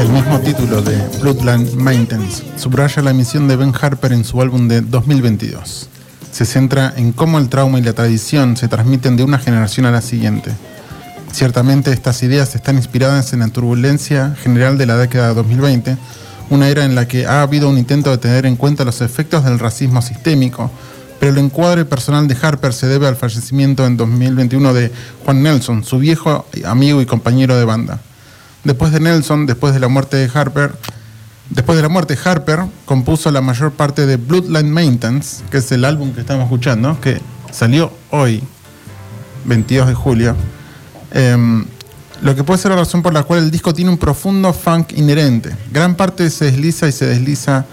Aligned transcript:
El 0.00 0.08
mismo 0.08 0.40
título 0.40 0.82
de 0.82 0.96
Bloodline 1.20 1.76
Maintenance 1.76 2.44
subraya 2.56 3.02
la 3.02 3.12
misión 3.12 3.48
de 3.48 3.56
Ben 3.56 3.72
Harper 3.78 4.12
en 4.12 4.24
su 4.24 4.40
álbum 4.40 4.68
de 4.68 4.82
2022. 4.82 5.88
Se 6.30 6.44
centra 6.46 6.94
en 6.96 7.12
cómo 7.12 7.38
el 7.38 7.48
trauma 7.48 7.78
y 7.78 7.82
la 7.82 7.92
tradición 7.92 8.56
se 8.56 8.68
transmiten 8.68 9.16
de 9.16 9.24
una 9.24 9.38
generación 9.38 9.86
a 9.86 9.90
la 9.90 10.00
siguiente. 10.00 10.52
Ciertamente 11.32 11.92
estas 11.92 12.22
ideas 12.22 12.54
están 12.54 12.76
inspiradas 12.76 13.32
en 13.32 13.40
la 13.40 13.48
turbulencia 13.48 14.36
general 14.42 14.78
de 14.78 14.86
la 14.86 14.96
década 14.96 15.28
de 15.28 15.34
2020, 15.34 15.96
una 16.50 16.68
era 16.68 16.84
en 16.84 16.94
la 16.94 17.08
que 17.08 17.26
ha 17.26 17.42
habido 17.42 17.68
un 17.68 17.78
intento 17.78 18.10
de 18.10 18.18
tener 18.18 18.44
en 18.44 18.56
cuenta 18.56 18.84
los 18.84 19.00
efectos 19.00 19.44
del 19.44 19.58
racismo 19.58 20.02
sistémico, 20.02 20.70
pero 21.18 21.32
el 21.32 21.38
encuadre 21.38 21.84
personal 21.84 22.26
de 22.26 22.36
Harper 22.40 22.72
se 22.72 22.86
debe 22.86 23.06
al 23.06 23.16
fallecimiento 23.16 23.86
en 23.86 23.96
2021 23.96 24.74
de 24.74 24.90
Juan 25.24 25.42
Nelson, 25.42 25.84
su 25.84 25.98
viejo 25.98 26.46
amigo 26.64 27.00
y 27.00 27.06
compañero 27.06 27.56
de 27.56 27.64
banda. 27.64 28.00
Después 28.64 28.92
de 28.92 29.00
Nelson, 29.00 29.46
después 29.46 29.72
de 29.72 29.80
la 29.80 29.88
muerte 29.88 30.16
de 30.16 30.30
Harper, 30.32 30.72
después 31.50 31.76
de 31.76 31.82
la 31.82 31.88
muerte 31.88 32.18
Harper 32.22 32.60
compuso 32.84 33.30
la 33.30 33.40
mayor 33.40 33.72
parte 33.72 34.06
de 34.06 34.16
Bloodline 34.16 34.70
Maintenance, 34.70 35.44
que 35.50 35.58
es 35.58 35.70
el 35.72 35.84
álbum 35.84 36.12
que 36.12 36.20
estamos 36.20 36.44
escuchando, 36.44 37.00
que 37.00 37.20
salió 37.52 37.92
hoy, 38.10 38.42
22 39.44 39.88
de 39.88 39.94
julio. 39.94 40.36
Em, 41.12 41.64
lo 42.22 42.34
que 42.34 42.44
puede 42.44 42.60
ser 42.60 42.70
la 42.70 42.78
razón 42.78 43.02
por 43.02 43.14
la 43.14 43.22
cual 43.22 43.44
el 43.44 43.50
disco 43.50 43.72
tiene 43.72 43.90
un 43.90 43.98
profundo 43.98 44.52
funk 44.52 44.92
inherente. 44.96 45.56
Gran 45.72 45.94
parte 45.94 46.28
se 46.30 46.46
desliza 46.46 46.86
y 46.88 46.92
se 46.92 47.06
desliza 47.06 47.64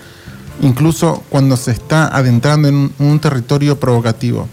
incluso 0.61 1.23
cuando 1.29 1.57
se 1.57 1.71
está 1.71 2.07
adentrando 2.07 2.67
en 2.67 2.91
un, 2.97 3.19
territorio 3.19 3.79
provocativo. 3.79 4.47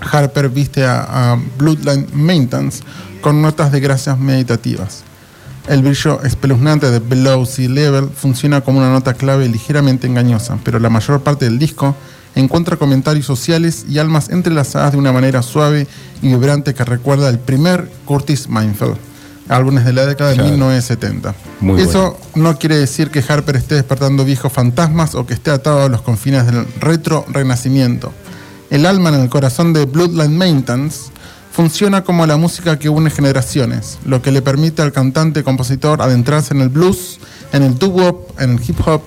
Harper 0.00 0.50
viste 0.50 0.84
a, 0.84 1.32
a 1.32 1.38
Bloodline 1.58 2.06
Maintenance 2.12 2.82
con 3.22 3.40
notas 3.40 3.72
de 3.72 3.80
gracias 3.80 4.18
meditativas. 4.18 5.02
El 5.66 5.82
brillo 5.82 6.22
espeluznante 6.22 6.90
de 6.90 7.00
Below 7.00 7.44
Sea 7.44 7.68
Level 7.68 8.08
funciona 8.14 8.60
como 8.60 8.78
una 8.78 8.90
nota 8.92 9.14
clave 9.14 9.48
ligeramente 9.48 10.06
engañosa, 10.06 10.58
pero 10.62 10.78
la 10.78 10.90
mayor 10.90 11.22
parte 11.22 11.46
del 11.46 11.58
disco 11.58 11.96
encuentra 12.36 12.76
comentarios 12.76 13.26
sociales 13.26 13.86
y 13.88 13.98
almas 13.98 14.28
entrelazadas 14.28 14.92
de 14.92 14.98
una 14.98 15.10
manera 15.10 15.42
suave 15.42 15.88
y 16.22 16.28
vibrante 16.28 16.74
que 16.74 16.84
recuerda 16.84 17.28
el 17.28 17.38
primer 17.38 17.90
Curtis 18.04 18.48
Mayfield, 18.48 18.96
álbumes 19.48 19.84
de 19.84 19.94
la 19.94 20.06
década 20.06 20.30
de 20.30 20.36
Claro. 20.36 20.50
1970. 20.50 21.34
Muy 21.60 21.80
Eso 21.80 22.18
no 22.34 22.58
quiere 22.58 22.76
decir 22.76 23.10
que 23.10 23.24
Harper 23.26 23.56
esté 23.56 23.74
despertando 23.74 24.24
viejos 24.24 24.52
fantasmas 24.52 25.14
o 25.14 25.26
que 25.26 25.34
esté 25.34 25.50
atado 25.50 25.82
a 25.82 25.88
los 25.88 26.02
confines 26.02 26.46
del 26.46 26.66
retro 26.78 27.24
renacimiento. 27.28 28.12
El 28.68 28.84
alma 28.84 29.08
en 29.08 29.20
el 29.22 29.28
corazón 29.30 29.72
de 29.72 29.86
Bloodline 29.86 30.36
Maintenance 30.36 31.10
funciona 31.52 32.04
como 32.04 32.26
la 32.26 32.36
música 32.36 32.78
que 32.78 32.90
une 32.90 33.08
generaciones, 33.08 33.98
lo 34.04 34.20
que 34.20 34.30
le 34.30 34.42
permite 34.42 34.82
al 34.82 34.92
cantante 34.92 35.42
compositor 35.42 36.02
adentrarse 36.02 36.52
en 36.52 36.60
el 36.60 36.68
blues, 36.68 37.18
en 37.54 37.62
el 37.62 37.78
doo-wop, 37.78 38.38
en 38.38 38.50
el 38.50 38.60
hip 38.60 38.78
hop 38.86 39.00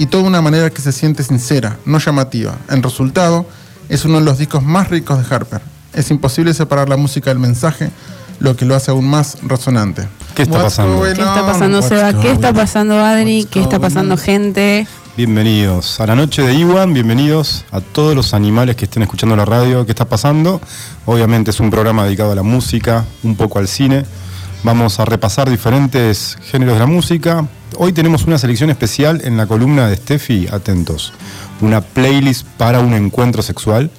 y 0.00 0.06
todo 0.06 0.22
de 0.22 0.28
una 0.28 0.40
manera 0.40 0.70
que 0.70 0.80
se 0.80 0.92
siente 0.92 1.22
sincera, 1.22 1.76
no 1.84 1.98
llamativa. 1.98 2.56
En 2.70 2.82
resultado, 2.82 3.44
es 3.90 4.06
uno 4.06 4.18
de 4.18 4.24
los 4.24 4.38
discos 4.38 4.62
más 4.62 4.88
ricos 4.88 5.18
de 5.18 5.34
Harper. 5.34 5.60
Es 5.92 6.10
imposible 6.10 6.54
separar 6.54 6.88
la 6.88 6.96
música 6.96 7.28
del 7.28 7.38
mensaje, 7.38 7.90
lo 8.38 8.56
que 8.56 8.64
lo 8.64 8.74
hace 8.74 8.92
aún 8.92 9.06
más 9.06 9.36
resonante. 9.42 10.08
¿Qué 10.34 10.44
está 10.44 10.54
What's 10.54 10.64
pasando? 10.64 11.02
¿Qué 11.02 11.10
está 11.10 11.44
pasando, 11.44 11.82
Seba? 11.82 12.18
¿Qué 12.18 12.30
está 12.30 12.54
pasando, 12.54 12.98
Adri? 12.98 13.44
¿Qué 13.44 13.60
está 13.60 13.78
pasando, 13.78 14.16
gente? 14.16 14.86
Bienvenidos 15.18 16.00
a 16.00 16.06
la 16.06 16.14
noche 16.14 16.40
de 16.40 16.54
Iwan, 16.54 16.94
bienvenidos 16.94 17.66
a 17.70 17.82
todos 17.82 18.16
los 18.16 18.32
animales 18.32 18.76
que 18.76 18.86
estén 18.86 19.02
escuchando 19.02 19.36
la 19.36 19.44
radio. 19.44 19.84
¿Qué 19.84 19.92
está 19.92 20.06
pasando? 20.06 20.62
Obviamente 21.04 21.50
es 21.50 21.60
un 21.60 21.68
programa 21.68 22.04
dedicado 22.04 22.32
a 22.32 22.34
la 22.34 22.42
música, 22.42 23.04
un 23.22 23.36
poco 23.36 23.58
al 23.58 23.68
cine. 23.68 24.06
Vamos 24.62 25.00
a 25.00 25.06
repasar 25.06 25.48
diferentes 25.48 26.36
géneros 26.42 26.74
de 26.74 26.80
la 26.80 26.86
música. 26.86 27.48
Hoy 27.78 27.94
tenemos 27.94 28.24
una 28.24 28.36
selección 28.36 28.68
especial 28.68 29.22
en 29.24 29.38
la 29.38 29.46
columna 29.46 29.88
de 29.88 29.96
Steffi, 29.96 30.48
atentos. 30.52 31.14
Una 31.62 31.80
playlist 31.80 32.46
para 32.58 32.80
un 32.80 32.92
encuentro 32.92 33.40
sexual. 33.40 33.90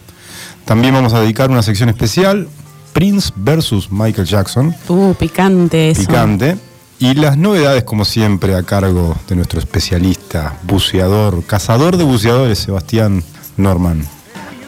También 0.66 0.94
vamos 0.94 1.14
a 1.14 1.20
dedicar 1.20 1.50
una 1.50 1.64
sección 1.64 1.90
especial, 1.90 2.48
Prince 2.94 3.32
versus 3.36 3.92
Michael 3.92 4.28
Jackson. 4.28 4.76
Uh, 4.88 5.16
picante 5.16 5.90
eso. 5.90 6.02
picante. 6.02 6.58
Y 7.00 7.16
las 7.16 7.38
novedades, 7.38 7.84
como 7.84 8.06
siempre, 8.06 8.54
a 8.54 8.62
cargo 8.62 9.18
de 9.28 9.36
nuestro 9.36 9.60
especialista, 9.60 10.60
buceador, 10.62 11.44
cazador 11.44 11.98
de 11.98 12.04
buceadores, 12.04 12.60
Sebastián 12.60 13.24
Norman. 13.58 14.08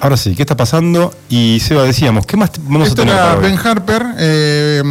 Ahora 0.03 0.18
sí, 0.18 0.36
¿qué 0.36 0.44
está 0.44 0.58
pasando? 0.58 1.14
Y 1.30 1.62
Seba, 1.62 1.84
decíamos, 1.84 2.25
¿qué 2.25 2.36
más 2.36 2.52
vamos 2.64 2.90
Esto 2.90 3.03
a 3.03 3.06
tener 3.06 3.16
era 3.16 3.24
para 3.24 3.38
hoy? 3.38 3.44
Ben 3.44 3.58
Harper, 3.58 4.06
eh, 4.18 4.84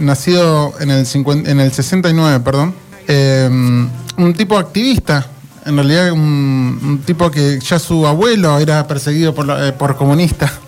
nacido 0.00 0.74
en 0.80 0.90
el, 0.90 1.06
50 1.06 1.48
en 1.48 1.60
el 1.60 1.70
69, 1.70 2.40
perdón. 2.40 2.74
Eh, 3.06 3.48
un 3.48 4.34
tipo 4.36 4.58
activista, 4.58 5.24
en 5.64 5.76
realidad 5.76 6.10
un, 6.10 6.80
un 6.82 6.98
tipo 7.06 7.30
que 7.30 7.60
ya 7.60 7.78
su 7.78 8.08
abuelo 8.08 8.58
era 8.58 8.84
perseguido 8.88 9.32
por, 9.32 9.48
eh, 9.48 9.72
por 9.72 9.96
comunistas. 9.96 10.50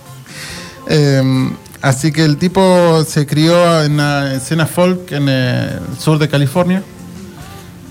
Eh, 0.91 1.51
así 1.83 2.13
que 2.13 2.25
el 2.25 2.39
tipo 2.39 3.05
se 3.05 3.27
crió 3.27 3.85
en 3.85 3.99
la 3.99 4.33
escena 4.37 4.65
folk 4.65 5.13
en 5.13 5.29
el 5.29 5.81
sur 5.99 6.19
de 6.19 6.27
California. 6.27 6.83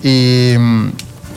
Y, 0.02 0.54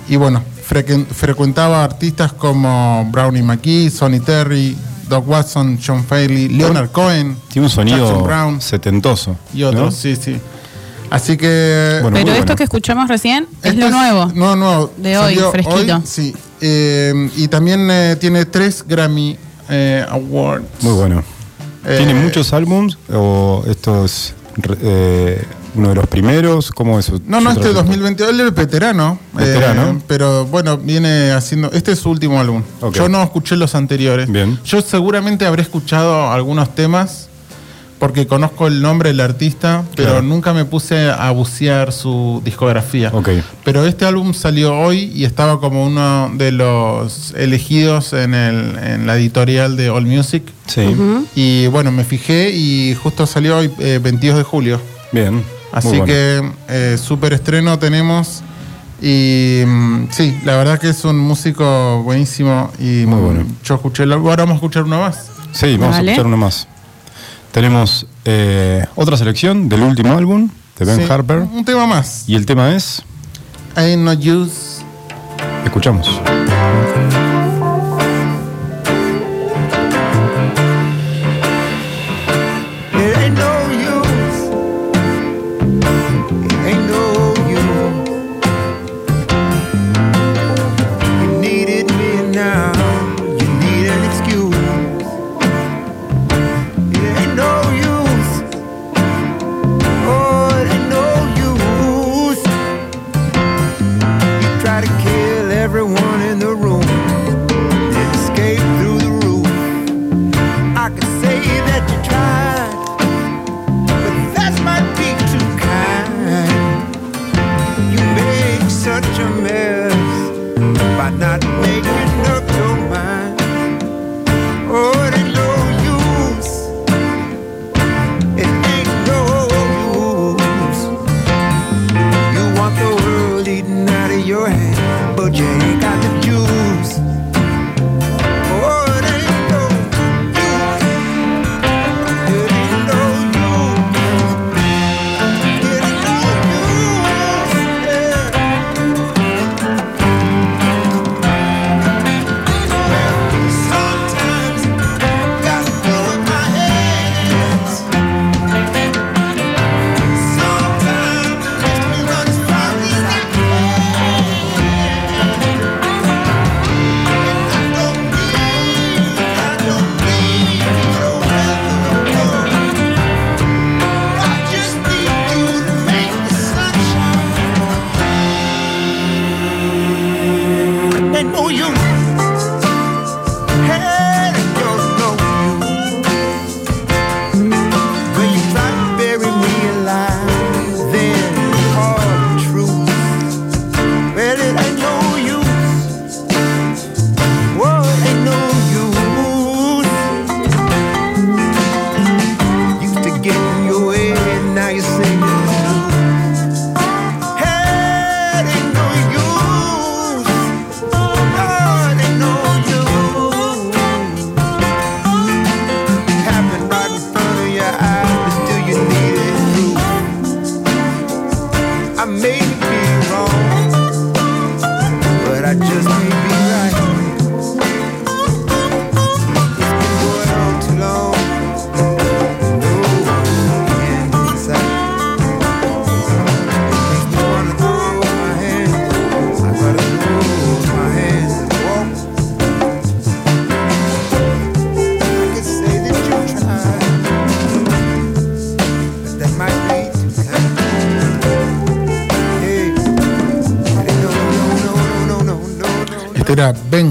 y 0.08 0.16
bueno, 0.16 0.42
frequen- 0.70 1.06
frecuentaba 1.06 1.82
artistas 1.82 2.32
como 2.32 3.08
Brownie 3.10 3.42
McGee, 3.42 3.90
Sonny 3.90 4.20
Terry, 4.20 4.76
Doc 5.08 5.28
Watson, 5.28 5.78
John 5.84 6.04
Faley, 6.04 6.48
Leonard 6.48 6.90
Cohen. 6.92 7.36
Tiene 7.48 7.66
un 7.66 7.70
sonido 7.70 7.98
Jackson 8.06 8.24
Brown 8.24 8.60
setentoso. 8.60 9.36
y 9.52 9.64
otros, 9.64 9.82
¿no? 9.84 9.90
sí, 9.90 10.14
sí. 10.16 10.36
Así 11.10 11.36
que. 11.36 11.98
Bueno, 12.02 12.16
Pero 12.16 12.30
esto 12.30 12.42
bueno. 12.44 12.56
que 12.56 12.62
escuchamos 12.64 13.08
recién 13.08 13.48
es 13.62 13.72
esto 13.74 13.86
lo 13.86 13.90
nuevo. 13.90 14.30
No, 14.34 14.54
nuevo. 14.54 14.92
De 14.96 15.18
hoy, 15.18 15.34
fresquito. 15.50 16.00
sí. 16.04 16.34
Eh, 16.60 17.30
y 17.36 17.48
también 17.48 17.88
eh, 17.90 18.16
tiene 18.20 18.44
tres 18.44 18.84
Grammy 18.86 19.36
eh, 19.68 20.04
Awards. 20.08 20.64
Muy 20.82 20.92
bueno. 20.92 21.24
Eh, 21.84 21.96
¿Tiene 21.96 22.14
muchos 22.14 22.52
álbums 22.52 22.96
o 23.12 23.64
esto 23.66 24.04
es 24.04 24.34
re- 24.58 24.76
eh, 24.82 25.44
uno 25.74 25.88
de 25.90 25.94
los 25.94 26.06
primeros? 26.06 26.70
¿Cómo 26.70 26.98
es? 26.98 27.06
su- 27.06 27.20
No, 27.26 27.40
no, 27.40 27.52
su 27.52 27.60
este 27.60 27.72
trayectoria? 27.72 27.82
2020, 27.82 28.28
él 28.30 28.40
es 28.40 28.54
veterano. 28.54 29.18
Veterano. 29.32 29.82
eh, 29.98 30.02
pero 30.06 30.46
bueno, 30.46 30.76
viene 30.78 31.32
haciendo. 31.32 31.70
Este 31.72 31.92
es 31.92 31.98
su 32.00 32.10
último 32.10 32.40
álbum. 32.40 32.62
Yo 32.92 33.08
no 33.08 33.22
escuché 33.22 33.56
los 33.56 33.74
anteriores. 33.74 34.30
Bien. 34.30 34.58
Yo 34.64 34.80
seguramente 34.82 35.46
habré 35.46 35.62
escuchado 35.62 36.30
algunos 36.32 36.74
temas 36.74 37.28
porque 37.98 38.26
conozco 38.26 38.66
el 38.66 38.80
nombre 38.80 39.10
del 39.10 39.20
artista, 39.20 39.84
pero 39.94 40.08
Claro. 40.12 40.22
nunca 40.22 40.54
me 40.54 40.64
puse 40.64 41.10
a 41.10 41.30
bucear 41.32 41.92
su 41.92 42.40
discografía. 42.42 43.10
Ok. 43.12 43.28
Pero 43.62 43.84
este 43.84 44.06
álbum 44.06 44.32
salió 44.32 44.74
hoy 44.74 45.12
y 45.14 45.26
estaba 45.26 45.60
como 45.60 45.84
uno 45.84 46.30
de 46.34 46.50
los 46.50 47.34
elegidos 47.36 48.14
en, 48.14 48.32
el, 48.32 48.78
en 48.78 49.06
la 49.06 49.16
editorial 49.18 49.76
de 49.76 49.90
All 49.90 50.06
Music. 50.06 50.44
Sí, 50.66 50.80
Y 51.34 51.66
bueno, 51.66 51.92
me 51.92 52.04
fijé 52.04 52.50
y 52.52 52.94
justo 52.94 53.26
salió 53.26 53.58
hoy, 53.58 53.70
eh, 53.80 54.00
22 54.02 54.38
de 54.38 54.44
julio. 54.44 54.80
bien. 55.12 55.44
Así 55.72 55.88
bueno. 55.88 56.04
que 56.06 56.52
eh, 56.68 56.98
súper 56.98 57.32
estreno 57.32 57.78
tenemos. 57.78 58.42
Y 59.02 59.62
mm, 59.66 60.08
sí, 60.10 60.38
la 60.44 60.56
verdad 60.56 60.78
que 60.78 60.90
es 60.90 61.04
un 61.04 61.18
músico 61.18 62.02
buenísimo. 62.02 62.70
Y 62.78 63.06
Muy 63.06 63.20
mm, 63.20 63.24
bueno. 63.24 63.46
yo 63.64 63.74
escuché 63.76 64.02
el 64.02 64.12
álbum. 64.12 64.28
Ahora 64.28 64.42
vamos 64.44 64.54
a 64.54 64.56
escuchar 64.56 64.82
uno 64.84 65.00
más. 65.00 65.26
Sí, 65.52 65.76
vamos 65.76 65.96
a 65.96 66.00
escuchar 66.02 66.26
uno 66.26 66.36
más. 66.36 66.66
Tenemos 67.52 68.06
eh, 68.24 68.84
otra 68.94 69.16
selección 69.16 69.68
del 69.68 69.82
último 69.82 70.16
álbum 70.16 70.48
de 70.78 70.84
Ben 70.84 70.96
Sí, 70.98 71.10
Harper. 71.10 71.38
Un 71.38 71.64
tema 71.64 71.86
más. 71.86 72.24
Y 72.28 72.34
el 72.36 72.46
tema 72.46 72.74
es, 72.74 73.02
Ain't 73.74 74.02
no 74.02 74.12
use. 74.12 74.82
escuchamos. 75.64 76.20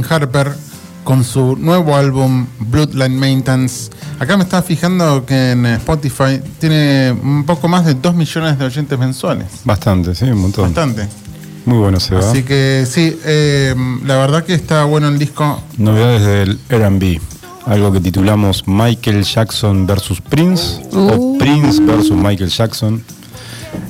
Harper 0.09 0.53
con 1.03 1.23
su 1.23 1.55
nuevo 1.55 1.95
álbum 1.95 2.45
Bloodline 2.59 3.17
Maintenance. 3.17 3.89
Acá 4.19 4.37
me 4.37 4.43
estaba 4.43 4.61
fijando 4.61 5.25
que 5.25 5.51
en 5.51 5.65
Spotify 5.65 6.41
tiene 6.59 7.11
un 7.11 7.45
poco 7.45 7.67
más 7.67 7.85
de 7.85 7.95
2 7.95 8.15
millones 8.15 8.59
de 8.59 8.65
oyentes 8.65 8.99
mensuales. 8.99 9.47
Bastante, 9.63 10.13
sí, 10.13 10.25
un 10.25 10.39
montón. 10.41 10.65
Bastante. 10.65 11.07
Muy 11.65 11.77
bueno 11.77 11.99
se 11.99 12.15
va. 12.15 12.21
Así 12.21 12.43
que 12.43 12.85
sí, 12.89 13.17
eh, 13.25 13.75
la 14.05 14.17
verdad 14.17 14.43
que 14.43 14.53
está 14.53 14.83
bueno 14.85 15.07
el 15.07 15.19
disco. 15.19 15.61
Novedades 15.77 16.25
del 16.25 16.59
RB. 16.69 17.19
Algo 17.65 17.91
que 17.91 17.99
titulamos 17.99 18.67
Michael 18.67 19.23
Jackson 19.23 19.85
versus 19.85 20.21
Prince 20.21 20.81
o 20.91 21.37
Prince 21.37 21.81
versus 21.81 22.11
Michael 22.15 22.49
Jackson. 22.49 23.03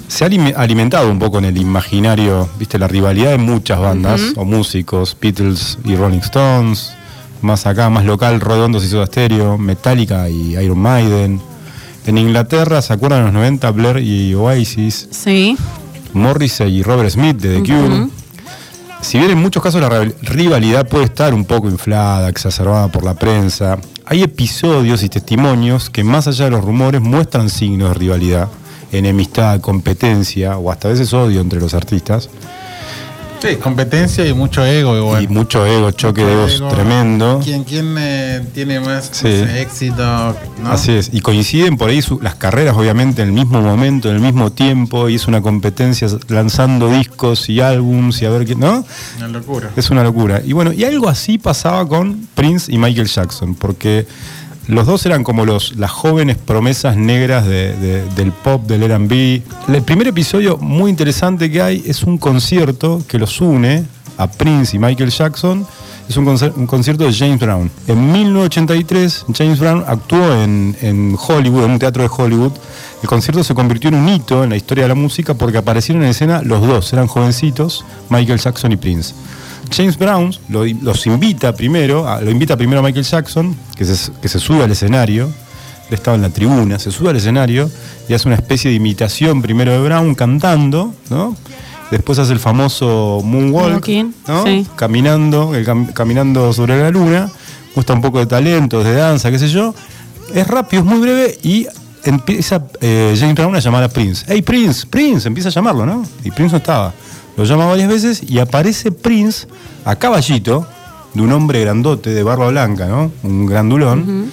Se 0.09 0.23
ha 0.23 0.27
alime- 0.27 0.53
alimentado 0.57 1.09
un 1.09 1.19
poco 1.19 1.37
en 1.37 1.45
el 1.45 1.57
imaginario, 1.57 2.49
viste, 2.59 2.77
la 2.77 2.87
rivalidad 2.87 3.31
de 3.31 3.37
muchas 3.37 3.79
bandas 3.79 4.21
o 4.35 4.43
músicos, 4.43 5.15
Beatles 5.21 5.77
y 5.85 5.95
Rolling 5.95 6.19
Stones, 6.19 6.91
más 7.41 7.65
acá, 7.65 7.89
más 7.89 8.03
local, 8.03 8.41
Redondos 8.41 8.83
y 8.83 8.87
Soda 8.89 9.05
Stereo, 9.05 9.57
Metallica 9.57 10.27
y 10.27 10.57
Iron 10.57 10.79
Maiden. 10.79 11.39
En 12.05 12.17
Inglaterra, 12.17 12.81
¿se 12.81 12.91
acuerdan 12.91 13.19
en 13.19 13.25
los 13.25 13.33
90? 13.35 13.71
Blair 13.71 13.97
y 13.99 14.33
Oasis, 14.33 15.07
Sí. 15.11 15.55
Morrissey 16.13 16.77
y 16.79 16.83
Robert 16.83 17.11
Smith 17.11 17.37
de 17.37 17.61
The 17.61 17.63
Cure. 17.71 18.07
Si 19.01 19.17
bien 19.19 19.29
en 19.31 19.37
muchos 19.37 19.61
casos 19.63 19.79
la 19.79 19.87
rival- 19.89 20.15
rivalidad 20.23 20.87
puede 20.89 21.05
estar 21.05 21.33
un 21.35 21.45
poco 21.45 21.69
inflada, 21.69 22.27
exacerbada 22.29 22.87
por 22.89 23.03
la 23.05 23.13
prensa, 23.13 23.77
hay 24.05 24.23
episodios 24.23 25.03
y 25.03 25.07
testimonios 25.09 25.89
que 25.89 26.03
más 26.03 26.27
allá 26.27 26.45
de 26.45 26.51
los 26.51 26.63
rumores 26.65 26.99
muestran 26.99 27.49
signos 27.49 27.89
de 27.89 27.93
rivalidad, 27.93 28.49
enemistad, 28.91 29.59
competencia 29.61 30.57
o 30.57 30.71
hasta 30.71 30.87
a 30.87 30.91
veces 30.91 31.13
odio 31.13 31.41
entre 31.41 31.59
los 31.59 31.73
artistas 31.73 32.29
Sí, 33.41 33.55
competencia 33.55 34.27
y 34.27 34.33
mucho 34.33 34.65
ego 34.65 34.97
igual. 34.97 35.23
y 35.23 35.27
mucho 35.29 35.65
ego, 35.65 35.91
choque 35.91 36.25
de 36.25 36.33
egos 36.33 36.55
Ego. 36.55 36.67
tremendo. 36.67 37.39
¿Quién, 37.41 37.63
quién 37.63 37.95
eh, 37.97 38.45
tiene 38.53 38.81
más 38.81 39.11
Sí. 39.13 39.29
éxito? 39.29 40.35
¿no? 40.61 40.69
Así 40.69 40.91
es, 40.91 41.09
y 41.13 41.21
coinciden 41.21 41.77
por 41.77 41.89
ahí 41.89 42.01
su- 42.01 42.19
las 42.19 42.35
carreras 42.35 42.75
obviamente 42.75 43.21
en 43.21 43.29
el 43.29 43.33
mismo 43.33 43.61
momento, 43.61 44.09
en 44.09 44.15
el 44.15 44.21
mismo 44.21 44.51
tiempo, 44.51 45.07
y 45.07 45.15
es 45.15 45.25
una 45.29 45.41
competencia 45.41 46.09
lanzando 46.27 46.89
discos 46.89 47.47
y 47.47 47.61
álbums 47.61 48.21
y 48.21 48.25
a 48.25 48.29
ver 48.29 48.45
qué, 48.45 48.55
¿no? 48.55 48.83
Una 49.19 49.29
locura. 49.29 49.69
Es 49.77 49.89
una 49.89 50.03
locura. 50.03 50.41
Y 50.45 50.51
bueno, 50.51 50.73
y 50.73 50.83
algo 50.83 51.07
así 51.07 51.37
pasaba 51.37 51.87
con 51.87 52.27
Prince 52.35 52.69
y 52.69 52.77
Michael 52.77 53.07
Jackson, 53.07 53.55
porque 53.55 54.05
los 54.69 54.85
dos 54.87 55.05
eran 55.05 55.23
como 55.23 55.45
los, 55.45 55.75
las 55.75 55.91
jóvenes 55.91 56.37
promesas 56.37 56.95
negras 56.95 57.45
de- 57.45 57.75
de- 57.75 58.05
del 58.15 58.31
pop, 58.31 58.65
del 58.67 58.83
RB. 58.83 59.41
El 59.73 59.81
primer 59.83 60.07
episodio 60.07 60.57
muy 60.57 60.89
interesante 60.89 61.49
que 61.51 61.61
hay 61.61 61.83
es 61.85 62.03
un 62.03 62.17
concierto 62.17 63.01
que 63.07 63.17
los 63.19 63.41
une 63.41 63.83
a 64.17 64.27
Prince 64.31 64.75
y 64.75 64.79
Michael 64.79 65.09
Jackson. 65.09 65.65
Es 66.07 66.17
un 66.17 66.65
concierto 66.65 67.03
de 67.03 67.13
James 67.13 67.39
Brown. 67.39 67.69
En 67.87 68.11
1983, 68.11 69.25
James 69.37 69.59
Brown 69.59 69.83
actuó 69.87 70.33
en, 70.41 70.75
en 70.81 71.15
Hollywood, 71.19 71.65
en 71.65 71.71
un 71.71 71.79
teatro 71.79 72.01
de 72.01 72.09
Hollywood. 72.15 72.53
El 73.03 73.07
concierto 73.07 73.43
se 73.43 73.53
convirtió 73.53 73.89
en 73.89 73.95
un 73.95 74.09
hito 74.09 74.43
en 74.43 74.49
la 74.49 74.55
historia 74.55 74.85
de 74.85 74.87
la 74.89 74.95
música 74.95 75.35
porque 75.35 75.59
aparecieron 75.59 76.03
en 76.03 76.09
escena 76.09 76.41
los 76.41 76.65
dos, 76.65 76.91
eran 76.93 77.05
jovencitos, 77.07 77.85
Michael 78.09 78.39
Jackson 78.39 78.71
y 78.71 78.77
Prince. 78.77 79.13
James 79.75 79.97
Brown 79.97 80.33
lo- 80.49 80.65
los 80.65 81.05
invita 81.05 81.53
primero, 81.53 82.07
a- 82.07 82.21
lo 82.21 82.31
invita 82.31 82.57
primero 82.57 82.79
a 82.79 82.83
Michael 82.83 83.05
Jackson, 83.05 83.55
que 83.75 83.85
se, 83.85 84.11
que 84.21 84.27
se 84.27 84.39
sube 84.39 84.63
al 84.63 84.71
escenario, 84.71 85.25
él 85.87 85.93
estaba 85.93 86.15
en 86.15 86.21
la 86.21 86.29
tribuna, 86.29 86.77
se 86.79 86.91
sube 86.91 87.09
al 87.09 87.15
escenario 87.15 87.69
y 88.07 88.13
hace 88.13 88.27
una 88.27 88.35
especie 88.35 88.69
de 88.69 88.75
imitación 88.77 89.41
primero 89.41 89.71
de 89.71 89.79
Brown 89.79 90.15
cantando, 90.15 90.93
¿no? 91.09 91.35
Después 91.91 92.19
hace 92.19 92.33
el 92.33 92.39
famoso 92.39 93.21
moonwalk, 93.23 93.75
¿no? 94.27 94.43
sí. 94.45 94.67
Caminando, 94.75 95.55
el 95.55 95.65
cam- 95.65 95.91
caminando 95.93 96.53
sobre 96.53 96.79
la 96.79 96.91
luna, 96.91 97.31
muestra 97.75 97.95
un 97.95 98.01
poco 98.01 98.19
de 98.19 98.27
talento, 98.27 98.83
de 98.83 98.93
danza, 98.93 99.31
qué 99.31 99.39
sé 99.39 99.49
yo. 99.49 99.73
Es 100.33 100.47
rápido, 100.47 100.83
es 100.83 100.87
muy 100.87 100.99
breve 100.99 101.37
y 101.41 101.65
empieza 102.03 102.63
eh, 102.81 103.15
James 103.19 103.33
Brown 103.35 103.55
a 103.55 103.59
llamar 103.59 103.83
a 103.83 103.89
Prince. 103.89 104.23
Hey 104.27 104.43
Prince, 104.43 104.85
Prince, 104.87 105.27
empieza 105.27 105.49
a 105.49 105.51
llamarlo, 105.51 105.85
¿no? 105.87 106.05
Y 106.23 106.29
Prince 106.29 106.51
no 106.51 106.57
estaba. 106.57 106.93
Lo 107.37 107.45
llama 107.45 107.65
varias 107.65 107.87
veces 107.87 108.21
y 108.27 108.39
aparece 108.39 108.91
Prince 108.91 109.47
a 109.85 109.95
caballito 109.95 110.67
de 111.13 111.21
un 111.21 111.31
hombre 111.31 111.61
grandote 111.61 112.11
de 112.11 112.23
barba 112.23 112.49
blanca, 112.49 112.85
¿no? 112.87 113.11
Un 113.23 113.45
grandulón. 113.45 114.29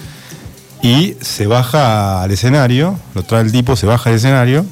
Y 0.81 1.15
se 1.21 1.47
baja 1.47 2.21
al 2.21 2.31
escenario, 2.31 2.99
lo 3.15 3.23
trae 3.23 3.41
el 3.41 3.51
tipo, 3.51 3.75
se 3.75 3.87
baja 3.87 4.09
al 4.09 4.17
escenario 4.17 4.65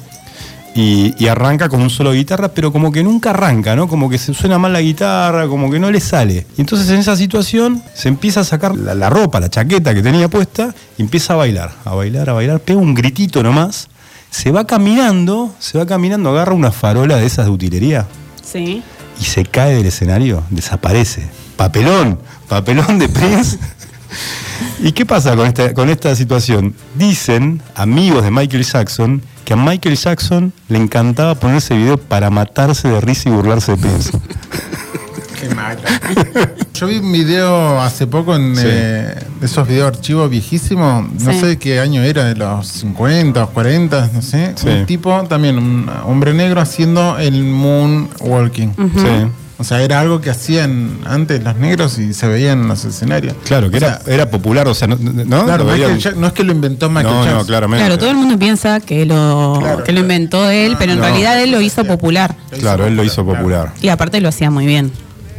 y, 0.74 1.14
y 1.18 1.28
arranca 1.28 1.68
con 1.68 1.80
un 1.80 1.90
solo 1.90 2.10
de 2.12 2.18
guitarra, 2.18 2.48
pero 2.48 2.70
como 2.70 2.92
que 2.92 3.02
nunca 3.02 3.30
arranca, 3.30 3.74
¿no? 3.74 3.88
Como 3.88 4.08
que 4.08 4.18
se 4.18 4.34
suena 4.34 4.58
mal 4.58 4.72
la 4.72 4.82
guitarra, 4.82 5.48
como 5.48 5.70
que 5.70 5.80
no 5.80 5.90
le 5.90 6.00
sale. 6.00 6.46
Y 6.56 6.60
entonces 6.60 6.88
en 6.90 6.98
esa 6.98 7.16
situación 7.16 7.82
se 7.94 8.08
empieza 8.08 8.40
a 8.40 8.44
sacar 8.44 8.76
la, 8.76 8.94
la 8.94 9.10
ropa, 9.10 9.40
la 9.40 9.48
chaqueta 9.48 9.94
que 9.94 10.02
tenía 10.02 10.28
puesta, 10.28 10.74
y 10.96 11.02
empieza 11.02 11.32
a 11.32 11.36
bailar, 11.36 11.72
a 11.84 11.94
bailar, 11.94 12.30
a 12.30 12.34
bailar, 12.34 12.60
pega 12.60 12.78
un 12.78 12.94
gritito 12.94 13.42
nomás, 13.42 13.88
se 14.36 14.52
va 14.52 14.66
caminando, 14.66 15.54
se 15.58 15.78
va 15.78 15.86
caminando, 15.86 16.28
agarra 16.28 16.52
una 16.52 16.70
farola 16.70 17.16
de 17.16 17.24
esas 17.24 17.46
de 17.46 17.52
utilería 17.52 18.06
Sí. 18.44 18.82
y 19.18 19.24
se 19.24 19.46
cae 19.46 19.74
del 19.76 19.86
escenario, 19.86 20.42
desaparece. 20.50 21.26
Papelón, 21.56 22.18
papelón 22.46 22.98
de 22.98 23.08
Prince. 23.08 23.58
¿Y 24.82 24.92
qué 24.92 25.06
pasa 25.06 25.34
con 25.36 25.46
esta, 25.46 25.72
con 25.72 25.88
esta 25.88 26.14
situación? 26.14 26.74
Dicen 26.96 27.62
amigos 27.74 28.24
de 28.24 28.30
Michael 28.30 28.62
Jackson 28.62 29.22
que 29.46 29.54
a 29.54 29.56
Michael 29.56 29.96
Jackson 29.96 30.52
le 30.68 30.76
encantaba 30.76 31.34
ponerse 31.36 31.74
video 31.74 31.96
para 31.96 32.28
matarse 32.28 32.88
de 32.88 33.00
risa 33.00 33.30
y 33.30 33.32
burlarse 33.32 33.72
de 33.72 33.78
Prince. 33.78 34.10
Qué. 35.40 35.48
Yo 36.74 36.86
vi 36.86 36.98
un 36.98 37.12
video 37.12 37.80
hace 37.80 38.06
poco 38.06 38.34
en 38.36 38.54
Sí. 38.56 38.62
eh, 38.66 39.14
de 39.40 39.46
esos 39.46 39.66
videos 39.66 39.88
archivos 39.88 40.28
viejísimos, 40.30 41.06
no 41.22 41.32
Sí. 41.32 41.40
sé 41.40 41.58
qué 41.58 41.80
año 41.80 42.02
era, 42.02 42.24
de 42.24 42.34
los 42.36 42.66
50 42.68 43.44
o 43.44 43.50
40, 43.50 44.10
no 44.12 44.22
sé. 44.22 44.52
Sí. 44.56 44.68
Un 44.68 44.86
tipo 44.86 45.22
también, 45.28 45.58
un 45.58 45.90
hombre 46.04 46.34
negro 46.34 46.60
haciendo 46.60 47.18
el 47.18 47.42
moonwalking. 47.44 48.74
Sí. 48.76 49.30
O 49.58 49.64
sea, 49.64 49.80
era 49.80 50.00
algo 50.00 50.20
que 50.20 50.28
hacían 50.28 50.98
antes 51.06 51.42
los 51.42 51.56
negros 51.56 51.98
y 51.98 52.12
se 52.12 52.28
veían 52.28 52.60
en 52.60 52.68
los 52.68 52.84
escenarios. 52.84 53.34
Claro, 53.46 53.70
que 53.70 53.76
O 53.76 53.78
era, 53.78 54.00
sea, 54.02 54.12
era 54.14 54.30
popular, 54.30 54.68
o 54.68 54.74
sea, 54.74 54.86
no, 54.86 54.96
no, 55.00 55.44
Claro, 55.46 55.64
Lo 55.64 55.70
veían- 55.70 55.92
Michael 55.94 55.98
Jack- 55.98 56.16
no 56.16 56.26
es 56.26 56.32
que 56.34 56.44
lo 56.44 56.52
inventó 56.52 56.90
Michael 56.90 57.06
no, 57.14 57.20
Jackson. 57.24 57.38
no, 57.38 57.46
claramente. 57.46 57.82
Claro, 57.86 57.98
todo 57.98 58.10
el 58.10 58.16
mundo 58.16 58.38
piensa 58.38 58.80
que 58.80 59.06
lo, 59.06 59.56
Claro, 59.58 59.82
que 59.82 59.92
lo 59.92 60.00
inventó 60.00 60.50
él, 60.50 60.76
pero 60.78 60.92
en 60.92 60.98
No. 60.98 61.04
realidad 61.06 61.42
él 61.42 61.52
lo 61.52 61.62
hizo 61.62 61.86
popular. 61.86 62.36
Claro, 62.60 62.86
él 62.86 62.96
lo 62.96 63.02
hizo 63.04 63.24
popular. 63.24 63.72
Y 63.80 63.88
aparte 63.88 64.20
lo 64.20 64.28
hacía 64.28 64.50
muy 64.50 64.66
bien. 64.66 64.92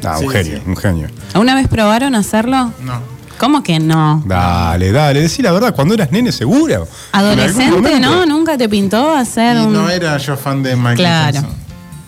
Ah, 0.03 0.17
un 0.19 0.25
Sí, 0.25 0.29
genio, 0.29 0.57
sí. 0.57 0.63
un 0.67 0.75
genio. 0.77 1.07
¿Alguna 1.33 1.55
vez 1.55 1.67
probaron 1.67 2.15
hacerlo? 2.15 2.71
No. 2.83 3.17
¿Cómo 3.39 3.61
que 3.61 3.79
no? 3.79 4.23
Dale, 4.25 4.91
dale, 4.91 5.21
decí 5.21 5.41
la 5.43 5.51
verdad, 5.51 5.75
cuando 5.75 5.93
eras 5.93 6.11
nene 6.11 6.31
seguro. 6.31 6.73
En 6.73 6.79
algún 6.79 7.31
¿Adolescente, 7.39 7.71
momento. 7.75 7.99
no? 8.09 8.25
¿Nunca 8.25 8.57
te 8.57 8.67
pintó 8.67 9.15
hacer 9.15 9.57
Y 9.57 9.59
un...? 9.65 9.73
no 9.73 9.89
era 9.89 10.17
yo 10.17 10.35
fan 10.35 10.63
de 10.63 10.75
Michael 10.75 10.95
Claro. 10.97 11.33
Jackson. 11.33 11.51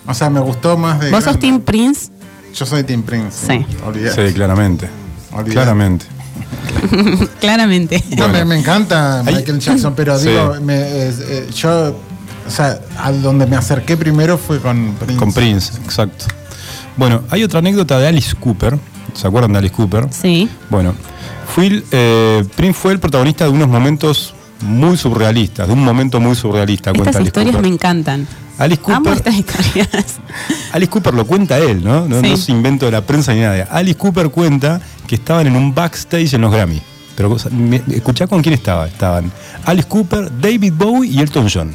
O 0.07 0.13
sea, 0.15 0.29
me 0.31 0.39
gustó 0.39 0.75
más 0.75 0.99
de. 0.99 1.11
¿Vos 1.11 1.23
sos 1.23 1.33
grande. 1.33 1.41
Team 1.41 1.61
Prince? 1.61 2.09
Yo 2.55 2.65
soy 2.65 2.83
Team 2.83 3.03
Prince. 3.03 3.45
Sí. 3.47 3.63
Olvidate. 3.85 4.27
Sí, 4.29 4.33
claramente. 4.33 4.89
Olvidate. 5.31 5.51
Claramente. 5.53 6.05
Claramente. 7.39 8.03
No, 8.17 8.27
me, 8.29 8.43
me 8.45 8.57
encanta 8.57 9.21
Michael 9.23 9.59
Jackson, 9.59 9.93
pero 9.95 10.17
Sí. 10.17 10.29
digo, 10.29 10.55
me, 10.61 10.75
eh, 10.81 11.13
eh, 11.19 11.49
yo, 11.53 11.95
o 12.47 12.49
sea, 12.49 12.79
a 12.97 13.11
donde 13.11 13.45
me 13.45 13.55
acerqué 13.55 13.97
primero 13.97 14.37
fue 14.37 14.59
con 14.59 14.95
Prince. 14.99 15.15
Con 15.17 15.31
Prince, 15.33 15.73
exacto. 15.83 16.25
Bueno, 16.99 17.21
hay 17.29 17.43
otra 17.45 17.59
anécdota 17.59 17.97
de 17.97 18.07
Alice 18.09 18.35
Cooper. 18.37 18.77
¿Se 19.13 19.25
acuerdan 19.25 19.53
de 19.53 19.59
Alice 19.59 19.73
Cooper? 19.73 20.07
Sí. 20.11 20.49
Bueno, 20.69 20.93
fui, 21.47 21.81
eh, 21.91 22.43
Prince 22.57 22.77
fue 22.77 22.91
el 22.91 22.99
protagonista 22.99 23.45
de 23.45 23.51
unos 23.51 23.69
momentos 23.69 24.33
muy 24.61 24.97
surrealistas, 24.97 25.67
de 25.67 25.73
un 25.73 25.81
momento 25.81 26.19
muy 26.19 26.35
surrealista, 26.35 26.91
Estas 26.91 27.15
Alice 27.15 27.23
historias 27.29 27.55
Cooper. 27.55 27.69
me 27.69 27.73
encantan. 27.73 28.27
Alice 28.57 28.81
Amo 28.87 28.95
Cooper, 28.97 29.13
estas 29.13 29.35
historias. 29.35 29.87
Alice 30.73 30.89
Cooper 30.91 31.13
lo 31.13 31.25
cuenta 31.25 31.57
él, 31.57 31.81
¿no? 31.81 32.05
No, 32.05 32.19
Sí. 32.19 32.27
no 32.27 32.33
es 32.33 32.49
invento 32.49 32.85
de 32.87 32.91
la 32.91 33.01
prensa 33.01 33.33
ni 33.33 33.39
nada. 33.39 33.65
Alice 33.71 33.97
Cooper 33.97 34.29
cuenta 34.29 34.81
que 35.07 35.15
estaban 35.15 35.47
en 35.47 35.55
un 35.55 35.73
backstage 35.73 36.33
en 36.33 36.41
los 36.41 36.51
Grammy. 36.51 36.81
Pero 37.15 37.37
escuchá 37.91 38.27
con 38.27 38.41
quién 38.41 38.53
estaba. 38.55 38.87
Estaban 38.87 39.31
Alice 39.63 39.87
Cooper, 39.87 40.29
David 40.41 40.73
Bowie 40.75 41.09
y 41.09 41.19
Elton 41.21 41.47
John. 41.51 41.73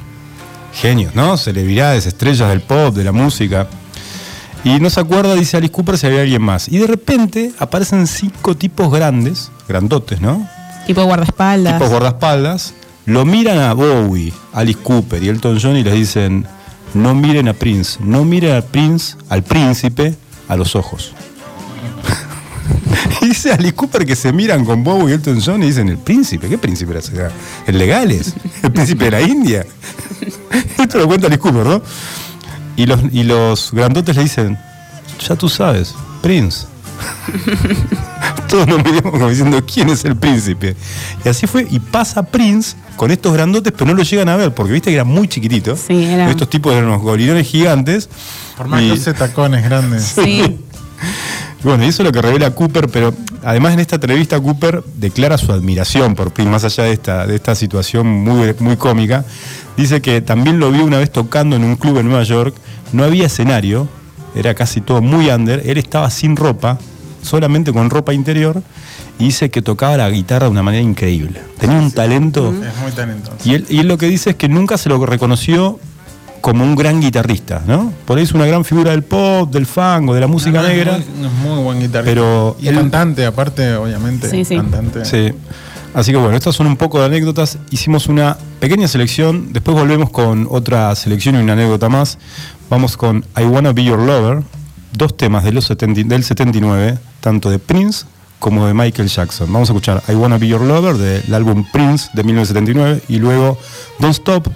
Genios, 0.75 1.15
¿no? 1.15 1.39
Celebridades, 1.39 2.05
estrellas 2.05 2.51
del 2.51 2.61
pop, 2.61 2.95
de 2.95 3.05
la 3.05 3.13
música. 3.13 3.67
Y 4.65 4.81
no 4.81 4.89
se 4.89 4.99
acuerda, 4.99 5.35
dice 5.35 5.59
Alice 5.59 5.73
Cooper, 5.73 5.99
si 5.99 6.07
había 6.07 6.23
alguien 6.23 6.43
más. 6.43 6.69
Y 6.69 6.79
de 6.79 6.87
repente 6.87 7.53
aparecen 7.59 8.07
cinco 8.07 8.57
tipos 8.57 8.91
grandes, 8.91 9.51
grandotes, 9.69 10.23
¿no? 10.23 10.49
Tipo 10.87 11.05
guardaespaldas. 11.05 11.75
Tipos 11.75 11.91
guardaespaldas. 11.91 12.75
Lo 13.05 13.27
miran 13.27 13.59
a 13.59 13.75
Bowie, 13.75 14.33
Alice 14.55 14.79
Cooper 14.83 15.23
y 15.23 15.29
Elton 15.29 15.59
John 15.61 15.77
y 15.77 15.85
les 15.85 15.93
dicen, 15.93 16.47
no 16.95 17.15
miren 17.15 17.49
a 17.49 17.53
Prince, 17.53 17.99
no 18.03 18.25
miren 18.25 18.53
al 18.53 18.65
Prince, 18.65 19.17
al 19.29 19.43
príncipe, 19.43 20.15
a 20.49 20.57
los 20.57 20.75
ojos. 20.75 21.13
y 23.21 23.27
dice 23.27 23.53
Alice 23.53 23.75
Cooper 23.75 24.07
que 24.07 24.17
se 24.17 24.33
miran 24.33 24.65
con 24.65 24.83
Bowie 24.83 25.11
y 25.11 25.13
Elton 25.13 25.43
John 25.45 25.63
y 25.63 25.67
dicen, 25.67 25.91
el 25.91 25.99
príncipe, 25.99 26.49
¿qué 26.49 26.57
príncipe 26.57 26.93
era 26.93 27.01
ese? 27.01 27.13
¿El 27.67 27.77
legales? 27.77 28.33
¿El 28.63 28.73
príncipe 28.73 29.05
de 29.05 29.11
la 29.11 29.21
India? 29.21 29.67
Esto 30.79 30.97
lo 30.97 31.07
cuenta 31.07 31.27
Alice 31.27 31.41
Cooper, 31.41 31.67
¿no? 31.67 31.83
Y 32.77 32.87
los, 32.87 33.01
y 33.13 33.23
los 33.23 33.71
grandotes 33.73 34.17
le 34.17 34.23
dicen, 34.23 34.59
ya 35.27 35.37
tú 35.37 35.49
sabes, 35.49 35.95
Prince. 36.23 36.67
Todos 38.49 38.67
nos 38.69 38.85
miramos 38.85 39.11
como 39.13 39.29
diciendo 39.29 39.61
quién 39.67 39.89
es 39.89 40.05
el 40.05 40.17
príncipe. 40.17 40.77
Y 41.25 41.29
así 41.29 41.47
fue, 41.47 41.67
y 41.71 41.79
pasa 41.81 42.23
Prince 42.23 42.77
con 42.97 43.11
estos 43.11 43.33
grandotes, 43.33 43.73
pero 43.77 43.87
no 43.91 43.95
lo 43.97 44.03
llegan 44.03 44.29
a 44.29 44.37
ver, 44.37 44.55
porque 44.55 44.73
viste 44.73 44.91
que 44.91 44.95
era 44.97 45.05
muy 45.05 45.27
chiquitito. 45.29 45.77
Sí, 45.77 46.05
era- 46.05 46.31
Estos 46.31 46.49
tipos 46.51 46.73
eran 46.73 46.87
unos 46.87 47.03
gorilones 47.03 47.47
gigantes. 47.49 48.09
Por 48.57 48.69
más 48.69 48.83
Y- 48.83 48.99
que 48.99 49.13
tacones 49.15 49.65
grandes. 49.65 50.05
Sí. 50.05 50.59
bueno, 51.65 51.85
y 51.85 51.89
eso 51.89 52.03
es 52.03 52.07
lo 52.07 52.13
que 52.13 52.21
revela 52.21 52.51
Cooper, 52.51 52.89
pero 52.89 53.15
además 53.43 53.73
en 53.73 53.81
esta 53.81 53.97
entrevista 53.97 54.39
Cooper 54.39 54.85
declara 54.97 55.39
su 55.39 55.51
admiración 55.53 56.15
por 56.15 56.33
Prince, 56.33 56.51
más 56.51 56.65
allá 56.65 56.85
de 56.85 56.93
esta, 56.93 57.27
de 57.27 57.35
esta 57.35 57.55
situación 57.55 58.07
muy, 58.07 58.55
muy 58.59 58.77
cómica. 58.77 59.25
Dice 59.77 60.01
que 60.03 60.21
también 60.21 60.61
lo 60.61 60.71
vio 60.71 60.85
una 60.85 60.99
vez 60.99 61.11
tocando 61.11 61.57
en 61.57 61.65
un 61.65 61.77
club 61.77 61.99
en 61.99 62.07
Nueva 62.07 62.23
York, 62.23 62.55
no 62.93 63.03
había 63.03 63.27
escenario, 63.27 63.89
era 64.35 64.55
casi 64.55 64.81
todo 64.81 65.01
muy 65.01 65.31
under, 65.31 65.63
él 65.65 65.79
estaba 65.79 66.11
sin 66.11 66.37
ropa, 66.37 66.79
solamente 67.23 67.73
con 67.73 67.89
ropa 67.91 68.13
interior, 68.13 68.63
y 69.19 69.25
dice 69.25 69.51
que 69.51 69.63
tocaba 69.63 69.97
la 69.97 70.11
guitarra 70.11 70.47
de 70.47 70.53
una 70.53 70.63
manera 70.63 70.83
increíble. 70.83 71.41
Tenía 71.59 71.79
un 71.79 71.91
talento... 71.91 72.49
Es 72.49 72.77
muy 72.83 72.93
talentoso. 72.93 73.37
Y 73.45 73.55
él, 73.55 73.67
y 73.69 73.79
él 73.79 73.89
lo 73.89 73.97
que 73.97 74.07
dice 74.07 74.31
es 74.31 74.37
que 74.37 74.49
nunca 74.49 74.77
se 74.77 74.89
lo 74.89 75.05
reconoció 75.07 75.79
como 76.45 76.63
un 76.63 76.75
gran 76.77 77.01
guitarrista, 77.01 77.63
¿no? 77.67 77.91
Por 78.05 78.19
ahí 78.19 78.25
es 78.25 78.33
una 78.33 78.45
gran 78.45 78.67
figura 78.67 78.91
del 78.91 79.03
pop, 79.03 79.51
del 79.51 79.65
funk 79.65 80.11
o 80.11 80.15
de 80.15 80.21
la 80.21 80.27
música 80.27 80.59
No, 80.59 80.63
no, 80.63 80.69
es 80.69 80.77
negra. 80.77 80.93
muy- 80.93 81.27
Es 81.27 81.33
muy, 81.33 81.63
buen 81.63 81.81
guitarrista. 81.81 82.03
Pero 82.05 82.55
y 82.61 82.69
él- 82.69 82.75
cantante, 82.75 83.25
aparte, 83.25 83.75
obviamente. 83.77 84.29
Sí, 84.29 84.45
sí. 84.45 84.57
Cantante. 84.57 85.07
Sí. 85.07 85.33
Así 85.95 86.11
que 86.13 86.19
bueno, 86.19 86.37
estas 86.37 86.55
son 86.55 86.67
un 86.67 86.77
poco 86.77 86.99
de 87.01 87.07
anécdotas. 87.07 87.57
Hicimos 87.71 88.09
una 88.09 88.37
pequeña 88.61 88.89
selección, 88.89 89.55
después 89.55 89.75
volvemos 89.75 90.11
con 90.11 90.47
otra 90.51 90.95
selección 90.97 91.37
y 91.37 91.39
una 91.39 91.55
anécdota 91.55 91.89
más. 91.89 92.19
Vamos 92.69 92.99
con 92.99 93.25
I 93.41 93.45
Wanna 93.45 93.73
Be 93.73 93.85
Your 93.85 94.01
Lover, 94.01 94.43
dos 94.93 95.17
temas 95.17 95.45
de 95.45 95.53
los 95.53 95.65
70 95.65 96.03
del 96.15 96.25
79, 96.25 96.99
tanto 97.21 97.49
de 97.49 97.59
Prince 97.59 98.05
como 98.39 98.67
de 98.67 98.75
Michael 98.75 99.09
Jackson. 99.09 99.51
Vamos 99.51 99.71
a 99.71 99.73
escuchar 99.73 100.03
I 100.09 100.13
Wanna 100.13 100.37
Be 100.37 100.49
Your 100.49 100.61
Lover 100.61 100.97
del 100.99 101.33
álbum 101.33 101.65
Prince 101.73 102.11
de 102.13 102.23
1979 102.23 103.01
y 103.09 103.17
luego 103.19 103.57
Don't 103.99 104.13
Stop 104.15 104.49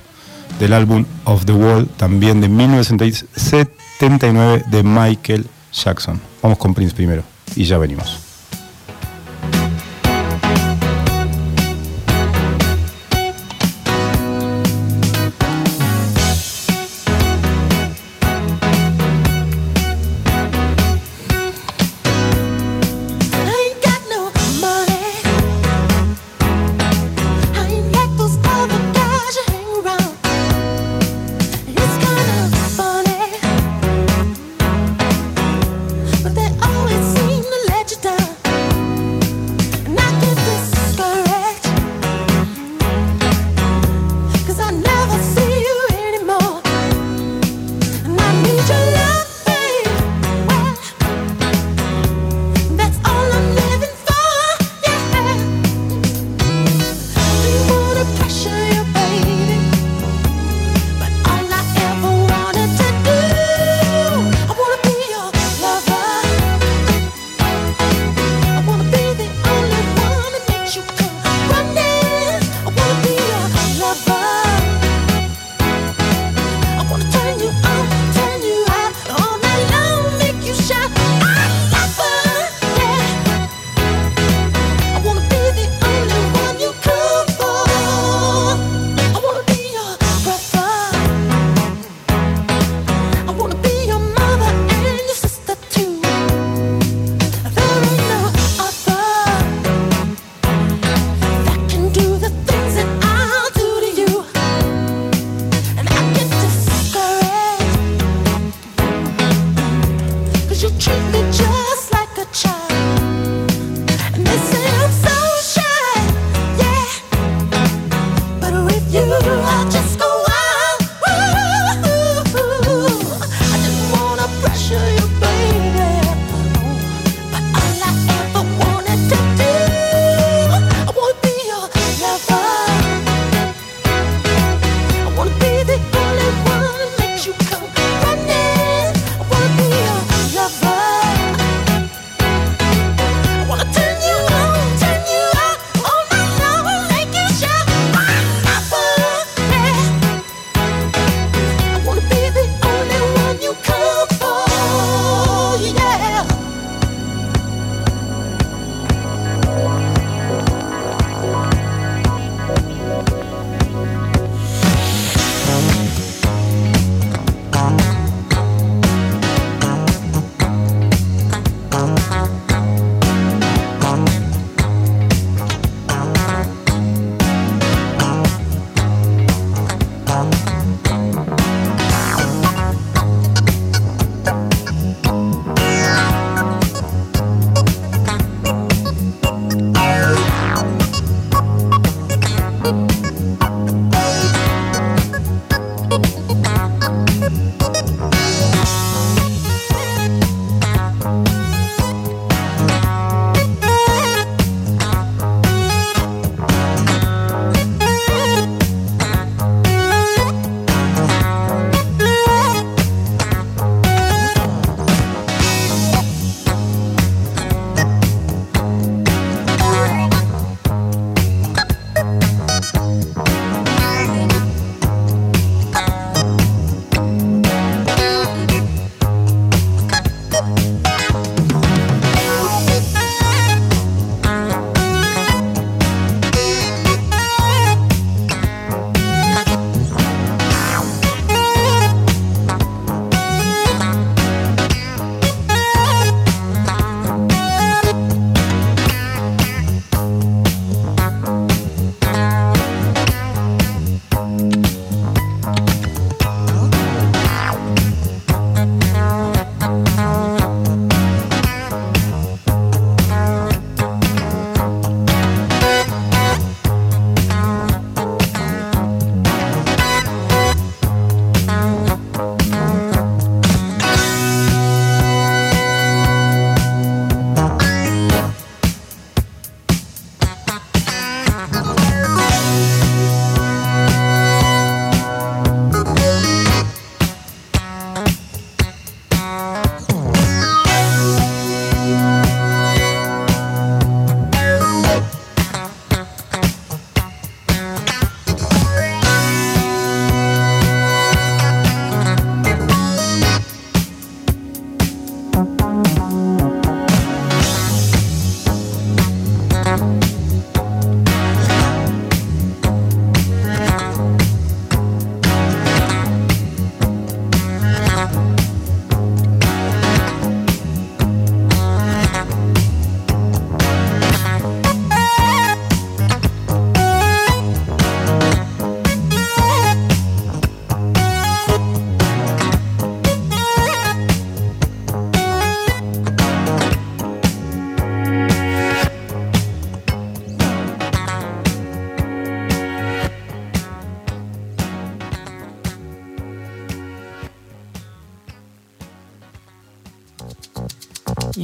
del 0.58 0.72
álbum 0.72 1.04
Of 1.24 1.44
the 1.44 1.52
World 1.52 1.88
también 1.96 2.40
de 2.40 2.48
1979 2.48 4.64
de 4.70 4.82
Michael 4.82 5.46
Jackson. 5.72 6.20
Vamos 6.42 6.58
con 6.58 6.74
Prince 6.74 6.94
primero 6.94 7.22
y 7.56 7.64
ya 7.64 7.78
venimos. 7.78 8.27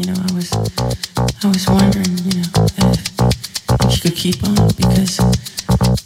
Was, 0.02 0.52
I 1.44 1.46
was 1.46 1.68
wondering, 1.68 2.18
you 2.26 2.42
know, 2.42 2.50
if, 2.82 3.84
if 3.84 3.92
she 3.92 4.00
could 4.00 4.16
keep 4.16 4.42
on 4.42 4.54
because 4.74 5.18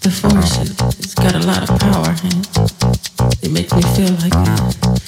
the 0.00 0.10
force 0.12 0.58
it, 0.58 0.76
it's 0.98 1.14
got 1.14 1.34
a 1.34 1.46
lot 1.46 1.62
of 1.62 1.78
power 1.80 2.14
and 2.24 3.42
it 3.42 3.50
makes 3.50 3.72
me 3.72 3.82
feel 3.96 4.12
like 4.20 5.07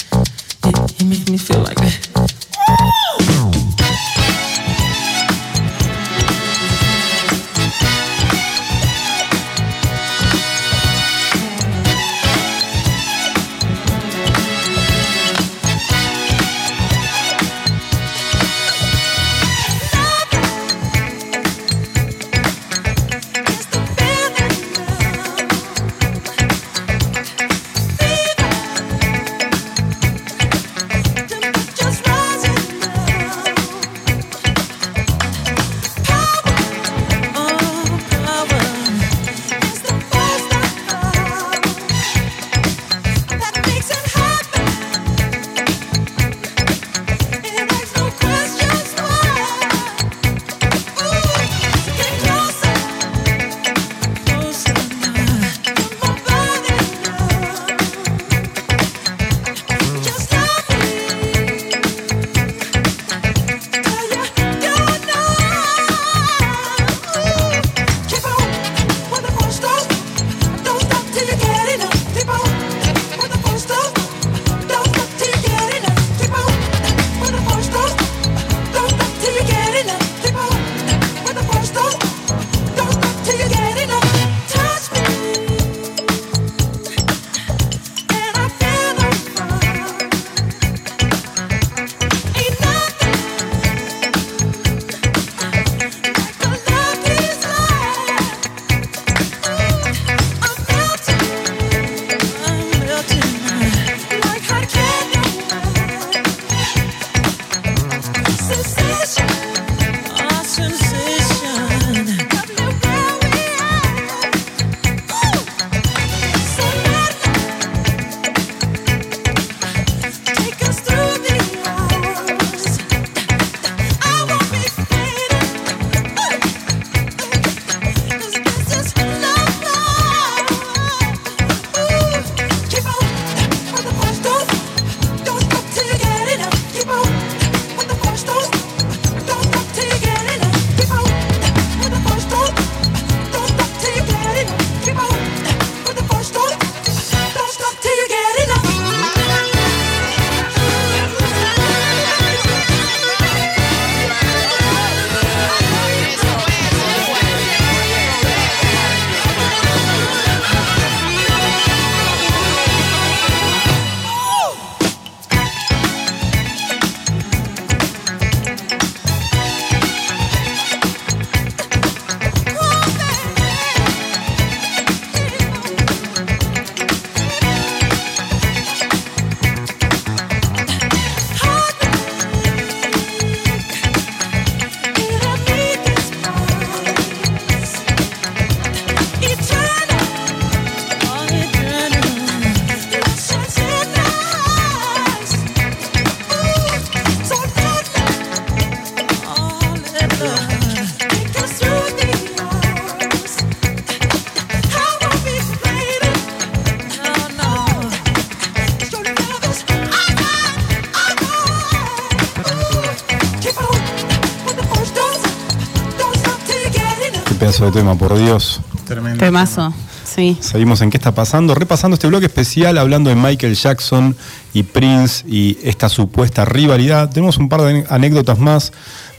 Qué 217.61 217.67
pedazo 217.67 217.77
de 217.77 217.83
tema, 217.83 217.95
por 217.95 218.17
Dios. 218.17 218.63
Tremendo. 218.87 219.19
Temazo, 219.19 219.75
sí. 220.05 220.39
Seguimos 220.41 220.81
en 220.81 220.89
qué 220.89 220.97
está 220.97 221.15
pasando, 221.15 221.55
repasando 221.55 221.95
este 221.95 222.07
bloque 222.07 222.25
especial, 222.25 222.79
hablando 222.79 223.11
de 223.11 223.17
Michael 223.17 223.55
Jackson 223.55 224.17
y 224.55 224.63
Prince 224.63 225.27
y 225.29 225.59
esta 225.63 225.91
supuesta 225.91 226.47
rivalidad. 226.47 227.11
Tenemos 227.11 227.37
un 227.37 227.51
par 227.51 227.61
de 227.61 227.85
anécdotas 227.91 228.39
más. 228.39 228.73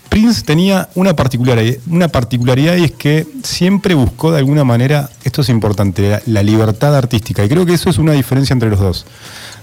Prince 0.10 0.42
tenía 0.42 0.90
una 0.96 1.16
particularidad, 1.16 1.78
una 1.88 2.08
particularidad 2.08 2.78
y 2.78 2.86
es 2.86 2.92
que 2.94 3.28
siempre 3.44 3.94
buscó 3.94 4.32
de 4.32 4.40
alguna 4.40 4.64
manera, 4.64 5.12
esto 5.24 5.42
es 5.42 5.50
importante, 5.50 6.10
la, 6.10 6.22
la 6.26 6.42
libertad 6.42 6.96
artística. 6.96 7.46
Y 7.46 7.48
creo 7.48 7.68
que 7.68 7.76
eso 7.76 7.92
es 7.92 8.00
una 8.00 8.14
diferencia 8.14 8.54
entre 8.56 8.72
los 8.72 8.80
dos. 8.80 9.06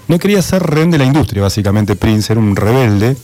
No 0.07 0.19
quería 0.19 0.41
ser 0.41 0.63
rehén 0.63 0.89
de 0.89 0.99
la 0.99 1.03
industria, 1.03 1.41
básicamente 1.41 1.97
Prince 1.97 2.31
era 2.31 2.39
un 2.39 2.55
rebelde. 2.55 3.17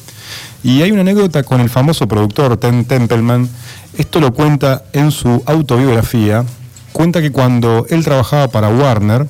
Y 0.63 0.81
hay 0.81 0.91
una 0.91 1.01
anécdota 1.01 1.43
con 1.43 1.61
el 1.61 1.69
famoso 1.69 2.07
productor 2.07 2.57
Ten 2.57 2.85
Templeman. 2.85 3.49
Esto 3.97 4.19
lo 4.19 4.33
cuenta 4.33 4.83
en 4.93 5.11
su 5.11 5.43
autobiografía. 5.45 6.43
Cuenta 6.91 7.21
que 7.21 7.31
cuando 7.31 7.85
él 7.89 8.03
trabajaba 8.03 8.47
para 8.47 8.69
Warner, 8.69 9.27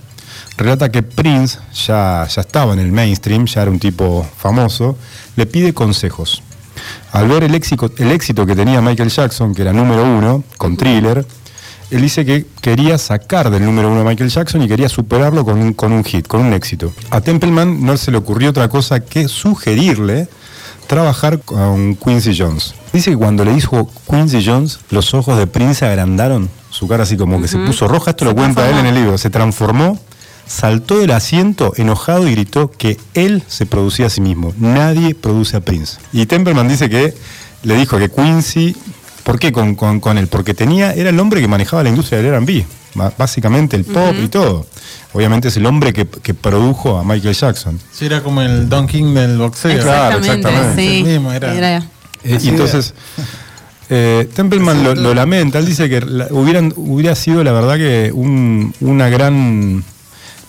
relata 0.57 0.89
que 0.89 1.03
Prince 1.03 1.59
ya, 1.73 2.27
ya 2.29 2.41
estaba 2.41 2.73
en 2.73 2.79
el 2.79 2.91
mainstream, 2.91 3.45
ya 3.45 3.63
era 3.63 3.71
un 3.71 3.79
tipo 3.79 4.25
famoso, 4.37 4.97
le 5.35 5.45
pide 5.45 5.73
consejos. 5.73 6.41
Al 7.11 7.27
ver 7.27 7.43
el 7.43 7.55
éxito, 7.55 7.91
el 7.97 8.11
éxito 8.11 8.45
que 8.45 8.55
tenía 8.55 8.81
Michael 8.81 9.09
Jackson, 9.09 9.53
que 9.53 9.61
era 9.61 9.73
número 9.73 10.03
uno, 10.03 10.43
con 10.57 10.77
Thriller, 10.77 11.25
él 11.91 12.01
dice 12.01 12.25
que 12.25 12.45
quería 12.61 12.97
sacar 12.97 13.49
del 13.49 13.63
número 13.63 13.91
uno 13.91 14.01
a 14.01 14.03
Michael 14.03 14.29
Jackson 14.29 14.61
y 14.61 14.67
quería 14.67 14.89
superarlo 14.89 15.45
con 15.45 15.73
con 15.73 15.91
un 15.91 16.03
hit, 16.03 16.27
con 16.27 16.41
un 16.41 16.53
éxito. 16.53 16.93
A 17.11 17.21
Templeman 17.21 17.85
no 17.85 17.95
se 17.97 18.11
le 18.11 18.17
ocurrió 18.17 18.49
otra 18.49 18.69
cosa 18.69 19.01
que 19.01 19.27
sugerirle 19.27 20.27
trabajar 20.87 21.39
con 21.39 21.95
Quincy 21.95 22.37
Jones. 22.37 22.75
Dice 22.93 23.11
que 23.11 23.17
cuando 23.17 23.43
le 23.43 23.53
dijo 23.53 23.89
Quincy 24.09 24.43
Jones, 24.45 24.79
los 24.89 25.13
ojos 25.13 25.37
de 25.37 25.47
Prince 25.47 25.75
se 25.75 25.85
agrandaron, 25.85 26.49
su 26.69 26.87
cara 26.87 27.03
así 27.03 27.17
como 27.17 27.41
que 27.41 27.47
se 27.47 27.57
puso 27.57 27.87
roja, 27.87 28.11
esto 28.11 28.25
lo 28.25 28.35
cuenta 28.35 28.69
él 28.69 28.77
en 28.77 28.85
el 28.85 28.95
libro, 28.95 29.17
se 29.17 29.29
transformó, 29.29 29.99
saltó 30.47 30.99
del 30.99 31.11
asiento 31.11 31.73
enojado 31.75 32.27
y 32.27 32.31
gritó 32.31 32.69
que 32.69 32.97
él 33.13 33.43
se 33.47 33.65
producía 33.65 34.07
a 34.07 34.09
sí 34.09 34.21
mismo, 34.21 34.53
nadie 34.57 35.15
produce 35.15 35.57
a 35.57 35.61
Prince. 35.61 35.97
Y 36.13 36.25
Templeman 36.25 36.67
dice 36.67 36.89
que 36.89 37.13
le 37.63 37.75
dijo 37.75 37.97
que 37.97 38.09
Quincy, 38.09 38.75
¿por 39.25 39.37
qué 39.39 39.51
con, 39.51 39.75
con- 39.75 39.99
con 39.99 40.17
él? 40.17 40.27
Porque 40.27 40.53
tenía, 40.53 40.93
era 40.93 41.09
el 41.09 41.19
hombre 41.19 41.41
que 41.41 41.47
manejaba 41.49 41.83
la 41.83 41.89
industria 41.89 42.19
del 42.21 42.27
R&B, 42.27 42.65
básicamente 43.17 43.75
el 43.75 43.83
pop 43.83 44.15
y 44.23 44.29
todo. 44.29 44.65
Obviamente 45.11 45.49
es 45.49 45.57
el 45.57 45.65
hombre 45.65 45.91
que, 45.91 46.05
que 46.07 46.33
produjo 46.33 46.97
a 46.97 47.03
Michael 47.03 47.33
Jackson. 47.35 47.79
Sí, 47.91 48.05
era 48.05 48.21
como 48.23 48.41
el 48.41 48.69
Don 48.69 48.87
King 48.87 49.13
del 49.13 49.37
boxeo. 49.37 49.81
Claro, 49.81 50.19
Exactamente, 50.19 50.49
exactamente. 50.49 50.81
sí. 50.97 51.03
Mismo, 51.03 51.31
era- 51.33 51.53
Era- 51.53 51.77
Eh, 52.23 52.37
y 52.41 52.49
entonces, 52.49 52.93
eh, 53.89 54.27
Templeman 54.33 54.83
lo, 54.83 54.95
lo 54.95 55.13
lamenta, 55.13 55.59
él 55.59 55.65
dice 55.65 55.89
que 55.89 56.01
la- 56.01 56.27
hubieran, 56.31 56.73
hubiera 56.75 57.15
sido 57.15 57.43
la 57.43 57.51
verdad 57.51 57.75
que 57.77 58.11
un- 58.13 58.73
una 58.81 59.09
gran 59.09 59.83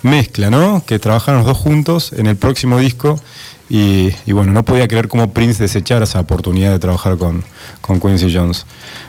mezcla, 0.03 0.51
¿no? 0.51 0.83
Que 0.87 0.99
trabajaran 0.99 1.39
los 1.41 1.47
dos 1.47 1.59
juntos 1.59 2.13
en 2.17 2.27
el 2.27 2.37
próximo 2.37 2.79
disco 2.79 3.21
y, 3.69 4.13
bueno, 4.33 4.53
no 4.53 4.65
podía 4.65 4.87
creer 4.87 5.09
cómo 5.09 5.33
Prince 5.33 5.63
desechara 5.63 6.05
esa 6.05 6.21
oportunidad 6.21 6.71
de 6.73 6.79
trabajar 6.79 7.17
con, 7.17 7.43
con 7.81 8.01
Quincy 8.01 8.33
Jones. 8.33 8.65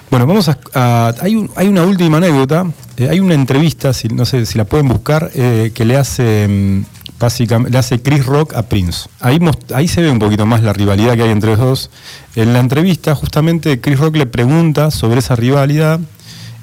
Bueno, 0.09 0.25
vamos 0.25 0.49
a... 0.49 1.13
hay, 1.21 1.35
un- 1.35 1.51
hay 1.55 1.67
una 1.67 1.83
última 1.83 2.17
anécdota, 2.17 2.65
eh, 2.97 3.07
hay 3.09 3.19
una 3.19 3.33
entrevista, 3.35 3.93
si, 3.93 4.07
no 4.07 4.25
sé 4.25 4.45
si 4.45 4.57
la 4.57 4.65
pueden 4.65 4.87
buscar, 4.87 5.29
eh, 5.35 5.71
que 5.73 5.85
le 5.85 5.97
hace... 5.97 6.47
mm, 6.47 6.85
Básicamente, 7.19 7.71
le 7.71 7.79
hace 7.79 7.99
Chris 7.99 8.23
Rock 8.27 8.53
a 8.53 8.61
Prince. 8.61 9.09
Ahí, 9.21 9.39
ahí 9.73 9.87
se 9.87 10.01
ve 10.03 10.11
un 10.11 10.19
poquito 10.19 10.45
más 10.45 10.61
la 10.61 10.71
rivalidad 10.71 11.15
que 11.15 11.23
hay 11.23 11.31
entre 11.31 11.49
los 11.49 11.57
dos. 11.59 11.89
En 12.35 12.53
la 12.53 12.59
entrevista, 12.59 13.15
justamente, 13.15 13.81
Chris 13.81 13.97
Rock 13.99 14.17
le 14.17 14.27
pregunta 14.27 14.91
sobre 14.91 15.17
esa 15.17 15.35
rivalidad 15.35 15.99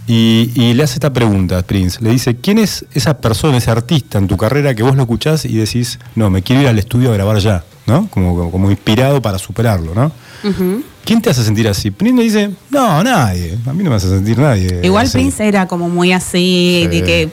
y, 0.06 0.52
y 0.54 0.74
le 0.74 0.84
hace 0.84 0.94
esta 0.94 1.12
pregunta 1.12 1.58
a 1.58 1.62
Prince. 1.62 1.98
Le 2.00 2.10
dice, 2.10 2.36
¿quién 2.36 2.58
es 2.58 2.84
esa 2.94 3.18
persona, 3.18 3.56
ese 3.56 3.72
artista 3.72 4.18
en 4.18 4.28
tu 4.28 4.36
carrera 4.36 4.76
que 4.76 4.84
vos 4.84 4.94
lo 4.94 5.02
escuchás 5.02 5.44
y 5.44 5.56
decís, 5.56 5.98
no, 6.14 6.30
me 6.30 6.42
quiero 6.42 6.62
ir 6.62 6.68
al 6.68 6.78
estudio 6.78 7.10
a 7.10 7.14
grabar 7.14 7.38
ya? 7.38 7.64
¿No? 7.86 8.08
Como, 8.10 8.50
como 8.50 8.70
inspirado 8.70 9.20
para 9.20 9.38
superarlo, 9.38 9.94
¿no? 9.94 10.10
¿Quién 11.04 11.20
te 11.20 11.30
hace 11.30 11.44
sentir 11.44 11.68
así? 11.68 11.90
Prince 11.90 12.16
le 12.16 12.22
dice, 12.24 12.50
no, 12.70 13.02
nadie. 13.04 13.58
A 13.66 13.72
mí 13.72 13.82
no 13.84 13.90
me 13.90 13.96
hace 13.96 14.08
sentir 14.08 14.38
nadie. 14.38 14.80
Igual 14.82 15.06
así". 15.06 15.18
Prince 15.18 15.46
era 15.46 15.66
como 15.68 15.88
muy 15.88 16.12
así, 16.12 16.80
Sí. 16.82 16.88
de 16.88 17.02
que 17.04 17.28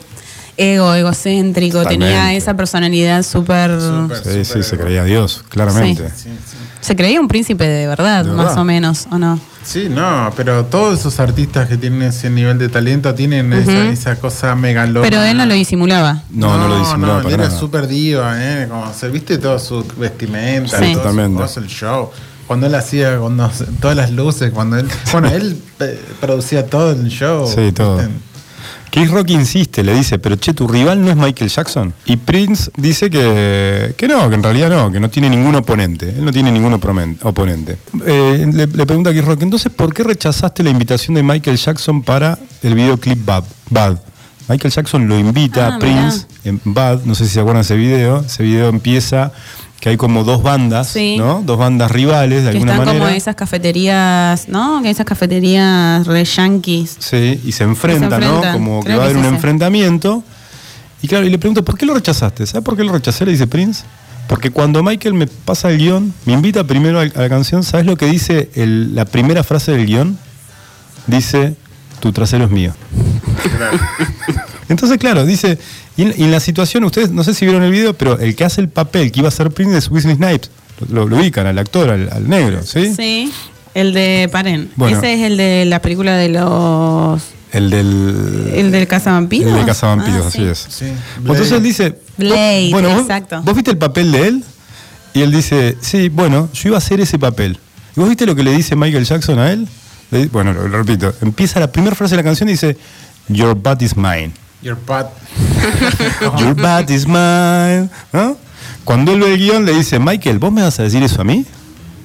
ego, 0.58 0.94
egocéntrico, 0.94 1.86
tenía 1.86 2.34
esa 2.34 2.54
personalidad 2.56 3.24
súper... 3.24 3.80
Súper. 3.80 4.18
Sí, 4.24 4.46
sí, 4.46 4.64
se 4.64 4.78
creía 4.78 5.04
Dios, 5.06 5.44
claramente. 5.50 6.10
Sí, 6.16 6.30
sí. 6.30 6.58
Se 6.82 6.96
creía 6.96 7.22
un 7.22 7.28
príncipe 7.28 7.66
de 7.68 7.88
verdad, 7.88 8.26
De 8.26 8.32
más 8.32 8.48
verdad. 8.48 8.62
o 8.62 8.66
menos, 8.66 9.08
¿o 9.12 9.18
no? 9.18 9.40
Sí, 9.64 9.88
no, 9.90 10.34
pero 10.36 10.66
todos 10.66 11.00
esos 11.00 11.20
artistas 11.20 11.70
que 11.70 11.78
tienen 11.78 12.02
ese 12.02 12.30
nivel 12.32 12.58
de 12.58 12.68
talento 12.68 13.14
tienen 13.14 13.54
esa, 13.54 13.90
esa 13.90 14.16
cosa 14.16 14.56
megalómana. 14.56 15.08
Pero 15.08 15.22
él 15.22 15.38
no 15.38 15.46
lo 15.46 15.54
disimulaba. 15.54 16.24
No, 16.32 16.58
no, 16.58 16.68
lo 16.68 16.80
disimulaba 16.80 17.18
él 17.20 17.24
para 17.24 17.36
era 17.36 17.48
nada. 17.48 17.60
súper 17.60 17.88
diva, 17.88 18.34
¿eh? 18.38 18.68
Como 18.68 18.92
se 18.94 19.10
viste 19.10 19.38
todo 19.38 19.60
su 19.60 19.86
vestimenta, 19.98 20.80
Sí. 20.80 20.94
todo 20.96 21.48
su 21.48 21.60
el 21.60 21.68
show. 21.68 22.10
Cuando 22.48 22.66
él 22.68 22.76
hacía 22.76 23.18
cuando, 23.20 23.50
todas 23.80 23.96
las 23.96 24.12
luces, 24.12 24.52
cuando 24.52 24.78
él. 24.78 24.88
Bueno, 25.12 25.30
él 25.30 25.62
eh, 25.80 26.02
producía 26.20 26.66
todo 26.66 26.92
el 26.92 27.08
show. 27.08 27.48
Sí, 27.48 27.72
todo. 27.72 27.98
¿viste? 27.98 28.12
Chris 28.92 29.10
Rock 29.10 29.30
insiste, 29.32 29.84
le 29.84 29.94
dice, 29.96 30.20
pero 30.20 30.38
che, 30.38 30.54
tu 30.54 30.68
rival 30.68 31.02
no 31.02 31.10
es 31.10 31.16
Michael 31.16 31.50
Jackson. 31.50 31.94
Y 32.06 32.18
Prince 32.18 32.70
dice 32.76 33.10
que, 33.10 33.94
que 33.98 34.08
no, 34.08 34.28
que 34.30 34.36
en 34.36 34.44
realidad 34.44 34.70
no, 34.70 34.92
que 34.92 35.00
no 35.00 35.10
tiene 35.10 35.30
ningún 35.30 35.56
oponente. 35.56 36.10
Él 36.10 36.26
no 36.26 36.32
tiene 36.32 36.52
ningún 36.52 36.74
oponen- 36.74 37.18
oponente. 37.24 37.78
Eh, 38.06 38.46
le, 38.54 38.68
le 38.68 38.86
pregunta 38.86 39.10
a 39.10 39.14
Chris 39.14 39.24
Rock, 39.26 39.42
entonces, 39.44 39.72
¿por 39.72 39.94
qué 39.94 40.04
rechazaste 40.04 40.62
la 40.62 40.70
invitación 40.72 41.16
de 41.16 41.24
Michael 41.24 41.56
Jackson 41.58 42.04
para 42.04 42.38
el 42.62 42.76
videoclip 42.76 43.26
Bad? 43.26 43.46
Bad? 43.70 43.98
Michael 44.50 44.74
Jackson 44.74 45.08
lo 45.08 45.18
invita 45.18 45.68
Ah, 45.68 45.76
a 45.76 45.80
Prince 45.80 46.26
en 46.44 46.60
Bad, 46.66 47.04
no 47.06 47.16
sé 47.16 47.26
si 47.26 47.32
se 47.36 47.40
acuerdan 47.40 47.62
de 47.62 47.66
ese 47.66 47.76
video. 47.78 48.20
Ese 48.20 48.44
video 48.44 48.68
empieza 48.68 49.32
que 49.82 49.90
hay 49.90 49.98
como 49.98 50.24
dos 50.24 50.42
bandas, 50.44 50.88
Sí. 50.90 51.18
¿no? 51.18 51.42
Dos 51.46 51.58
bandas 51.58 51.92
rivales 51.92 52.44
de 52.46 52.52
Que 52.52 52.58
alguna 52.58 52.72
están 52.74 52.86
manera. 52.88 53.06
como 53.06 53.18
esas 53.18 53.36
cafeterías, 53.36 54.48
¿no? 54.48 54.86
Esas 54.86 55.06
cafeterías 55.06 56.08
re 56.08 56.24
yanquis. 56.24 56.96
Sí, 57.00 57.42
y 57.44 57.52
se 57.52 57.64
enfrentan, 57.66 58.10
¿no? 58.12 58.16
enfrentan. 58.28 58.54
Como 58.54 58.84
que 58.84 58.96
va 58.96 59.02
a 59.02 59.06
haber 59.06 59.18
un 59.18 59.26
ese. 59.26 59.34
enfrentamiento. 59.36 60.24
Y 61.02 61.08
claro, 61.08 61.26
y 61.26 61.30
le 61.32 61.40
pregunto, 61.40 61.66
¿por 61.66 61.78
qué 61.78 61.86
lo 61.88 61.96
rechazaste? 61.96 62.46
¿Sabes 62.46 62.64
por 62.64 62.78
qué 62.78 62.84
lo 62.84 62.94
rechacé? 62.94 63.26
Le 63.26 63.32
dice 63.32 63.48
Prince. 63.48 63.84
Porque 64.28 64.52
cuando 64.52 64.84
Michael 64.84 65.16
me 65.16 65.26
pasa 65.28 65.70
el 65.72 65.80
guion, 65.80 66.14
me 66.26 66.34
invita 66.34 66.64
primero 66.64 67.00
a, 67.00 67.02
a 67.02 67.06
la 67.22 67.28
canción, 67.28 67.64
¿sabes 67.64 67.86
lo 67.88 67.98
que 67.98 68.06
dice 68.06 68.50
el- 68.54 68.94
la 68.96 69.04
primera 69.06 69.44
frase 69.44 69.72
del 69.72 69.88
guion? 69.88 70.18
Dice, 71.08 71.56
tu 72.00 72.12
trasero 72.14 72.46
es 72.46 72.52
mío. 72.52 72.72
Entonces, 74.70 74.98
claro, 75.00 75.26
dice, 75.26 75.58
y 75.98 76.04
en, 76.04 76.14
y 76.18 76.24
en 76.24 76.32
la 76.32 76.40
situación, 76.40 76.84
ustedes 76.84 77.12
no 77.12 77.24
sé 77.24 77.34
si 77.34 77.46
vieron 77.46 77.64
el 77.64 77.72
video, 77.72 77.94
pero 77.94 78.20
el 78.20 78.36
que 78.36 78.44
hace 78.46 78.62
el 78.62 78.70
papel 78.70 79.12
que 79.12 79.20
iba 79.20 79.28
a 79.30 79.32
ser 79.32 79.52
Prince 79.52 79.78
es 79.78 79.90
Wesley 79.92 80.16
Snipes. 80.16 80.50
Lo, 80.90 81.08
lo 81.08 81.18
ubican, 81.18 81.46
al 81.46 81.58
actor, 81.60 81.90
al, 81.92 82.10
al 82.12 82.28
negro, 82.28 82.64
¿sí? 82.64 82.94
Sí. 82.96 83.32
El 83.74 83.94
de, 83.94 84.28
paren, 84.32 84.70
Bueno. 84.76 84.98
ese 84.98 85.14
es 85.14 85.22
el 85.22 85.38
de 85.38 85.66
la 85.66 85.82
película 85.82 86.16
de 86.18 86.30
los... 86.30 87.22
El 87.54 87.70
del... 87.70 88.52
¿El 88.56 88.72
del 88.72 88.88
cazavampiros? 88.88 89.48
El 89.52 89.60
de 89.60 89.66
Cazavampiros, 89.66 90.26
Ah, 90.26 90.28
así 90.30 90.38
sí. 90.40 90.44
es. 90.46 90.66
Sí, 90.70 90.86
Entonces 91.18 91.52
él 91.52 91.62
dice. 91.64 92.00
Blade, 92.18 92.70
vos- 92.72 92.82
vos- 92.82 93.02
exacto. 93.02 93.42
¿Vos 93.44 93.54
viste 93.56 93.72
el 93.72 93.78
papel 93.78 94.12
de 94.12 94.28
él? 94.28 94.44
Y 95.14 95.22
él 95.22 95.32
dice, 95.32 95.78
sí, 95.82 96.08
bueno, 96.10 96.50
yo 96.54 96.70
iba 96.70 96.78
a 96.78 96.80
hacer 96.80 97.00
ese 97.02 97.20
papel. 97.20 97.58
¿Y 97.96 98.00
vos 98.00 98.08
viste 98.10 98.26
lo 98.26 98.36
que 98.36 98.44
le 98.44 98.52
dice 98.54 98.76
Michael 98.78 99.04
Jackson 99.06 99.38
a 99.40 99.52
él? 99.52 99.68
Le- 100.12 100.28
bueno, 100.28 100.54
lo, 100.54 100.68
lo 100.68 100.78
repito. 100.78 101.14
Empieza 101.22 101.60
la 101.60 101.72
primera 101.72 101.96
frase 101.96 102.12
de 102.16 102.18
la 102.18 102.24
canción 102.24 102.48
y 102.50 102.54
dice, 102.54 102.78
Your 103.28 103.54
butt 103.54 103.82
is 103.82 103.96
mine. 103.98 104.32
Your 104.62 104.76
butt. 104.76 105.08
Your 106.40 106.54
butt 106.56 106.90
is 106.90 107.06
mine. 107.08 107.90
¿No? 108.14 108.38
Cuando 108.84 109.12
él 109.14 109.20
ve 109.20 109.34
el 109.34 109.38
guion 109.40 109.66
le 109.66 109.74
dice, 109.74 110.00
Michael, 110.00 110.40
¿vos 110.40 110.52
me 110.52 110.62
vas 110.62 110.80
a 110.80 110.84
decir 110.84 111.02
eso 111.04 111.22
a 111.22 111.24
mí? 111.24 111.46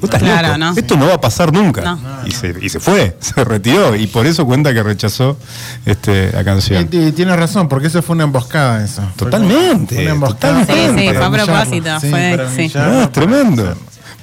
¿Vos 0.01 0.05
estás 0.11 0.23
Claro, 0.23 0.49
loco? 0.49 0.59
no. 0.59 0.73
Esto 0.77 0.97
no 0.97 1.07
va 1.07 1.15
a 1.15 1.21
pasar 1.21 1.53
nunca. 1.53 1.81
No. 1.83 1.99
Y, 2.27 2.31
se, 2.33 2.55
y 2.61 2.69
se 2.69 2.81
fue, 2.81 3.17
se 3.21 3.43
retiró. 3.45 3.97
Y 3.97 4.07
por 4.07 4.27
eso 4.27 4.45
cuenta 4.45 4.75
que 4.75 4.83
rechazó 4.83 5.39
este, 5.87 6.33
la 6.33 6.45
canción. 6.45 6.89
Y, 6.93 6.97
y 6.99 7.13
tiene 7.13 7.35
razón, 7.35 7.69
porque 7.69 7.87
eso 7.89 8.03
fue 8.03 8.15
una 8.15 8.25
emboscada 8.25 8.85
eso. 8.85 9.01
Fue 9.17 9.31
Totalmente, 9.31 9.95
como 9.95 10.01
Una 10.07 10.11
emboscada. 10.13 10.61
totalmente. 10.61 10.75
para 10.75 10.91
Sí, 10.91 11.09
sí, 11.09 11.15
fue 11.15 11.25
a 11.25 11.29
humillarlo. 11.29 11.53
propósito, 11.55 12.01
Sí, 12.01 12.09
fue- 12.11 12.69
sí. 12.69 12.73
No, 12.79 13.03
es 13.03 13.13
tremendo. 13.13 13.75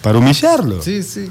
Para 0.02 0.18
humillarlo. 0.20 0.82
Sí, 0.82 1.02
sí. 1.02 1.30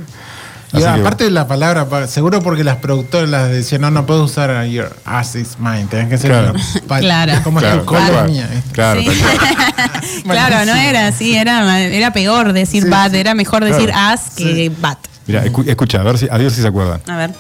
Y 0.75 0.83
aparte 0.85 1.25
de 1.25 1.31
la 1.31 1.47
palabra, 1.47 1.87
pa- 1.89 2.07
seguro 2.07 2.41
porque 2.41 2.65
las 2.65 2.77
productoras 2.77 3.29
las 3.29 3.51
decían, 3.51 3.83
no, 3.83 3.91
no 3.91 4.07
puedes 4.07 4.23
usar 4.23 4.65
your 4.67 4.91
ass 5.05 5.35
is 5.35 5.59
mine, 5.59 5.87
tenés 5.91 6.09
que 6.09 6.17
ser 6.19 6.31
Claro. 6.31 6.55
Claro. 7.01 7.33
como 7.45 7.59
Claro, 7.61 7.81
tu 7.81 7.87
cola 7.87 8.27
claro. 8.73 9.01
no 10.67 10.75
era 10.75 11.09
así, 11.09 11.35
era, 11.37 11.79
era 11.81 12.13
peor 12.13 12.53
decir 12.53 12.85
Sí, 12.85 12.89
bad, 12.89 13.11
sí. 13.13 13.19
era 13.19 13.35
mejor 13.35 13.61
Claro. 13.61 13.75
decir 13.75 13.93
as 13.95 14.31
que 14.37 14.71
bat. 14.81 14.99
Mira, 15.27 15.45
escu- 15.45 15.69
escucha, 15.69 16.01
a 16.01 16.05
ver, 16.05 16.19
si, 16.19 16.29
a 16.31 16.37
ver 16.37 16.51
si 16.51 16.63
se 16.63 16.69
acuerdan. 16.69 17.01
A 17.07 17.17
ver. 17.17 17.31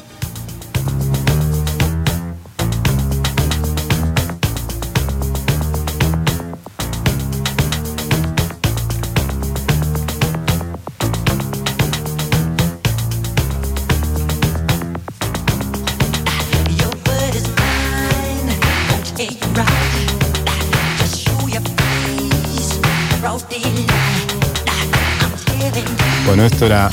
Esto 26.62 26.66
era 26.66 26.90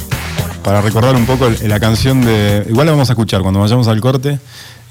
para 0.64 0.82
recordar 0.82 1.16
un 1.16 1.26
poco 1.28 1.48
la 1.64 1.80
canción 1.80 2.22
de. 2.22 2.66
Igual 2.70 2.88
la 2.88 2.92
vamos 2.94 3.10
a 3.10 3.14
escuchar 3.14 3.42
cuando 3.42 3.60
vayamos 3.60 3.88
al 3.88 4.02
corte. 4.02 4.40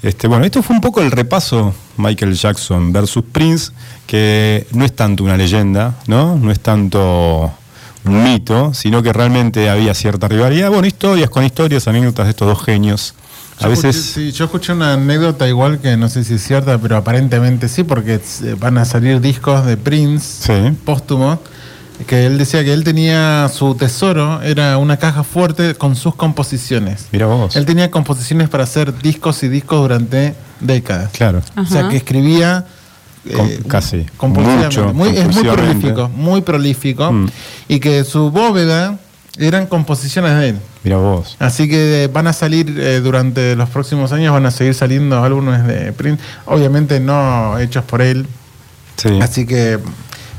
Este, 0.01 0.27
bueno, 0.29 0.45
esto 0.45 0.63
fue 0.63 0.73
un 0.75 0.81
poco 0.81 1.01
el 1.01 1.11
repaso 1.11 1.73
Michael 1.97 2.33
Jackson 2.33 2.93
versus 2.93 3.23
Prince, 3.29 3.71
que 4.07 4.65
no 4.71 4.85
es 4.85 4.95
tanto 4.95 5.25
una 5.25 5.35
leyenda, 5.35 5.95
¿no? 6.07 6.37
No 6.37 6.49
es 6.51 6.61
tanto 6.61 7.51
un 8.05 8.23
mito, 8.23 8.73
sino 8.73 9.03
que 9.03 9.11
realmente 9.11 9.69
había 9.69 9.93
cierta 9.93 10.29
rivalidad. 10.29 10.69
Bueno, 10.69 10.87
historias 10.87 11.29
con 11.29 11.43
historias, 11.43 11.85
anécdotas 11.89 12.25
de 12.27 12.29
estos 12.31 12.47
dos 12.47 12.63
genios. 12.63 13.13
A 13.59 13.63
Yo 13.63 13.69
veces. 13.71 13.97
escuché- 13.97 14.13
sí, 14.13 14.31
yo 14.31 14.45
escuché 14.45 14.71
una 14.71 14.93
anécdota 14.93 15.45
igual 15.49 15.79
que 15.79 15.97
no 15.97 16.07
sé 16.07 16.23
si 16.23 16.35
es 16.35 16.43
cierta, 16.47 16.77
pero 16.77 16.95
aparentemente 16.95 17.67
sí, 17.67 17.83
porque 17.83 18.13
eh, 18.43 18.55
van 18.57 18.77
a 18.77 18.85
salir 18.85 19.19
discos 19.19 19.65
de 19.65 19.75
Prince 19.75 20.43
Sí. 20.47 20.77
póstumos. 20.85 21.39
Que 22.07 22.25
él 22.25 22.37
decía 22.37 22.63
que 22.63 22.71
él 22.73 22.83
tenía 22.83 23.49
su 23.53 23.75
tesoro, 23.75 24.41
era 24.41 24.77
una 24.77 24.97
caja 24.97 25.23
fuerte 25.23 25.75
con 25.75 25.95
sus 25.95 26.15
composiciones. 26.15 27.07
Mira 27.11 27.25
vos. 27.25 27.55
Él 27.55 27.65
tenía 27.65 27.91
composiciones 27.91 28.47
para 28.49 28.63
hacer 28.63 28.97
discos 28.99 29.43
y 29.43 29.49
discos 29.49 29.81
durante 29.81 30.33
décadas. 30.61 31.11
Claro. 31.11 31.41
O 31.57 31.65
sea, 31.65 31.89
que 31.89 31.97
escribía 31.97 32.65
eh, 33.25 33.61
casi. 33.67 34.05
compulsivamente. 34.17 34.65
Mucho, 34.81 34.93
Muy- 34.93 35.09
es 35.17 35.35
muy 35.35 35.43
prolífico, 35.43 36.09
muy 36.09 36.41
prolífico. 36.41 37.11
Mm. 37.11 37.27
Y 37.67 37.79
que 37.79 38.03
su 38.05 38.31
bóveda 38.31 38.97
eran 39.37 39.67
composiciones 39.67 40.35
de 40.37 40.49
él. 40.49 40.57
Mira 40.83 40.97
vos. 40.97 41.35
Así 41.39 41.67
que 41.69 42.09
van 42.11 42.27
a 42.27 42.33
salir 42.33 42.73
eh, 42.79 43.01
durante 43.01 43.55
los 43.57 43.69
próximos 43.69 44.11
años, 44.13 44.31
van 44.33 44.45
a 44.45 44.51
seguir 44.51 44.73
saliendo 44.73 45.21
álbumes 45.23 45.67
de 45.67 45.91
Prince, 45.91 46.23
obviamente 46.45 46.99
no 47.01 47.57
hechos 47.59 47.83
por 47.83 48.01
él, 48.01 48.25
Sí. 48.95 49.19
así 49.21 49.45
que 49.45 49.79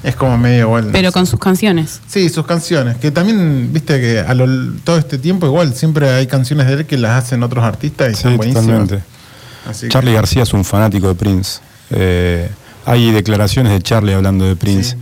es 0.02 0.16
como 0.16 0.36
medio 0.38 0.60
igual. 0.66 0.88
Pero 0.92 1.12
con 1.12 1.26
sus 1.26 1.38
canciones. 1.38 2.00
Sí, 2.06 2.28
sus 2.28 2.46
canciones, 2.46 2.96
que 2.96 3.10
también, 3.10 3.70
viste 3.72 4.00
que 4.00 4.20
a 4.20 4.34
lo, 4.34 4.46
todo 4.84 4.96
este 4.98 5.18
tiempo 5.18 5.46
igual 5.46 5.74
siempre 5.74 6.08
hay 6.10 6.26
canciones 6.26 6.66
de 6.66 6.72
él 6.74 6.86
que 6.86 6.96
las 6.98 7.24
hacen 7.24 7.42
otros 7.42 7.64
artistas 7.64 8.08
y 8.08 8.14
Sí, 8.14 8.18
están 8.18 8.36
buenísimas. 8.36 8.64
totalmente. 8.66 9.04
Así 9.68 9.86
que- 9.86 9.88
Charlie 9.92 10.12
García 10.14 10.42
es 10.44 10.52
un 10.54 10.64
fanático 10.64 11.08
de 11.08 11.14
Prince. 11.14 11.60
Eh, 11.90 12.48
hay 12.86 13.10
declaraciones 13.12 13.72
de 13.72 13.80
Charlie 13.82 14.14
hablando 14.14 14.44
de 14.46 14.56
Prince. 14.56 14.96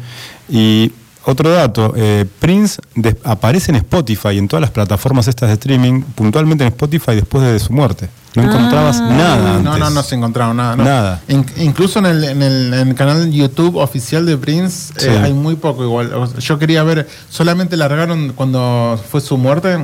Y 0.49 0.91
otro 1.25 1.51
dato, 1.51 1.93
eh, 1.97 2.25
Prince 2.41 2.81
des- 2.95 3.17
aparece 3.23 3.71
en 3.71 3.77
Spotify, 3.77 4.37
en 4.39 4.49
todas 4.49 4.63
las 4.63 4.71
plataformas 4.71 5.29
estas 5.29 5.49
de 5.49 5.55
streaming, 5.55 6.03
puntualmente 6.15 6.65
en 6.65 6.69
Spotify 6.69 7.15
después 7.15 7.45
de 7.45 7.59
su 7.59 7.73
muerte. 7.73 8.09
No 8.35 8.43
encontrabas 8.43 9.01
nada 9.01 9.55
antes. 9.57 9.65
No, 9.65 9.79
no, 9.79 9.91
no 9.91 10.03
se 10.03 10.15
encontraron 10.15 10.57
nada. 10.57 10.77
no. 10.77 10.85
Nada. 10.85 11.23
In- 11.29 11.47
incluso 11.57 11.99
en 11.99 12.07
el, 12.07 12.25
en, 12.25 12.43
el, 12.43 12.75
en 12.75 12.89
el 12.89 12.95
canal 12.95 13.31
YouTube 13.31 13.77
oficial 13.77 14.27
de 14.27 14.37
Prince 14.37 14.93
eh, 15.01 15.19
hay 15.25 15.33
muy 15.33 15.57
poco 15.57 15.83
igual. 15.83 16.13
Yo 16.39 16.59
quería 16.59 16.83
ver, 16.83 17.09
solamente 17.31 17.77
largaron 17.77 18.33
cuando 18.35 19.01
fue 19.11 19.21
su 19.21 19.37
muerte, 19.39 19.79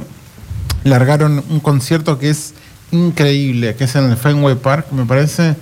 largaron 0.84 1.42
un 1.48 1.60
concierto 1.60 2.18
que 2.18 2.30
es 2.30 2.54
increíble, 2.92 3.74
que 3.76 3.84
es 3.84 3.94
en 3.96 4.10
el 4.10 4.16
Fenway 4.16 4.54
Park, 4.56 4.86
me 4.92 5.04
parece. 5.06 5.56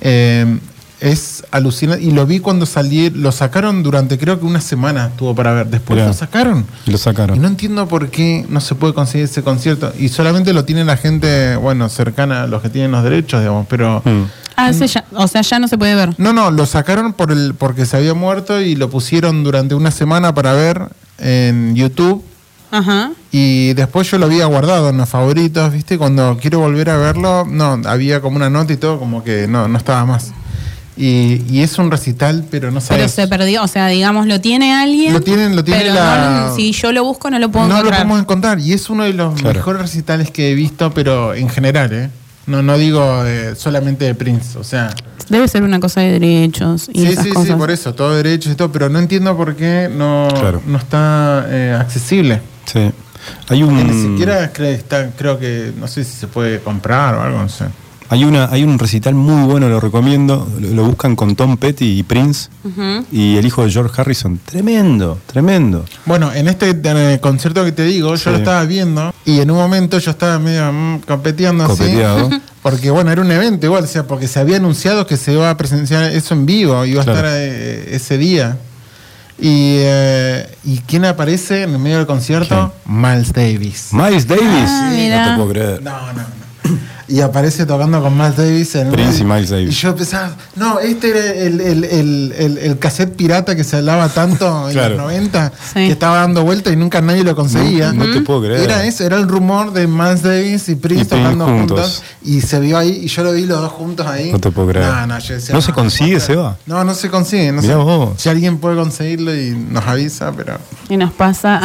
Eh, 0.00 0.58
es 1.02 1.44
alucinante. 1.50 2.04
Y 2.04 2.12
lo 2.12 2.24
vi 2.26 2.38
cuando 2.38 2.64
salí, 2.64 3.10
lo 3.10 3.32
sacaron 3.32 3.82
durante 3.82 4.16
creo 4.18 4.38
que 4.38 4.46
una 4.46 4.60
semana 4.60 5.10
tuvo 5.16 5.34
para 5.34 5.52
ver. 5.52 5.66
Después 5.66 5.98
lo 6.06 6.12
sacaron. 6.12 6.64
Lo 6.86 6.96
sacaron. 6.96 7.36
Y 7.36 7.40
no 7.40 7.48
entiendo 7.48 7.88
por 7.88 8.08
qué 8.10 8.46
no 8.48 8.60
se 8.60 8.74
puede 8.74 8.94
conseguir 8.94 9.24
ese 9.26 9.42
concierto. 9.42 9.92
Y 9.98 10.08
solamente 10.08 10.52
lo 10.52 10.64
tiene 10.64 10.84
la 10.84 10.96
gente, 10.96 11.56
bueno, 11.56 11.88
cercana 11.88 12.44
a 12.44 12.46
los 12.46 12.62
que 12.62 12.68
tienen 12.70 12.92
los 12.92 13.02
derechos, 13.04 13.40
digamos. 13.40 13.66
Pero. 13.68 14.00
Mm. 14.04 14.22
Ah, 14.56 14.70
ese 14.70 14.86
ya- 14.86 15.04
o 15.14 15.26
sea, 15.26 15.40
ya 15.42 15.58
no 15.58 15.66
se 15.66 15.76
puede 15.78 15.94
ver. 15.94 16.14
No, 16.18 16.32
no, 16.32 16.50
lo 16.50 16.66
sacaron 16.66 17.14
por 17.14 17.32
el, 17.32 17.54
porque 17.54 17.84
se 17.86 17.96
había 17.96 18.14
muerto 18.14 18.60
y 18.60 18.76
lo 18.76 18.88
pusieron 18.90 19.42
durante 19.44 19.74
una 19.74 19.90
semana 19.90 20.34
para 20.34 20.52
ver 20.52 20.88
en 21.18 21.74
YouTube. 21.74 22.22
Ajá. 22.70 23.10
Y 23.30 23.72
después 23.74 24.10
yo 24.10 24.18
lo 24.18 24.26
había 24.26 24.46
guardado 24.46 24.88
en 24.90 24.96
los 24.98 25.08
favoritos, 25.08 25.72
¿viste? 25.72 25.98
Cuando 25.98 26.38
quiero 26.40 26.60
volver 26.60 26.90
a 26.90 26.96
verlo, 26.96 27.44
no, 27.48 27.80
había 27.86 28.20
como 28.20 28.36
una 28.36 28.48
nota 28.50 28.72
y 28.72 28.76
todo, 28.76 28.98
como 28.98 29.22
que 29.24 29.46
no, 29.48 29.68
no 29.68 29.76
estaba 29.78 30.04
más. 30.06 30.32
Y, 30.96 31.40
y 31.50 31.60
es 31.62 31.78
un 31.78 31.90
recital, 31.90 32.44
pero 32.50 32.70
no 32.70 32.80
Pero 32.80 32.86
sabes. 33.00 33.12
se 33.12 33.26
perdió, 33.26 33.62
o 33.62 33.66
sea, 33.68 33.86
digamos, 33.88 34.26
lo 34.26 34.40
tiene 34.42 34.74
alguien. 34.74 35.14
Lo 35.14 35.20
tienen- 35.22 35.56
lo 35.56 35.64
tiene 35.64 35.80
pero 35.82 35.94
la- 35.94 36.46
no- 36.48 36.54
si 36.56 36.72
yo 36.72 36.92
lo 36.92 37.02
busco, 37.04 37.30
no 37.30 37.38
lo 37.38 37.50
puedo 37.50 37.66
no 37.66 37.72
lo 37.74 37.78
encontrar. 37.80 38.02
podemos 38.02 38.20
encontrar. 38.20 38.60
Y 38.60 38.72
es 38.74 38.90
uno 38.90 39.04
de 39.04 39.14
los 39.14 39.34
Claro. 39.40 39.56
mejores 39.58 39.82
recitales 39.82 40.30
que 40.30 40.50
he 40.50 40.54
visto, 40.54 40.92
pero 40.92 41.34
en 41.34 41.48
general, 41.48 41.90
¿eh? 41.92 42.10
No, 42.46 42.60
no 42.62 42.76
digo 42.76 43.24
eh, 43.24 43.54
solamente 43.56 44.04
de 44.04 44.14
Prince, 44.14 44.58
o 44.58 44.64
sea. 44.64 44.92
Debe 45.28 45.48
ser 45.48 45.62
una 45.62 45.80
cosa 45.80 46.00
de 46.02 46.18
derechos 46.18 46.90
y 46.92 47.00
Sí, 47.02 47.06
esas 47.06 47.24
sí, 47.24 47.30
cosas. 47.30 47.48
sí, 47.48 47.54
por 47.54 47.70
eso, 47.70 47.94
todo 47.94 48.14
derechos 48.16 48.52
y 48.52 48.56
todo, 48.56 48.70
pero 48.72 48.88
no 48.90 48.98
entiendo 48.98 49.34
por 49.36 49.54
qué 49.56 49.88
no, 49.90 50.28
Claro. 50.34 50.60
no 50.66 50.76
está 50.76 51.46
eh, 51.48 51.74
accesible. 51.80 52.40
Sí. 52.66 52.90
Hay 53.48 53.62
un. 53.62 53.76
Ni 53.86 53.92
siquiera 54.10 54.44
está, 54.44 55.08
creo 55.16 55.38
que, 55.38 55.72
no 55.78 55.86
sé 55.88 56.02
si 56.04 56.12
se 56.12 56.26
puede 56.26 56.58
comprar 56.60 57.14
o 57.14 57.22
algo, 57.22 57.38
no 57.38 57.48
sé. 57.48 57.64
Hay, 58.12 58.24
una, 58.24 58.50
hay 58.50 58.62
un 58.62 58.78
recital 58.78 59.14
muy 59.14 59.46
bueno, 59.50 59.70
lo 59.70 59.80
recomiendo. 59.80 60.46
Lo, 60.60 60.68
lo 60.70 60.84
buscan 60.84 61.16
con 61.16 61.34
Tom 61.34 61.56
Petty 61.56 61.98
y 61.98 62.02
Prince. 62.02 62.50
Y 63.10 63.36
el 63.38 63.46
hijo 63.46 63.64
de 63.64 63.70
George 63.70 63.98
Harrison. 63.98 64.38
Tremendo, 64.44 65.18
tremendo. 65.26 65.86
Bueno, 66.04 66.30
en 66.32 66.46
este 66.48 66.78
concierto 67.20 67.64
que 67.64 67.72
te 67.72 67.84
digo, 67.84 68.14
Sí. 68.18 68.24
yo 68.26 68.32
lo 68.32 68.36
estaba 68.36 68.64
viendo 68.64 69.14
y 69.24 69.40
en 69.40 69.50
un 69.50 69.56
momento 69.56 69.98
yo 69.98 70.10
estaba 70.10 70.38
medio 70.38 70.70
mm, 70.70 70.98
competiendo 71.06 71.64
así. 71.64 71.78
Copeteado. 71.84 72.30
Porque 72.62 72.90
bueno, 72.90 73.10
era 73.10 73.22
un 73.22 73.30
evento 73.30 73.64
igual, 73.66 73.84
o 73.84 73.86
sea, 73.88 74.06
porque 74.06 74.28
se 74.28 74.38
había 74.38 74.58
anunciado 74.58 75.04
que 75.04 75.16
se 75.16 75.32
iba 75.32 75.50
a 75.50 75.56
presenciar 75.56 76.04
eso 76.12 76.34
en 76.34 76.46
vivo, 76.46 76.84
iba 76.84 77.00
a 77.00 77.04
Claro. 77.04 77.18
estar 77.20 77.32
eh, 77.36 77.88
ese 77.96 78.18
día. 78.18 78.56
Y, 79.36 79.78
eh, 79.80 80.46
¿Y 80.62 80.78
quién 80.86 81.04
aparece 81.04 81.62
en 81.64 81.70
el 81.72 81.78
medio 81.80 81.96
del 81.96 82.06
concierto? 82.06 82.72
Miles 82.86 83.32
Davis. 83.32 83.88
Miles 83.92 84.28
Davis. 84.28 84.68
Ah, 84.68 84.90
no 84.92 85.30
te 85.30 85.36
puedo 85.38 85.48
creer. 85.48 85.82
No, 85.82 85.90
no, 86.12 86.12
no. 86.12 86.78
Y 87.14 87.20
aparece 87.20 87.66
tocando 87.66 88.00
con 88.02 88.14
Miles 88.16 88.36
Davis 88.38 88.74
en 88.74 88.86
el 88.86 88.92
Prince 88.94 89.20
y. 89.20 89.24
Miles 89.24 89.50
Davis. 89.50 89.68
Y 89.68 89.72
yo 89.72 89.94
pensaba, 89.94 90.34
no, 90.56 90.80
este 90.80 91.10
era 91.10 91.42
el, 91.42 91.60
el, 91.60 91.84
el, 91.84 92.32
el, 92.38 92.58
el 92.58 92.78
cassette 92.78 93.14
pirata 93.14 93.54
que 93.54 93.64
se 93.64 93.76
hablaba 93.76 94.08
tanto 94.08 94.68
en 94.68 94.72
Claro. 94.72 94.94
los 94.94 95.02
90, 95.04 95.52
Sí. 95.74 95.74
que 95.74 95.90
estaba 95.92 96.18
dando 96.18 96.42
vuelta 96.42 96.70
y 96.70 96.76
nunca 96.76 97.02
nadie 97.02 97.22
lo 97.22 97.36
conseguía. 97.36 97.92
No, 97.92 98.06
no 98.06 98.12
te 98.14 98.22
puedo 98.22 98.40
creer. 98.42 98.60
Era 98.62 98.86
eso, 98.86 99.04
era 99.04 99.18
el 99.18 99.28
rumor 99.28 99.72
de 99.74 99.86
Miles 99.86 100.22
Davis 100.22 100.68
y 100.70 100.74
Prince 100.76 101.02
Y 101.02 101.04
Prince 101.04 101.10
tocando 101.10 101.44
juntos. 101.46 101.80
juntos. 101.80 102.02
Y 102.24 102.40
se 102.40 102.60
vio 102.60 102.78
ahí, 102.78 103.00
y 103.04 103.08
yo 103.08 103.22
lo 103.24 103.32
vi 103.32 103.44
los 103.44 103.60
dos 103.60 103.72
juntos 103.72 104.06
ahí. 104.06 104.32
No 104.32 104.38
te 104.40 104.50
puedo 104.50 104.68
creer. 104.68 104.86
No, 104.86 105.06
no, 105.06 105.18
yo 105.18 105.34
decía, 105.34 105.54
¿No 105.54 105.60
se 105.60 105.72
consigue. 105.72 106.18
Seba? 106.18 106.56
No, 106.64 106.82
no 106.82 106.94
se 106.94 107.10
consigue. 107.10 107.52
No 107.52 107.60
Mirá 107.60 107.74
sé. 107.74 107.80
vos. 107.80 108.10
Si 108.16 108.30
alguien 108.30 108.56
puede 108.56 108.76
conseguirlo 108.76 109.34
y 109.36 109.50
nos 109.50 109.86
avisa, 109.86 110.32
pero. 110.34 110.56
Y 110.88 110.96
nos 110.96 111.12
pasa. 111.12 111.60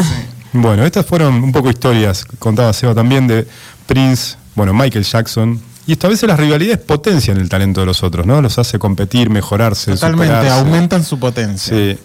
Bueno, 0.51 0.85
estas 0.85 1.05
fueron 1.05 1.35
un 1.41 1.51
poco 1.53 1.69
historias, 1.69 2.25
contaba 2.39 2.73
Seba 2.73 2.93
también, 2.95 3.27
de 3.27 3.47
Prince, 3.85 4.35
bueno, 4.57 4.73
Michael 4.73 5.05
Jackson. 5.05 5.61
Y 5.85 5.93
esto 5.93 6.07
a 6.07 6.09
veces 6.09 6.27
las 6.27 6.37
rivalidades 6.37 6.79
potencian 6.79 7.37
el 7.37 7.47
talento 7.47 7.79
de 7.79 7.85
los 7.85 8.03
otros, 8.03 8.25
¿no? 8.25 8.41
Los 8.41 8.57
hace 8.59 8.77
competir, 8.79 9.29
mejorarse, 9.29 9.91
Totalmente, 9.91 10.33
superarse. 10.35 10.59
aumentan 10.59 11.03
su 11.05 11.17
potencia. 11.19 11.77
Sí. 11.77 11.97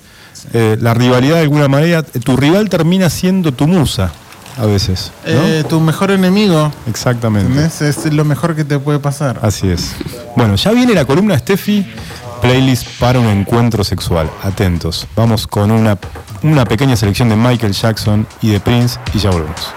Eh, 0.53 0.77
la 0.81 0.95
rivalidad 0.95 1.37
de 1.37 1.41
alguna 1.43 1.67
manera, 1.67 2.03
tu 2.03 2.37
rival 2.37 2.69
termina 2.69 3.09
siendo 3.11 3.53
tu 3.53 3.67
musa, 3.67 4.13
a 4.59 4.67
veces. 4.67 5.11
¿no? 5.27 5.31
Eh, 5.33 5.65
tu 5.69 5.81
mejor 5.81 6.11
enemigo, 6.11 6.71
Exactamente. 6.87 7.49
¿entendés? 7.49 7.81
Es 7.83 8.13
lo 8.13 8.25
mejor 8.25 8.55
que 8.55 8.65
te 8.65 8.79
puede 8.79 8.99
pasar. 8.99 9.41
Así 9.43 9.69
es. 9.69 9.95
Bueno, 10.37 10.55
ya 10.57 10.71
viene 10.73 10.95
la 10.95 11.05
columna 11.07 11.39
Steffi, 11.39 11.85
playlist 12.43 12.87
para 13.01 13.19
un 13.19 13.27
encuentro 13.29 13.83
sexual. 13.83 14.31
Atentos. 14.43 15.07
Vamos 15.17 15.47
con 15.47 15.71
una, 15.71 15.99
una 16.43 16.65
pequeña 16.67 16.97
selección 16.97 17.29
de 17.31 17.37
Michael 17.37 17.73
Jackson 17.73 18.27
y 18.43 18.51
de 18.51 18.61
Prince 18.61 19.01
y 19.15 19.19
ya 19.19 19.31
volvemos. 19.31 19.73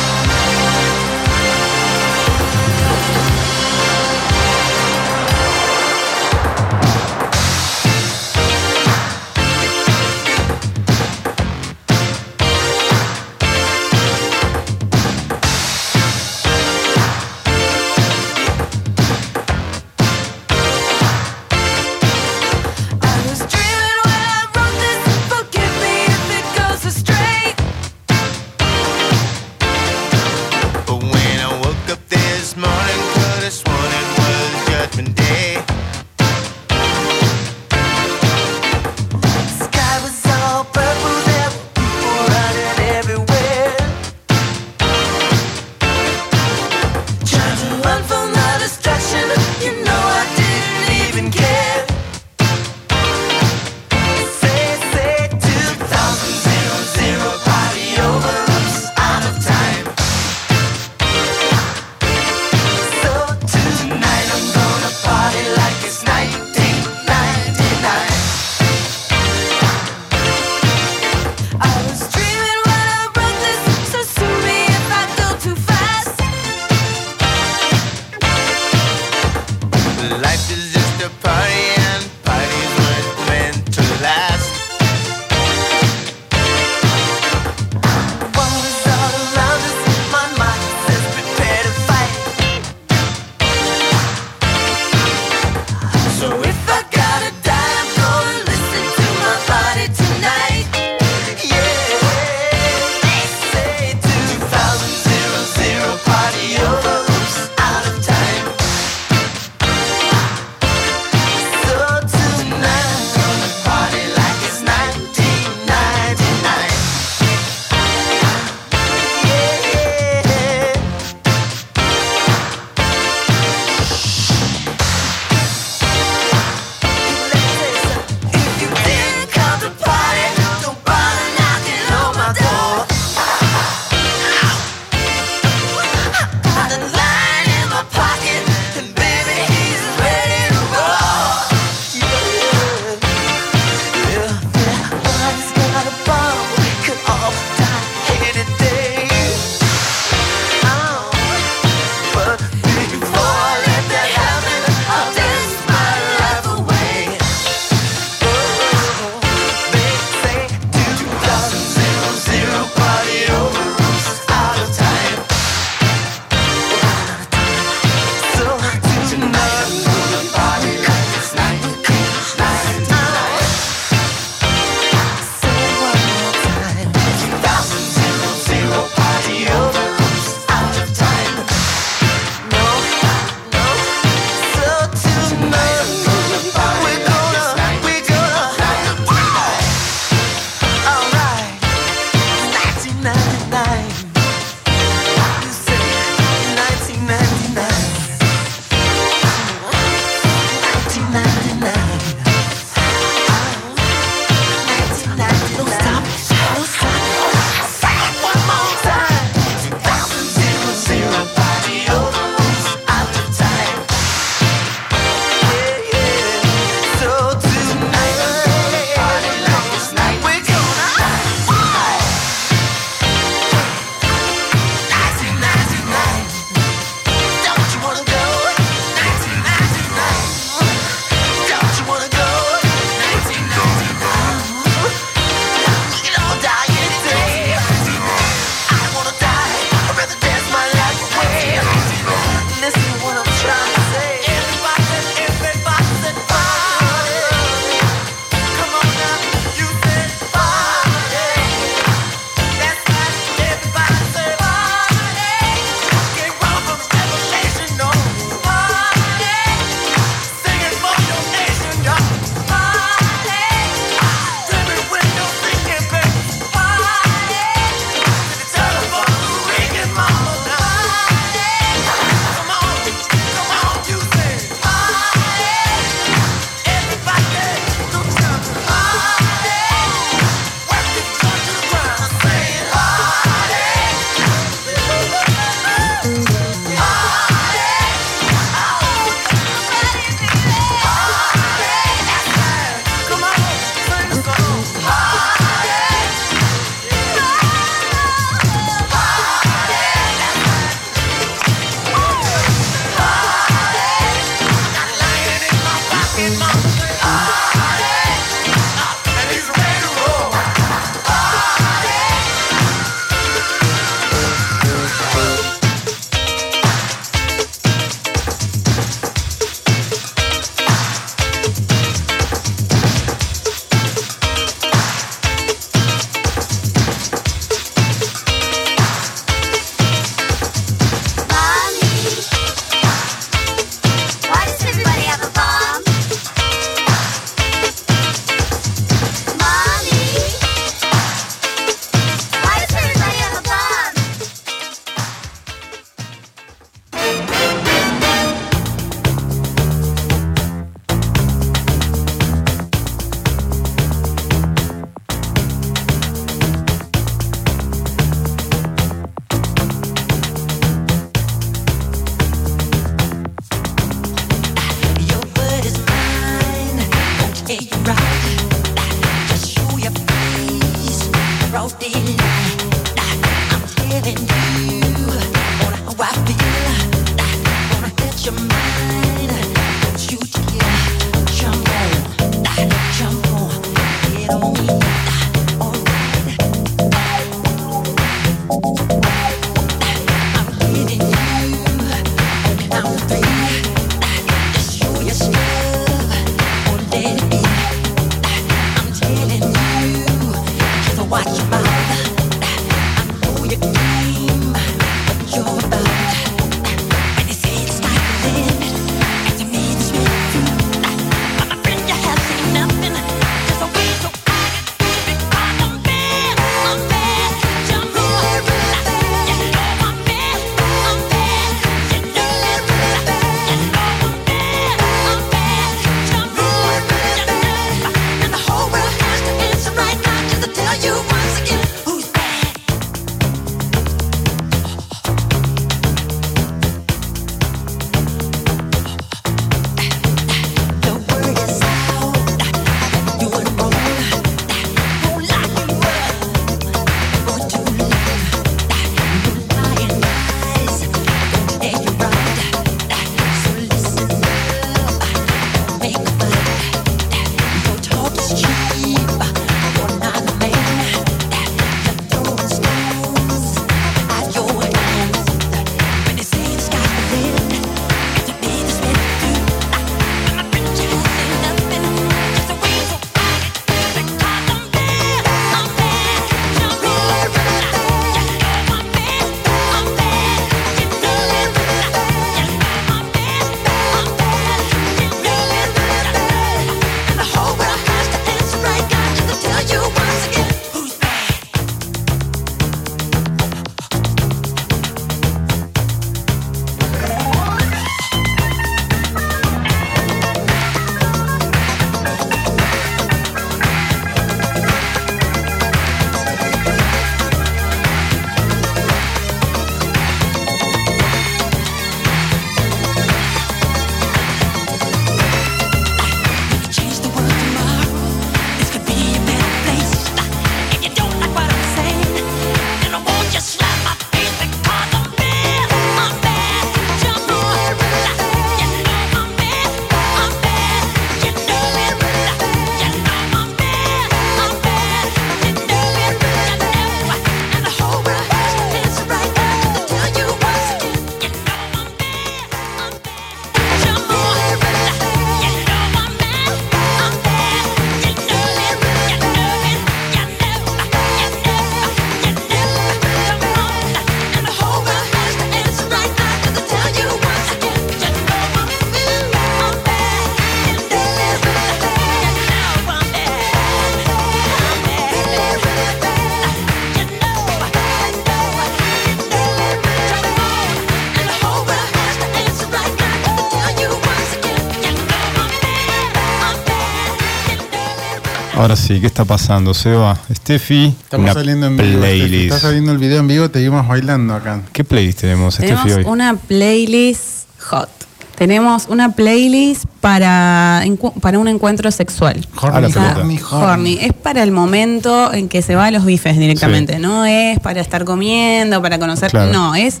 Sí, 578.86 579.00
¿qué 579.00 579.06
está 579.06 579.24
pasando, 579.24 579.74
Seba? 579.74 580.16
Steffi, 580.34 580.94
Estamos 581.02 581.24
una 581.24 581.34
saliendo 581.34 581.66
en 581.66 581.76
vivo. 581.76 581.88
Steffi. 581.88 581.98
playlist. 582.00 582.54
Está 582.54 582.58
saliendo 582.68 582.92
el 582.92 582.98
video 582.98 583.20
en 583.20 583.28
vivo, 583.28 583.50
te 583.50 583.58
vimos 583.60 583.86
bailando 583.86 584.34
acá. 584.34 584.62
¿Qué 584.72 584.84
playlist 584.84 585.20
tenemos, 585.20 585.56
Tenemos 585.56 585.82
Steffi, 585.82 585.98
hoy? 586.00 586.04
una 586.12 586.36
playlist 586.36 587.48
hot. 587.70 587.88
Tenemos 588.36 588.86
una 588.90 589.12
playlist 589.12 589.86
para, 590.02 590.84
para 591.22 591.38
un 591.38 591.48
encuentro 591.48 591.90
sexual. 591.90 592.46
A 592.60 592.66
la 592.66 592.88
Horny, 592.88 592.92
pelota. 592.92 593.18
horny, 593.20 593.38
horny. 593.50 593.64
Horny. 593.64 593.98
Es 594.02 594.12
para 594.12 594.42
el 594.42 594.52
momento 594.52 595.32
en 595.32 595.48
que 595.48 595.62
se 595.62 595.74
va 595.74 595.86
a 595.86 595.90
los 595.90 596.04
bifes 596.04 596.36
directamente. 596.38 596.96
Sí. 596.96 597.00
No 597.00 597.24
es 597.24 597.58
para 597.60 597.80
estar 597.80 598.04
comiendo, 598.04 598.82
para 598.82 598.98
conocer. 598.98 599.30
Claro. 599.30 599.52
No, 599.52 599.74
es. 599.74 600.00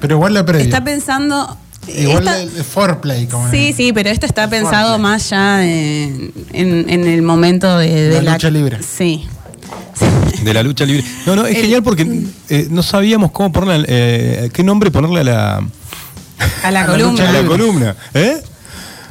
Pero 0.00 0.16
igual 0.16 0.34
la 0.34 0.44
previa. 0.44 0.64
Está 0.64 0.82
pensando. 0.82 1.56
Igual 1.88 2.18
esta- 2.18 2.40
el, 2.40 2.56
el 2.56 2.64
foreplay, 2.64 3.26
como 3.26 3.50
Sí, 3.50 3.72
sí, 3.76 3.92
pero 3.92 4.10
esto 4.10 4.26
está 4.26 4.48
pensado 4.48 4.98
más 4.98 5.30
ya 5.30 5.64
en, 5.64 6.32
en- 6.52 6.88
en 6.90 7.06
el 7.06 7.22
momento 7.22 7.78
de, 7.78 8.08
de 8.10 8.22
La 8.22 8.32
lucha 8.34 8.50
libre. 8.50 8.78
Sí. 8.82 9.26
De 10.42 10.54
la 10.54 10.62
lucha 10.62 10.84
libre. 10.84 11.04
No, 11.26 11.36
no, 11.36 11.46
es 11.46 11.56
El- 11.56 11.62
genial 11.62 11.82
porque 11.82 12.06
eh, 12.48 12.68
no 12.70 12.82
sabíamos 12.82 13.30
cómo 13.32 13.50
ponerle, 13.52 13.86
eh, 13.88 14.50
qué 14.52 14.62
nombre 14.62 14.90
ponerle 14.90 15.20
a 15.20 15.24
la, 15.24 15.56
A 15.56 15.60
la 15.60 15.70
A 16.64 16.70
la 16.70 16.86
columna. 16.86 17.10
lucha 17.12 17.28
a 17.28 17.32
la 17.32 17.48
columna. 17.48 17.96
¿Eh? 18.14 18.42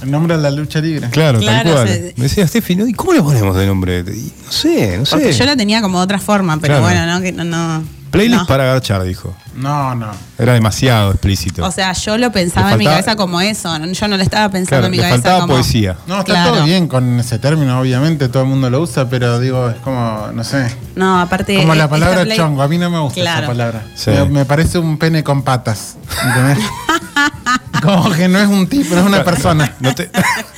El 0.01 0.11
nombre 0.11 0.37
de 0.37 0.41
la 0.43 0.51
lucha 0.51 0.79
libre. 0.79 1.09
Claro, 1.09 1.39
Claro, 1.39 1.73
tal 1.73 1.83
cual. 1.83 1.87
se- 1.89 2.13
Me 2.15 2.23
decía 2.23 2.47
Steffi, 2.47 2.75
¿no? 2.75 2.87
¿y 2.87 2.93
cómo 2.93 3.11
le 3.13 3.21
ponemos 3.21 3.55
de 3.57 3.65
nombre? 3.65 3.99
Y 4.07 4.31
No 4.45 4.51
sé, 4.51 4.97
no 4.97 5.03
Porque 5.03 5.33
sé. 5.33 5.39
yo 5.39 5.45
la 5.45 5.57
tenía 5.57 5.81
como 5.81 5.97
de 5.99 6.03
otra 6.05 6.19
forma, 6.19 6.57
pero 6.61 6.75
Claro. 6.79 6.83
bueno, 6.83 7.05
no, 7.05 7.21
que 7.21 7.31
no, 7.33 7.43
no. 7.43 7.83
Playlist 8.11 8.41
no. 8.41 8.47
para 8.47 8.63
agachar, 8.71 9.03
dijo. 9.03 9.35
No, 9.55 9.93
no. 9.95 10.11
Era 10.37 10.53
demasiado 10.53 11.11
explícito. 11.11 11.65
O 11.65 11.71
sea, 11.71 11.93
yo 11.93 12.17
lo 12.17 12.31
pensaba 12.31 12.71
en 12.71 12.77
mi 12.79 12.85
cabeza 12.85 13.15
como 13.15 13.39
eso. 13.41 13.69
Yo 13.91 14.07
no 14.07 14.17
lo 14.17 14.23
estaba 14.23 14.49
pensando 14.49 14.67
Claro, 14.69 14.85
en 14.85 14.91
mi 14.91 14.97
le 14.97 15.03
cabeza 15.03 15.15
faltaba 15.21 15.41
como. 15.41 15.53
poesía. 15.53 15.95
No, 16.07 16.19
está 16.19 16.25
Claro. 16.33 16.53
todo 16.53 16.63
bien 16.65 16.87
con 16.87 17.19
ese 17.19 17.39
término, 17.39 17.79
obviamente, 17.79 18.29
todo 18.29 18.43
el 18.43 18.49
mundo 18.49 18.69
lo 18.69 18.81
usa, 18.81 19.09
pero 19.09 19.39
digo, 19.39 19.69
es 19.69 19.75
como, 19.77 20.29
no 20.33 20.43
sé. 20.43 20.73
No, 20.95 21.19
aparte. 21.19 21.57
Como 21.57 21.75
la 21.75 21.89
palabra 21.89 22.23
play- 22.23 22.37
chongo, 22.37 22.61
a 22.61 22.67
mí 22.67 22.77
no 22.77 22.89
me 22.89 22.99
gusta 22.99 23.19
Claro. 23.21 23.39
esa 23.39 23.47
palabra. 23.47 23.83
Sí. 23.95 24.11
Me, 24.11 24.25
me 24.25 24.45
parece 24.45 24.79
un 24.79 24.97
pene 24.97 25.23
con 25.23 25.43
patas. 25.43 25.97
¿entendés? 26.25 26.59
como 27.83 28.11
que 28.11 28.27
no 28.27 28.39
es 28.39 28.47
un 28.47 28.67
tipo, 28.67 28.93
no 28.95 29.01
es 29.01 29.07
una 29.07 29.23
persona. 29.23 29.75
No 29.79 29.93
te- 29.95 30.09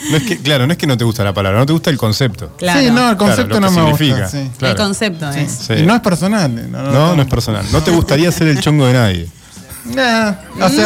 no 0.09 0.17
es 0.17 0.24
que, 0.24 0.38
claro, 0.39 0.65
no 0.67 0.74
es 0.74 0.78
que 0.80 0.88
no 0.88 0.97
te 0.97 1.03
gusta 1.03 1.24
la 1.24 1.34
palabra, 1.34 1.59
no 1.59 1.65
te 1.65 1.74
gusta 1.74 1.89
el 1.89 1.97
concepto. 1.97 2.55
Claro. 2.57 2.80
Sí, 2.80 2.89
no, 2.91 3.09
el 3.11 3.17
concepto 3.17 3.57
Claro, 3.57 3.61
no 3.61 3.72
me 3.72 3.82
significa. 3.97 4.22
gusta. 4.24 4.30
sí. 4.38 4.49
Claro. 4.57 4.72
El 4.74 4.78
concepto 4.78 5.30
es. 5.30 5.51
Sí. 5.51 5.74
Y 5.74 5.84
no 5.86 5.95
es 5.95 6.01
personal. 6.01 6.72
No, 6.72 6.84
No, 6.91 7.15
no 7.15 7.22
es 7.22 7.28
personal. 7.28 7.65
No 7.72 7.82
te 7.82 7.91
gustaría 7.91 8.32
ser 8.32 8.47
el 8.47 8.59
chongo 8.59 8.88
de 8.88 8.93
nadie. 8.93 9.28
Nah, 9.84 10.34
o 10.59 10.69
sea, 10.69 10.78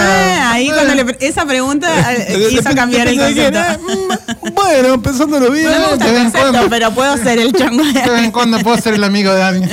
Nah, 0.44 0.52
ahí 0.54 0.70
cuando 0.70 0.96
le, 0.96 1.18
esa 1.20 1.46
pregunta 1.46 1.88
eh, 2.14 2.48
hizo 2.52 2.74
cambiar 2.74 3.08
el 3.10 3.18
concepto. 3.18 3.60
Mm, 3.82 4.54
Bueno, 4.54 5.02
pensándolo 5.02 5.52
bien. 5.52 5.70
No 5.70 5.80
me 5.80 5.88
gusta 5.88 6.06
de 6.06 6.10
el 6.12 6.16
vez 6.16 6.26
en 6.26 6.32
cuando. 6.32 6.70
pero 6.70 6.92
puedo 6.92 7.18
ser 7.18 7.40
el 7.40 7.52
chongo 7.52 7.84
de 7.84 7.92
de 7.94 8.10
vez 8.10 8.24
en 8.24 8.32
cuando 8.32 8.60
puedo 8.60 8.78
ser 8.78 8.94
el 8.94 9.04
amigo 9.04 9.34
de 9.34 9.44
alguien. 9.44 9.70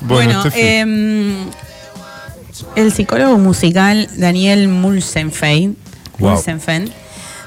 Bueno, 0.00 0.40
Steffi. 0.40 0.60
em, 0.60 1.36
el 2.76 2.92
psicólogo 2.92 3.38
musical 3.38 4.08
Daniel 4.16 4.68
Mulsenfein, 4.68 5.76
Wow. 6.18 6.38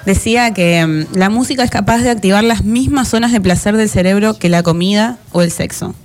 Decía 0.05 0.53
que 0.53 0.79
em, 0.79 1.07
la 1.13 1.29
música 1.29 1.63
es 1.63 1.71
capaz 1.71 1.99
de 1.99 2.09
activar 2.09 2.43
las 2.43 2.63
mismas 2.63 3.07
zonas 3.07 3.31
de 3.31 3.41
placer 3.41 3.77
del 3.77 3.89
cerebro 3.89 4.37
que 4.37 4.49
la 4.49 4.61
comida 4.63 5.17
o 5.31 5.41
el 5.41 5.49
sexo. 5.49 5.95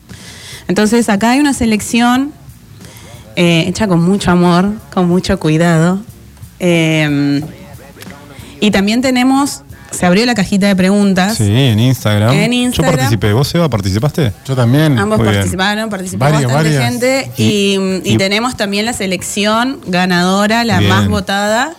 Entonces 0.69 1.09
acá 1.09 1.33
hay 1.33 1.41
una 1.41 1.53
selección 1.53 2.33
eh, 3.37 3.65
hecha 3.67 3.89
con 3.89 4.03
mucho 4.03 4.31
amor, 4.31 4.73
con 4.93 5.09
mucho 5.09 5.39
cuidado. 5.39 6.01
em, 6.61 7.43
y 8.61 8.71
también 8.71 9.01
tenemos, 9.01 9.63
se 9.91 10.07
abrió 10.07 10.25
la 10.27 10.35
cajita 10.35 10.67
de 10.69 10.77
preguntas. 10.77 11.37
Sí, 11.37 11.45
en 11.51 11.79
Instagram. 11.81 12.33
En 12.33 12.53
Yo 12.53 12.59
Instagram. 12.59 12.95
participé. 12.97 13.33
¿Vos, 13.33 13.49
Seba, 13.49 13.69
participaste? 13.69 14.33
Yo 14.47 14.55
también. 14.57 14.99
Ambos 14.99 15.19
Muy 15.19 15.29
participaron, 15.29 15.91
participó 15.91 16.25
bastante 16.25 16.53
varias. 16.53 16.85
gente 16.85 17.31
y, 17.37 17.43
Y- 17.45 18.03
y 18.05 18.15
y- 18.15 18.17
tenemos 18.17 18.57
también 18.57 18.85
la 18.87 18.93
selección 18.93 19.81
ganadora, 19.87 20.65
la 20.65 20.79
Bien. 20.79 20.91
más 20.91 21.09
votada, 21.09 21.73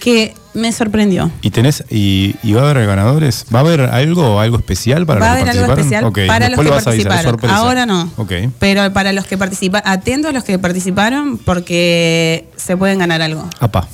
que 0.00 0.34
me 0.54 0.72
sorprendió. 0.72 1.30
¿Y 1.42 1.50
tenés 1.50 1.84
y, 1.90 2.36
y 2.42 2.52
va 2.52 2.62
a 2.62 2.70
haber 2.70 2.86
ganadores? 2.86 3.44
¿Va 3.54 3.58
a 3.58 3.62
haber 3.62 3.80
algo 3.82 4.40
algo 4.40 4.56
especial 4.56 5.04
para 5.04 5.20
Va 5.20 5.26
a 5.26 5.28
los 5.30 5.40
haber 5.42 5.52
que 5.52 5.58
algo 5.58 5.66
participaron? 5.74 6.08
especial 6.08 6.24
Ok, 6.26 6.32
para 6.32 6.48
los 6.48 6.56
después 6.58 6.64
que 6.64 6.70
lo 6.70 6.74
vas 6.76 6.86
a 6.86 6.90
avisar, 6.90 7.12
es 7.12 7.24
participaron. 7.24 7.56
Ahora 7.56 7.86
no. 7.86 8.10
Ok. 8.16 8.32
Pero 8.58 8.92
para 8.92 9.12
los 9.12 9.26
que 9.26 9.36
participaron, 9.36 9.90
atentos 9.90 10.30
a 10.30 10.32
los 10.32 10.44
que 10.44 10.58
participaron 10.58 11.36
porque 11.38 12.48
se 12.56 12.76
pueden 12.76 12.98
ganar 13.00 13.20
algo. 13.20 13.48
Apa. 13.60 13.86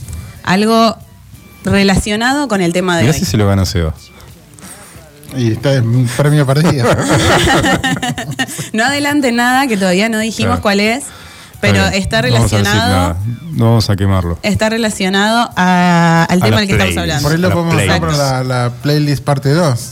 Algo 0.44 0.96
relacionado 1.64 2.48
con 2.48 2.60
el 2.60 2.72
tema 2.72 2.96
de 2.96 3.02
Mirá 3.04 3.12
hoy. 3.14 3.18
si 3.18 3.24
se 3.24 3.36
lo 3.36 3.46
gana 3.46 3.64
Seba. 3.64 3.94
Y 5.36 5.52
está 5.52 5.74
en 5.74 5.86
un 5.88 6.06
premio 6.08 6.46
perdido. 6.46 6.86
no 8.72 8.84
adelante 8.84 9.32
nada, 9.32 9.66
que 9.66 9.76
todavía 9.76 10.08
no 10.08 10.18
dijimos 10.18 10.50
Claro. 10.60 10.62
cuál 10.62 10.80
es, 10.80 11.04
pero 11.60 11.86
está 11.88 12.22
No 12.22 12.32
vamos 12.32 12.50
relacionado. 12.50 13.16
No 13.52 13.64
vamos 13.66 13.88
a 13.90 13.96
quemarlo. 13.96 14.38
Está 14.42 14.68
relacionado 14.68 15.48
a- 15.56 16.26
al 16.28 16.42
A 16.42 16.44
tema 16.44 16.58
del 16.58 16.66
que 16.66 16.72
estamos 16.74 16.96
hablando. 16.98 17.22
Por 17.22 17.32
ahí 17.32 17.38
lo 17.38 17.48
La 17.48 17.54
podemos 17.54 17.74
usar 17.74 17.86
playlist. 18.00 18.18
para 18.18 18.42
la, 18.42 18.64
la 18.64 18.70
playlist 18.82 19.24
parte 19.24 19.50
2. 19.50 19.90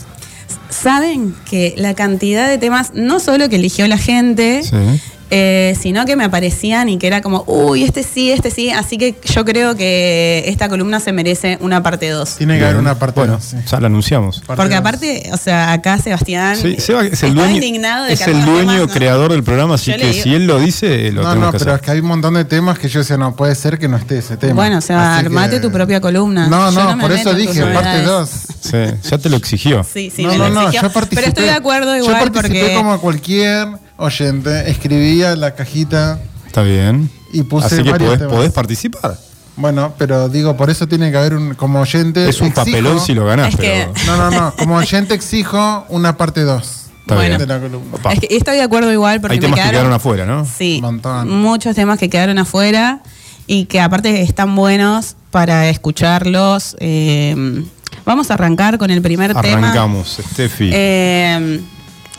Saben 0.68 1.35
que 1.49 1.75
la 1.77 1.95
cantidad 1.95 2.49
de 2.49 2.59
temas, 2.59 2.93
no 2.95 3.18
solo 3.21 3.49
que 3.49 3.57
eligió 3.57 3.87
la 3.89 3.99
gente, 3.99 4.62
Sí. 4.62 5.01
Eh, 5.31 5.76
sino 5.81 6.05
que 6.05 6.16
me 6.16 6.24
aparecían 6.24 6.89
y 6.89 6.99
que 6.99 7.07
era 7.07 7.20
como, 7.22 7.45
uy, 7.47 7.85
este 7.85 8.03
sí, 8.03 8.31
este 8.33 8.51
sí. 8.51 8.70
Así 8.70 8.99
que 8.99 9.14
yo 9.24 9.45
creo 9.45 9.76
que 9.76 10.43
esta 10.47 10.68
columna 10.68 10.99
se 11.01 11.12
merece 11.12 11.57
una 11.61 11.83
parte 11.83 12.09
2. 12.11 12.37
Tiene 12.37 12.59
que 12.59 12.64
haber 12.64 12.76
una 12.76 12.97
parte 12.99 13.20
Bueno, 13.20 13.35
2. 13.35 13.45
sí. 13.45 13.57
ya 13.70 13.81
la 13.81 13.87
anunciamos. 13.87 14.41
Parte 14.41 14.57
Porque 14.57 14.74
dos. 14.74 14.81
aparte, 14.81 15.31
o 15.33 15.37
sea, 15.37 15.72
acá 15.72 15.99
Sebastián 15.99 16.57
Sí, 16.57 16.76
Seba 16.78 17.05
es 17.07 17.12
está 17.12 17.26
el 17.28 17.35
dueño, 17.35 17.55
indignado 17.55 18.05
de 18.07 18.12
es 18.14 18.20
que 18.22 18.31
el 18.31 18.45
dueño 18.45 18.72
temas 18.72 18.89
no- 18.89 18.93
creador 18.93 19.31
del 19.33 19.43
programa, 19.45 19.74
así 19.76 19.93
Yo 19.93 19.99
que 19.99 20.12
si 20.12 20.35
él 20.35 20.47
lo 20.47 20.59
dice, 20.59 21.12
lo 21.12 21.22
No, 21.22 21.28
tenemos 21.31 21.47
no, 21.47 21.53
que 21.53 21.59
pero 21.64 21.74
es 21.76 21.81
que 21.83 21.91
hay 21.93 22.01
un 22.01 22.07
montón 22.07 22.35
de 22.35 22.45
temas 22.45 22.78
que 22.78 22.89
yo 22.89 23.01
decía, 23.01 23.16
no 23.16 23.37
puede 23.37 23.55
ser 23.55 23.78
que 23.78 23.89
no 23.89 23.97
esté 23.97 24.18
ese 24.18 24.37
tema. 24.37 24.55
Bueno, 24.55 24.78
o 24.78 24.81
sea, 24.81 25.16
Así 25.16 25.26
armate 25.26 25.57
que- 25.57 25.61
tu 25.61 25.70
propia 25.70 26.01
columna. 26.01 26.49
No, 26.49 26.70
no, 26.70 26.99
por 26.99 27.12
eso 27.12 27.33
dije, 27.35 27.61
parte 27.66 28.03
novedades. 28.03 28.07
2. 28.07 28.31
Sí, 28.61 29.09
ya 29.11 29.18
te 29.18 29.28
lo 29.31 29.37
exigió. 29.37 29.85
Sí, 29.85 30.12
sí, 30.14 30.22
no, 30.24 30.31
me 30.33 30.39
no, 30.39 30.49
lo 30.49 30.55
no, 30.55 30.61
exigió. 30.68 30.83
yo 30.89 30.93
participé. 30.93 31.16
Pero 31.22 31.28
estoy 31.28 31.45
de 31.45 31.51
acuerdo 31.53 31.97
igual 31.97 32.14
Yo 32.14 32.20
participé 32.33 32.61
porque... 32.61 32.74
como 32.74 33.01
cualquier 33.01 33.68
oyente, 34.01 34.71
escribía 34.71 35.37
la 35.37 35.55
cajita 35.55 36.19
Está 36.47 36.63
bien. 36.63 37.11
y 37.33 37.43
puse 37.43 37.67
Así 37.67 37.83
que 37.83 37.93
podés, 37.93 38.53
participar. 38.53 39.17
Bueno, 39.57 39.93
pero 39.99 40.29
digo, 40.29 40.57
por 40.57 40.71
eso 40.71 40.87
tiene 40.89 41.11
que 41.11 41.17
haber 41.19 41.35
un, 41.35 41.55
como 41.55 41.81
oyente. 41.81 42.29
Es 42.29 42.41
un 42.41 42.49
exijo- 42.49 42.55
papelón 42.65 43.01
si 43.01 43.15
lo 43.15 43.27
ganás, 43.27 43.49
Es 43.55 43.57
pero. 43.57 43.93
No, 44.07 44.17
no, 44.17 44.31
no. 44.31 44.55
Como 44.57 44.77
oyente 44.77 45.15
exijo 45.15 45.85
una 45.91 46.17
parte 46.17 46.43
2 46.43 46.63
Está 47.03 47.15
Bueno. 47.17 47.39
de 47.39 47.45
bien. 47.45 47.49
la 47.49 47.61
columna. 47.61 47.97
Opa. 47.97 48.13
Es 48.13 48.21
que 48.21 48.29
estoy 48.31 48.57
de 48.57 48.63
acuerdo 48.63 48.93
igual 48.93 49.21
porque 49.21 49.35
Hay 49.35 49.41
me 49.41 49.43
temas 49.47 49.57
que 49.59 49.63
quedaron, 49.63 49.81
quedaron 49.81 49.93
afuera, 49.93 50.25
¿no? 50.27 50.47
Sí, 50.47 50.77
Un 50.77 50.83
montón. 50.83 51.29
muchos 51.29 51.75
temas 51.77 51.99
que 51.99 52.09
quedaron 52.09 52.39
afuera 52.39 53.01
y 53.47 53.67
que 53.67 53.81
aparte 53.81 54.23
están 54.23 54.55
buenos 54.57 55.17
para 55.31 55.69
escucharlos. 55.69 56.77
Eh, 56.81 57.65
vamos 58.07 58.31
a 58.31 58.35
arrancar 58.35 58.79
con 58.79 58.91
el 58.91 59.03
primer 59.03 59.35
tema. 59.35 59.59
Arrancamos, 59.69 60.21
Steffi. 60.33 60.71
Eh, 60.73 61.61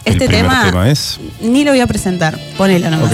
este 0.06 0.28
tema, 0.28 0.66
tema 0.66 0.90
es. 0.90 1.20
ni 1.42 1.64
lo 1.64 1.72
voy 1.72 1.82
a 1.82 1.88
presentar, 1.88 2.40
ponelo 2.58 2.90
nomás. 2.90 3.12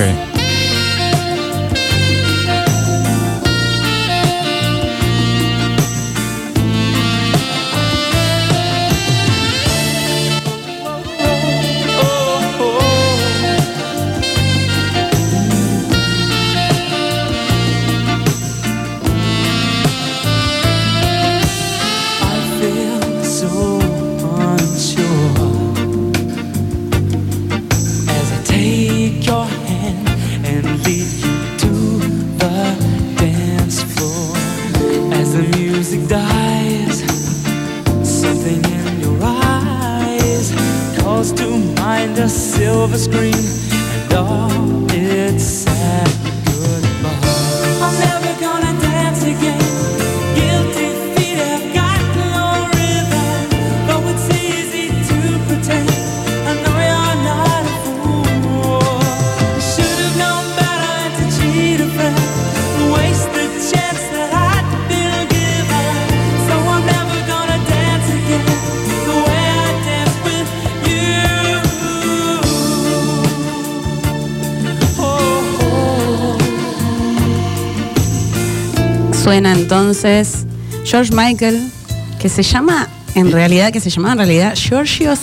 Suena 79.27 79.51
entonces 79.51 80.45
George 80.85 81.13
Michael, 81.13 81.69
que 82.17 82.29
se 82.29 82.43
llama, 82.43 82.87
en 83.13 83.29
realidad, 83.29 83.73
que 83.73 83.81
se 83.81 83.89
llamaba 83.89 84.13
en 84.13 84.19
realidad 84.19 84.53
Georgios 84.55 85.19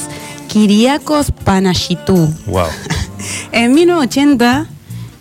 Kyriakos 0.53 1.31
Panagitou. 1.31 2.31
Wow. 2.45 2.67
En 3.53 3.73
1980, 3.73 4.67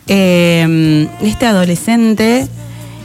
eh, 0.07 1.07
este 1.21 1.45
adolescente 1.45 2.45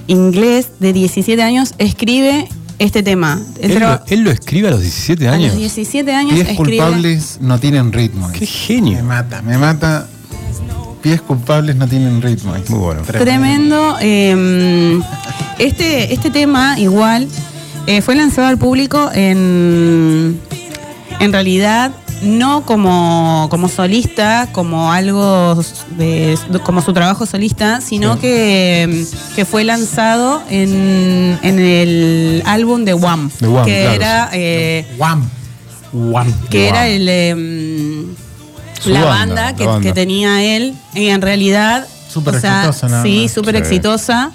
inglés 0.09 0.71
de 0.81 0.93
17 0.93 1.41
años 1.41 1.75
escribe 1.79 2.49
este 2.81 3.05
tema. 3.05 3.41
Él 3.61 3.79
lo, 3.79 4.01
él 4.09 4.23
lo 4.23 4.33
escribe 4.33 4.67
a 4.67 4.71
los 4.73 4.81
17 4.81 5.29
a 5.29 5.33
años. 5.35 5.51
los 5.51 5.59
17 5.59 6.13
años 6.13 6.35
Pies 6.35 6.49
escribe. 6.49 6.79
culpables 6.79 7.39
no 7.41 7.61
tienen 7.61 7.93
ritmo. 7.93 8.29
Qué 8.33 8.41
Me 8.41 8.47
genio. 8.47 9.05
mata, 9.05 9.43
me 9.43 9.57
mata. 9.57 10.09
Pies 11.01 11.21
culpables 11.23 11.77
no 11.77 11.87
tienen 11.87 12.21
ritmo. 12.23 12.55
Muy 12.69 12.79
bueno. 12.79 13.03
Tremendo. 13.03 13.97
eh, 14.01 15.01
este, 15.59 16.13
este 16.13 16.31
tema, 16.31 16.79
igual, 16.79 17.29
eh, 17.87 18.03
fue 18.03 18.15
lanzado 18.15 18.49
al 18.49 18.59
público 18.59 19.11
en, 19.15 20.41
en 21.21 21.33
realidad 21.33 21.93
no 22.23 22.65
como, 22.67 23.47
como 23.51 23.69
solista, 23.69 24.49
como 24.53 24.93
algo 24.93 25.63
de, 25.97 26.37
como 26.65 26.83
su 26.83 26.93
trabajo 26.93 27.27
solista, 27.27 27.81
sino 27.81 28.19
que, 28.19 29.05
que 29.37 29.45
fue 29.45 29.65
lanzado 29.65 30.43
en, 30.51 31.39
en 31.43 31.59
el 31.59 32.43
álbum 32.45 32.85
de 32.85 32.95
Wham, 32.95 33.31
De 33.41 33.49
Wham, 33.49 33.65
que 33.65 33.81
claro, 33.83 33.95
era 33.95 34.31
eh, 34.33 34.87
Guam. 34.97 35.29
Guam. 35.93 36.33
que 36.51 36.67
Wham. 36.67 36.69
era 36.75 36.89
el 36.89 37.09
em, 37.09 37.88
la 38.87 39.05
banda, 39.05 39.09
banda, 39.35 39.43
la 39.45 39.57
que, 39.57 39.67
banda. 39.67 39.81
que 39.89 39.93
tenía 39.93 40.43
él 40.45 40.75
y 40.95 41.09
en 41.09 41.21
realidad 41.23 41.87
Súper 42.13 42.37
o 42.37 42.41
sea, 42.41 42.61
exitosa 42.67 42.89
nada 42.89 43.03
sí 43.03 43.29
súper 43.29 43.55
Sí. 43.57 43.61
exitosa 43.63 44.31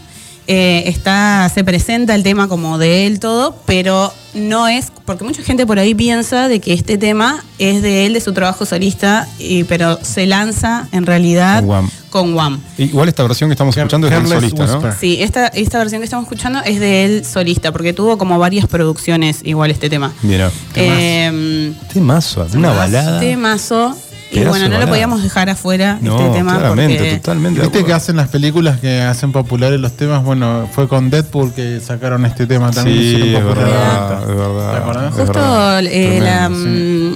Eh, 0.46 0.84
está 0.88 1.50
se 1.54 1.64
presenta 1.64 2.14
el 2.16 2.22
tema 2.24 2.50
como 2.50 2.78
de 2.78 3.08
él 3.08 3.22
todo 3.22 3.56
pero 3.66 4.12
no 4.34 4.68
es, 4.68 4.92
porque 5.06 5.24
mucha 5.24 5.42
gente 5.42 5.66
por 5.66 5.80
ahí 5.80 5.96
piensa 5.96 6.50
de 6.50 6.60
que 6.60 6.74
este 6.74 6.98
tema 6.98 7.42
es 7.60 7.82
de 7.82 8.06
él, 8.08 8.14
de 8.14 8.20
su 8.20 8.34
trabajo 8.34 8.66
solista, 8.66 9.28
y, 9.38 9.64
pero 9.66 10.00
se 10.02 10.26
lanza 10.26 10.88
en 10.92 11.06
realidad 11.06 11.60
Con 11.60 11.70
Wham. 11.70 11.90
con 12.10 12.34
Wham. 12.34 12.60
Igual 12.80 13.08
esta 13.10 13.22
versión 13.24 13.50
que 13.50 13.54
estamos 13.54 13.78
escuchando 13.78 14.08
es 14.08 14.14
del 14.14 14.24
Careless 14.24 14.52
solista, 14.58 14.80
¿no? 14.90 14.96
Sí, 15.00 15.18
esta, 15.22 15.48
esta 15.48 15.78
versión 15.78 16.02
que 16.02 16.06
estamos 16.06 16.24
escuchando 16.26 16.60
es 16.66 16.80
de 16.80 17.06
él 17.06 17.24
solista, 17.26 17.72
porque 17.72 17.94
tuvo 17.94 18.18
como 18.18 18.40
varias 18.40 18.66
producciones 18.68 19.42
igual 19.44 19.70
este 19.72 19.88
tema. 19.90 20.12
Mira. 20.24 20.52
Eh, 20.76 21.72
Temazo, 21.94 22.46
una 22.56 22.72
balada. 22.72 23.20
temazo. 23.20 23.96
Y 24.42 24.46
bueno, 24.46 24.68
no 24.70 24.80
lo 24.80 24.88
podíamos 24.88 25.22
dejar 25.24 25.50
afuera 25.50 25.98
No, 26.02 26.18
este 26.20 26.38
tema. 26.38 26.58
claramente, 26.58 26.98
porque- 26.98 27.16
totalmente. 27.18 27.62
Viste 27.62 27.86
que 27.86 27.94
hacen 27.94 28.16
las 28.16 28.30
películas 28.30 28.80
que 28.80 29.02
hacen 29.02 29.32
populares 29.32 29.80
los 29.80 29.92
temas. 29.96 30.24
Bueno, 30.24 30.68
fue 30.74 30.88
con 30.88 31.10
Deadpool 31.10 31.54
que 31.54 31.80
sacaron 31.80 32.26
este 32.26 32.48
tema 32.48 32.72
también. 32.72 32.98
Sí, 32.98 33.36
es 33.36 33.44
verdad, 33.46 34.22
es 34.22 34.28
verdad. 34.36 34.72
¿Te 34.72 34.78
acordás? 34.78 35.12
Es 35.14 35.20
Justo 35.20 35.34
verdad. 35.40 35.84
eh, 35.86 36.20
la, 36.22 36.50
mm, 36.50 37.14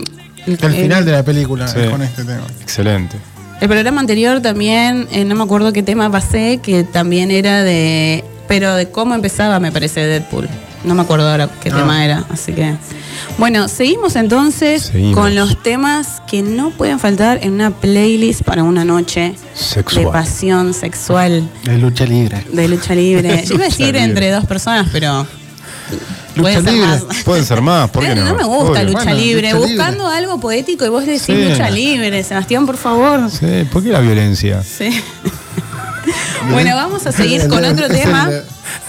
el, 0.48 0.58
El 0.62 0.74
final 0.74 1.06
de 1.06 1.12
la 1.12 1.24
película 1.24 1.68
Sí. 1.68 1.80
es 1.80 1.90
con 1.90 2.02
este 2.02 2.24
tema. 2.24 2.44
Excelente. 2.62 3.18
el 3.60 3.68
programa 3.68 4.00
anterior 4.02 4.40
también, 4.42 5.08
eh, 5.12 5.26
no 5.26 5.34
me 5.34 5.44
acuerdo 5.44 5.74
qué 5.74 5.82
tema 5.82 6.12
pasé, 6.12 6.60
que 6.62 6.84
también 6.84 7.32
era 7.32 7.64
de. 7.64 8.24
Pero 8.48 8.76
de 8.76 8.90
cómo 8.90 9.14
empezaba, 9.16 9.60
me 9.60 9.72
parece, 9.72 10.00
Deadpool. 10.06 10.48
No 10.86 10.94
me 10.96 11.02
acuerdo 11.02 11.30
ahora 11.30 11.50
qué 11.62 11.70
Ah. 11.72 11.76
tema 11.78 12.06
era. 12.06 12.24
Así 12.30 12.54
que. 12.54 12.76
Bueno, 13.38 13.68
seguimos 13.68 14.16
entonces 14.16 14.84
Seguimos. 14.84 15.16
con 15.16 15.36
los 15.36 15.62
temas 15.62 16.22
que 16.28 16.42
no 16.42 16.72
pueden 16.72 17.00
faltar 17.00 17.40
en 17.44 17.54
una 17.54 17.72
playlist 17.72 18.42
para 18.44 18.64
una 18.64 18.84
noche 18.86 19.36
Sexual. 19.54 20.06
de 20.06 20.12
pasión 20.12 20.74
sexual, 20.74 21.50
De 21.64 21.78
lucha 21.78 22.06
libre. 22.06 22.44
de 22.52 22.68
lucha 22.68 22.96
libre. 22.96 23.44
Yo 23.48 23.56
iba 23.56 23.66
a 23.66 23.68
Lucha 23.68 23.70
decir 23.70 23.86
libre. 23.88 24.04
entre 24.04 24.32
dos 24.32 24.46
personas, 24.46 24.88
pero. 24.92 25.26
Lucha 26.36 26.42
puede 26.42 26.54
ser 26.62 26.74
libre. 26.74 26.88
más. 26.88 27.04
Pueden 27.24 27.46
ser 27.46 27.62
más, 27.62 27.90
¿por 27.90 28.04
qué 28.04 28.14
no? 28.16 28.26
no 28.26 28.36
me 28.36 28.44
gusta 28.44 28.72
Obvio. 28.82 28.84
lucha 28.84 29.04
Bueno, 29.04 29.14
libre. 29.16 29.42
lucha 29.54 29.58
libre. 29.60 29.76
Buscando 29.76 30.08
algo 30.08 30.40
poético 30.40 30.86
y 30.86 30.90
vos 30.90 31.06
decís 31.06 31.24
Sí. 31.24 31.34
lucha 31.34 31.70
libre. 31.70 32.24
Sebastián, 32.24 32.66
por 32.66 32.78
favor. 32.78 33.30
Sí, 33.32 33.66
¿por 33.72 33.84
qué 33.84 33.90
la 33.90 34.02
violencia? 34.02 34.62
Sí. 34.64 34.90
bueno, 36.52 36.76
vamos 36.76 37.06
a 37.06 37.12
seguir 37.12 37.48
con 37.48 37.64
otro 37.66 37.88
tema. 37.90 38.30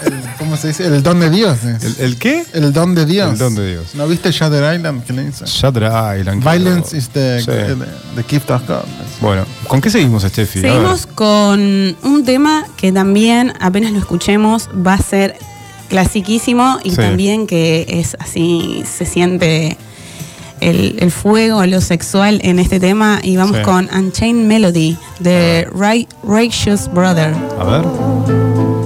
El- 0.05 0.19
¿Cómo 0.39 0.57
se 0.57 0.69
dice? 0.69 0.87
El 0.87 1.03
don 1.03 1.19
de 1.21 1.31
Dios. 1.31 1.59
¿El, 1.65 1.97
el 1.99 2.17
qué? 2.19 2.45
El 2.53 2.73
don 2.73 2.95
de 2.95 3.05
Dios. 3.07 3.33
El 3.33 3.39
don 3.39 3.55
de 3.55 3.71
Dios. 3.73 3.95
¿No 3.95 4.07
viste 4.07 4.31
Shutter 4.31 4.75
Island? 4.75 5.05
¿Qué 5.05 5.13
le 5.13 5.27
dice? 5.27 5.45
Shutter 5.47 5.85
Island. 6.19 6.43
Violence 6.43 6.97
is 6.97 7.09
the, 7.09 7.41
Sí. 7.41 7.47
the, 7.47 7.77
the 8.17 8.23
gift 8.29 8.51
of 8.51 8.67
God. 8.69 8.85
Bueno, 9.21 9.45
¿con 9.67 9.81
qué 9.81 9.91
seguimos, 9.91 10.23
Steffi? 10.23 10.61
Seguimos 10.61 11.07
con 11.07 11.61
un 12.03 12.23
tema 12.25 12.65
que 12.77 12.93
también, 12.93 13.53
apenas 13.61 13.93
lo 13.93 13.99
escuchemos, 13.99 14.69
va 14.87 14.95
a 14.95 15.03
ser 15.03 15.37
clasiquísimo 15.89 16.79
y 16.85 16.91
Sí. 16.91 16.97
también 16.97 17.47
que 17.47 17.87
es 17.89 18.17
así, 18.21 18.85
se 18.91 19.07
siente 19.07 19.77
el, 20.61 20.97
el 21.01 21.11
fuego, 21.11 21.65
lo 21.67 21.81
sexual 21.81 22.41
en 22.45 22.59
este 22.59 22.79
tema. 22.79 23.21
Y 23.23 23.37
vamos 23.37 23.57
Sí. 23.57 23.63
con 23.63 23.89
Unchained 23.93 24.47
Melody 24.47 24.97
de 25.21 25.67
Ray, 25.75 26.07
Righteous 26.25 26.89
Brother. 26.93 27.35
A 27.59 27.65
ver. 27.65 28.78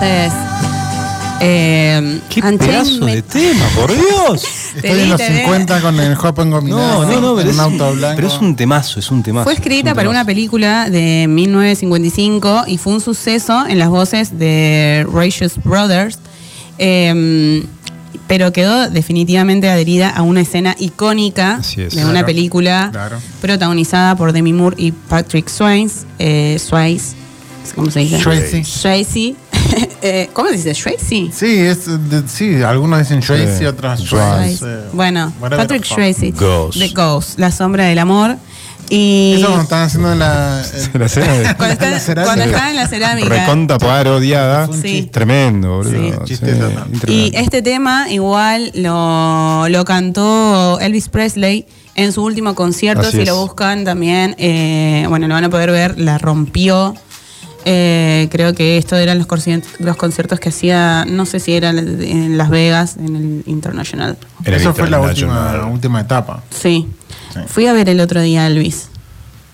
Entonces. 0.00 0.32
Eh, 1.40 2.20
¡Qué 2.28 2.40
Unchained 2.40 2.58
pedazo 2.58 3.04
de 3.06 3.22
tema, 3.22 3.64
por 3.76 3.92
Dios! 3.94 4.42
Estoy 4.74 5.02
en 5.02 5.08
los 5.10 5.18
te 5.18 5.30
vi. 5.30 5.38
50 5.38 5.80
con 5.80 6.00
el 6.00 6.14
Hop 6.14 6.40
and 6.40 6.50
No, 6.50 6.56
Gominado. 6.56 7.06
no, 7.06 7.20
no, 7.20 7.36
pero 7.36 7.50
es, 7.50 7.56
un 7.56 7.64
un, 7.64 7.72
auto 7.80 7.92
blanco. 7.94 8.16
pero 8.16 8.26
es 8.26 8.38
un 8.40 8.56
temazo, 8.56 8.98
es 8.98 9.08
un 9.12 9.22
temazo. 9.22 9.44
Fue 9.44 9.52
es 9.52 9.60
escrita 9.60 9.90
un 9.90 9.96
para 9.96 10.10
una 10.10 10.24
película 10.24 10.90
de 10.90 11.26
1955 11.28 12.64
y 12.66 12.76
fue 12.78 12.92
un 12.94 13.00
suceso 13.00 13.64
en 13.68 13.78
las 13.78 13.88
voces 13.88 14.36
de 14.36 15.06
Righteous 15.12 15.62
Brothers, 15.62 16.18
eh, 16.78 17.62
pero 18.26 18.52
quedó 18.52 18.90
definitivamente 18.90 19.70
adherida 19.70 20.10
a 20.10 20.22
una 20.22 20.40
escena 20.40 20.74
icónica 20.80 21.60
es. 21.60 21.76
de 21.76 22.02
una 22.02 22.10
Claro, 22.10 22.26
película 22.26 22.88
claro. 22.90 23.18
protagonizada 23.40 24.16
por 24.16 24.32
Demi 24.32 24.52
Moore 24.52 24.74
y 24.76 24.90
Patrick 24.90 25.48
Swayze, 25.48 26.04
eh, 26.18 26.58
Swayze, 26.58 27.14
¿cómo 27.76 27.92
se 27.92 28.00
dice? 28.00 28.20
Swayze. 28.20 28.64
Swayze. 28.64 29.36
Eh, 30.00 30.30
¿Cómo 30.32 30.48
se 30.48 30.54
dice? 30.56 30.74
¿Swayze? 30.74 31.28
Sí, 31.32 31.58
es, 31.58 31.86
de- 32.08 32.28
sí, 32.28 32.62
algunos 32.62 33.00
dicen 33.00 33.18
Tracy, 33.20 33.58
Sí. 33.58 33.64
otros 33.66 33.98
Swayze. 34.00 34.58
Tracy. 34.58 34.86
Bueno, 34.92 35.32
whatever 35.40 35.66
Patrick 35.66 35.82
the 35.82 35.88
fuck. 35.88 35.96
Swayze. 35.98 36.30
Ghost. 36.30 36.78
The 36.78 36.88
Ghost, 36.90 37.38
La 37.40 37.50
sombra 37.50 37.84
del 37.86 37.98
amor. 37.98 38.36
Y 38.90 39.34
Eso 39.36 39.46
cuando 39.48 39.62
estaban 39.64 39.84
haciendo 39.86 40.14
la. 40.14 40.62
eh, 40.72 40.90
La 40.94 41.06
escena 41.06 41.32
de- 41.32 41.54
cuando, 41.56 41.72
están, 41.74 41.90
la 41.90 41.98
cerámica. 42.00 42.24
cuando 42.34 42.44
están 42.44 42.68
en 42.70 42.76
la 42.76 42.86
cerámica. 42.88 43.28
Reconta 43.28 43.78
parodiada. 43.78 44.68
un 44.68 44.74
Sí. 44.80 44.82
chiste. 44.88 45.10
Tremendo, 45.10 45.68
boludo. 45.78 45.92
Sí. 45.92 46.12
Chiste 46.26 46.52
total. 46.54 46.84
Y 46.90 46.94
increíble. 46.94 47.40
este 47.40 47.62
tema 47.62 48.06
igual 48.08 48.70
lo, 48.76 49.68
lo 49.68 49.84
cantó 49.84 50.78
Elvis 50.80 51.08
Presley 51.08 51.66
en 51.96 52.12
su 52.12 52.22
último 52.22 52.54
concierto. 52.54 53.02
Así 53.02 53.16
si 53.16 53.22
es. 53.22 53.28
lo 53.28 53.36
buscan 53.42 53.84
también, 53.84 54.36
eh, 54.38 55.06
bueno, 55.08 55.26
lo 55.26 55.34
van 55.34 55.44
a 55.44 55.50
poder 55.50 55.72
ver, 55.72 55.98
la 55.98 56.18
rompió. 56.18 56.94
Eh, 57.64 58.28
creo 58.30 58.54
que 58.54 58.78
esto 58.78 58.96
eran 58.96 59.18
los 59.18 59.26
conciertos, 59.26 59.72
los 59.80 59.96
conciertos 59.96 60.40
que 60.40 60.48
hacía, 60.48 61.04
no 61.06 61.26
sé 61.26 61.40
si 61.40 61.52
era 61.54 61.70
en 61.70 62.38
Las 62.38 62.50
Vegas, 62.50 62.96
en 62.98 63.16
el 63.16 63.42
International. 63.46 64.16
El 64.44 64.54
Eso 64.54 64.72
fue 64.74 64.88
la 64.88 65.00
última, 65.00 65.52
la 65.56 65.66
última 65.66 66.00
etapa. 66.00 66.42
Sí. 66.50 66.88
Sí. 67.34 67.40
Fui 67.46 67.66
a 67.66 67.72
ver 67.72 67.88
el 67.88 68.00
otro 68.00 68.22
día 68.22 68.44
a 68.44 68.46
Elvis. 68.46 68.88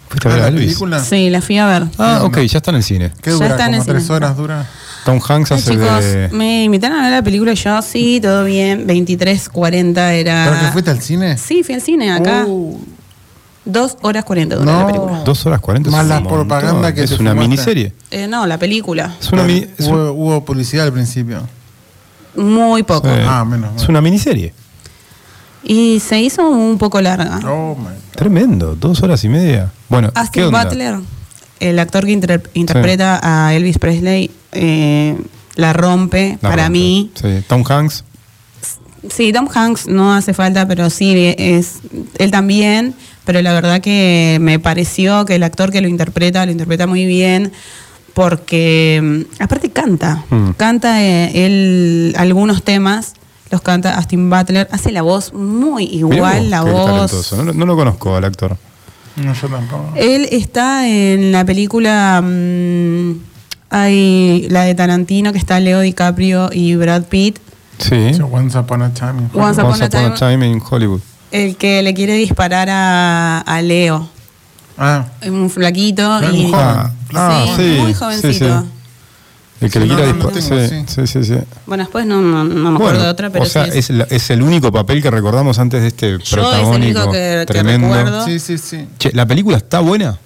¿Fuiste 0.09 0.29
a 0.29 0.33
ver 0.35 0.43
a 0.43 0.47
película. 0.51 1.03
Sí, 1.03 1.29
la 1.31 1.41
fui 1.41 1.59
a 1.59 1.67
ver. 1.67 1.85
Ah, 1.99 2.21
ok, 2.23 2.39
ya 2.43 2.59
está 2.59 2.71
en 2.71 2.77
el 2.77 2.83
cine. 2.85 3.11
¿Qué 3.21 3.31
Ya 3.31 3.35
dura? 3.35 3.47
está 3.49 3.67
en 3.67 3.75
el 3.75 3.81
¿Como 3.81 3.93
tres 3.93 4.03
cine. 4.05 4.17
horas 4.17 4.37
dura? 4.37 4.67
Tom 5.05 5.21
Hanks 5.27 5.53
hace 5.53 5.73
chicos, 5.73 6.05
de. 6.05 6.29
me 6.33 6.65
invitaron 6.65 6.99
a 6.99 7.03
ver 7.03 7.11
la 7.11 7.23
película 7.23 7.53
y 7.53 7.57
yo, 7.57 7.83
sí, 7.83 8.21
todo 8.23 8.45
bien. 8.45 8.87
23.40 8.87 9.99
era. 10.13 10.47
¿Pero 10.49 10.61
que 10.67 10.73
fuiste 10.73 10.91
al 10.91 11.03
cine? 11.03 11.37
Sí, 11.37 11.63
fui 11.63 11.75
al 11.75 11.83
cine 11.83 12.13
acá. 12.13 12.45
Uh, 12.47 12.79
Dos 13.67 13.97
horas 14.03 14.25
40 14.25 14.57
dura 14.57 14.73
No. 14.73 14.81
la 14.81 14.87
película. 14.87 15.23
Dos 15.25 15.47
horas 15.47 15.61
cuarenta. 15.61 15.91
Más 15.91 16.07
la 16.07 16.23
propaganda 16.23 16.93
que 16.95 17.03
Es 17.05 17.13
una 17.13 17.31
fumaste. 17.31 17.49
miniserie. 17.49 17.93
Eh, 18.11 18.27
no, 18.27 18.47
la 18.47 18.59
película. 18.59 19.15
Es 19.21 19.33
una, 19.33 19.45
mini- 19.45 19.67
es 19.79 19.87
un- 19.87 20.11
hubo, 20.11 20.45
publicidad 20.45 20.85
al 20.87 20.93
principio. 20.93 21.41
Muy 22.37 22.83
poco. 22.83 23.09
sí. 23.09 23.21
Ah, 23.27 23.45
menos. 23.45 23.83
Es 23.83 23.89
una 23.89 24.01
miniserie. 24.01 24.53
Y 25.63 26.01
se 26.01 26.21
hizo 26.21 26.47
un 26.49 26.77
poco 26.77 27.01
larga. 27.01 27.41
Oh. 27.47 27.77
Tremendo, 28.15 28.75
dos 28.77 29.03
horas 29.03 29.25
y 29.25 29.29
media. 29.31 29.71
Bueno, 29.89 30.13
¿qué 30.13 30.21
Austin 30.21 30.43
onda? 30.45 30.65
Butler, 30.65 30.97
el 31.61 31.79
actor 31.79 32.05
que 32.05 32.13
inter- 32.13 32.51
interpreta 32.53 33.19
a 33.23 33.55
Elvis 33.55 33.79
Presley, 33.79 34.31
eh, 34.53 35.17
la 35.57 35.73
rompe 35.73 36.39
La 36.43 36.51
para 36.51 36.65
rompe. 36.65 36.79
mí. 36.79 37.11
Sí, 37.15 37.43
Tom 37.49 37.65
Hanks. 37.67 38.05
Sí, 39.09 39.33
Tom 39.33 39.49
Hanks 39.55 39.87
no 39.87 40.13
hace 40.15 40.35
falta, 40.35 40.67
pero 40.69 40.91
sí 40.91 41.35
es 41.39 41.79
él 42.19 42.31
también. 42.31 42.95
Pero 43.25 43.41
la 43.43 43.53
verdad 43.55 43.81
que 43.81 44.39
me 44.41 44.59
pareció 44.59 45.25
que 45.25 45.37
el 45.37 45.43
actor 45.43 45.71
que 45.71 45.81
lo 45.81 45.89
interpreta 45.89 46.45
lo 46.45 46.53
interpreta 46.53 46.87
muy 46.87 47.07
bien, 47.07 47.53
porque 48.13 49.01
mm, 49.03 49.43
aparte 49.43 49.71
canta, 49.71 50.25
Mm. 50.31 50.51
canta 50.57 51.03
eh, 51.03 51.47
él 51.47 52.15
algunos 52.19 52.63
temas, 52.63 53.15
los 53.51 53.61
canta 53.63 53.95
Austin 53.97 54.31
Butler, 54.31 54.69
hace 54.71 54.93
la 54.93 55.03
voz 55.03 55.33
muy 55.33 55.85
igual, 55.85 56.41
vos, 56.43 56.49
la 56.51 56.65
qué 56.65 56.71
voz. 56.71 56.87
talentoso. 56.87 57.37
No, 57.37 57.43
lo- 57.45 57.53
no 57.55 57.67
lo 57.67 57.77
conozco 57.77 58.15
al 58.17 58.25
actor. 58.25 58.57
No, 59.17 59.33
yo 59.33 59.49
tampoco. 59.49 59.93
Él 59.97 60.29
está 60.33 60.89
en 60.89 61.33
la 61.33 61.45
película. 61.45 62.21
mm, 62.23 63.13
hay 63.71 64.47
la 64.51 64.63
de 64.65 64.75
Tarantino 64.75 65.33
que 65.33 65.39
está 65.39 65.59
Leo 65.61 65.81
DiCaprio 65.81 66.51
y 66.53 66.77
Brad 66.77 67.05
Pitt. 67.05 67.39
Sí. 67.79 68.15
So, 68.15 68.27
Once 68.27 68.57
Upon 68.57 68.83
a 68.83 68.95
Time. 68.95 69.23
in 69.23 69.31
Once 69.41 69.61
Upon 69.61 69.83
a 69.83 70.15
Time 70.15 70.47
in 70.47 70.61
Hollywood. 70.61 71.01
El 71.35 71.57
que 71.57 71.83
le 71.83 71.95
quiere 71.95 72.15
disparar 72.15 72.69
a, 72.71 73.41
a 73.41 73.61
Leo. 73.61 74.09
Ah, 74.79 75.05
Un 75.27 75.51
flaquito 75.51 76.21
Es 76.21 76.33
y. 76.33 76.45
un 76.45 76.53
joven. 76.53 76.93
Ah, 77.17 77.45
Sí, 77.45 77.53
sí, 77.57 77.79
muy 77.81 77.93
jovencito. 77.95 78.61
sí. 78.61 78.67
El 79.61 79.71
que 79.71 79.81
le 79.81 79.87
quiera 79.89 80.03
no, 80.07 80.13
no 80.15 80.31
disparar. 80.31 80.69
tengo, 80.69 80.87
sí, 80.87 81.07
sí, 81.07 81.07
sí, 81.07 81.25
sí. 81.35 81.39
Bueno, 81.67 81.83
después 81.85 82.07
no, 82.07 82.21
no, 82.21 82.45
no 82.45 82.71
me 82.71 82.77
acuerdo 82.77 83.03
de 83.03 83.09
otra, 83.09 83.31
pero 83.31 83.45
o 83.45 83.49
sea, 83.49 83.65
sí 83.65 83.79
es, 83.79 83.91
la- 83.91 84.05
es 84.11 84.31
el 84.31 84.43
único 84.43 84.71
papel 84.71 85.03
que 85.03 85.11
recordamos 85.11 85.59
antes 85.59 85.81
de 85.83 85.89
este 85.89 86.11
Yo 86.11 86.17
es 86.19 86.23
el 86.33 86.39
protagónico 86.39 86.99
único 87.01 87.13
que- 87.13 87.45
que 87.49 87.53
tremendo. 87.53 87.89
recuerdo. 87.89 88.25
sí, 88.27 88.39
sí, 88.39 88.57
sí. 88.59 88.89
Che, 88.99 89.11
¿la 89.13 89.27
película 89.27 89.57
está 89.57 89.81
buena? 89.81 90.17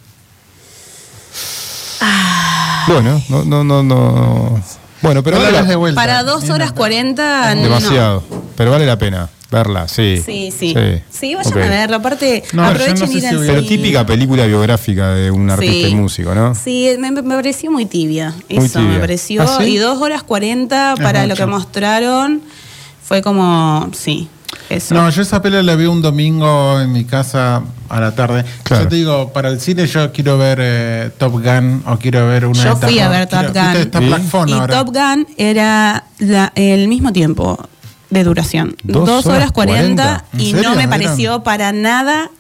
Ah. 2.00 2.84
Bueno, 2.88 3.22
no, 3.28 3.44
no, 3.44 3.64
no, 3.64 3.82
no. 3.82 4.62
Bueno, 5.02 5.22
pero 5.22 5.38
vale 5.38 5.52
la- 5.52 5.62
de 5.62 5.76
vuelta. 5.76 6.00
Para 6.00 6.22
dos 6.22 6.44
horas 6.50 6.68
nada. 6.70 6.74
40, 6.74 7.54
no. 7.54 7.62
demasiado. 7.62 8.24
Pero 8.56 8.70
vale 8.72 8.84
la 8.86 8.98
pena 8.98 9.28
verla, 9.50 9.88
sí. 9.88 10.22
Sí, 10.24 10.52
sí. 10.56 10.74
Sí, 11.10 11.34
vayan 11.34 11.52
Ok. 11.52 11.56
a 11.58 11.68
verlo. 11.68 11.96
Aparte, 11.96 12.44
No, 12.52 12.64
aprovechen 12.64 12.98
no 13.00 13.06
sé 13.06 13.12
ir 13.14 13.20
si 13.20 13.26
al 13.26 13.36
voy 13.38 13.48
a- 13.48 13.52
Pero 13.52 13.66
típica 13.66 14.06
película 14.06 14.46
biográfica 14.46 15.10
de 15.14 15.30
un 15.30 15.50
artista 15.50 15.86
Sí. 15.88 15.92
y 15.92 15.94
músico, 15.94 16.34
¿no? 16.34 16.54
Sí, 16.54 16.90
me, 16.98 17.10
me 17.10 17.22
pareció 17.22 17.70
muy 17.70 17.86
tibia. 17.86 18.34
Muy 18.50 18.64
Eso 18.66 18.78
tibia. 18.80 18.94
me 18.94 18.98
pareció. 19.00 19.42
¿Ah, 19.42 19.58
sí? 19.60 19.64
Y 19.64 19.76
dos 19.78 20.00
horas 20.02 20.22
40 20.22 20.94
Es 20.96 21.00
para 21.00 21.26
lo 21.26 21.34
que 21.34 21.46
mostraron 21.46 22.42
fue 23.02 23.22
como. 23.22 23.88
Sí, 23.94 24.28
eso. 24.68 24.94
No, 24.94 25.08
yo 25.08 25.22
esa 25.22 25.40
peli 25.40 25.62
la 25.62 25.76
vi 25.76 25.86
un 25.86 26.02
domingo 26.02 26.78
en 26.80 26.92
mi 26.92 27.04
casa 27.06 27.62
a 27.88 28.00
la 28.00 28.14
tarde. 28.14 28.44
Claro. 28.64 28.82
Yo 28.84 28.88
te 28.90 28.96
digo, 28.96 29.32
para 29.32 29.48
el 29.48 29.60
cine 29.62 29.86
yo 29.86 30.12
quiero 30.12 30.36
ver 30.36 30.58
eh, 30.60 31.10
Top 31.16 31.32
Gun 31.32 31.82
o 31.86 31.96
quiero 31.96 32.26
ver 32.28 32.44
una 32.44 32.62
Yo 32.64 32.76
fui 32.76 32.98
a 32.98 33.08
ver 33.08 33.26
Top 33.28 33.38
Quiero- 33.40 33.54
Gun. 33.54 33.62
viste, 33.64 33.80
Está 33.82 33.98
¿Sí? 34.00 34.04
Black 34.06 34.22
Phone 34.24 34.48
y 34.50 34.52
ahora. 34.52 34.76
Top 34.84 34.88
Gun 34.94 35.26
era 35.38 36.04
la- 36.18 36.52
el 36.54 36.86
mismo 36.88 37.12
tiempo 37.14 37.58
de 38.10 38.24
duración. 38.24 38.76
Dos 38.82 39.06
Dos, 39.06 39.26
horas 39.26 39.38
horas 39.38 39.52
40 39.52 40.24
¿En 40.32 40.40
y 40.40 40.50
serio? 40.52 40.70
no 40.70 40.76
me 40.76 40.88
pareció 40.88 41.42
para 41.42 41.72
nada 41.72 42.30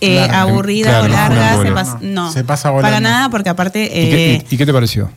eh, 0.00 0.16
Larga. 0.16 0.40
aburrida 0.42 0.88
Claro, 0.90 1.04
o 1.04 1.08
larga. 1.08 1.52
no, 1.56 1.62
se 1.62 1.70
no. 1.70 1.76
pas- 1.76 2.00
no, 2.00 2.32
Se 2.32 2.44
pasa 2.44 2.70
volando. 2.70 2.88
Para 2.88 3.00
nada, 3.00 3.30
porque 3.30 3.48
aparte 3.48 3.84
¿Y, 3.84 3.88
qué, 3.88 4.34
eh, 4.34 4.46
y- 4.50 4.54
y 4.54 4.58
qué 4.58 4.66
te 4.66 4.72
pareció? 4.72 5.10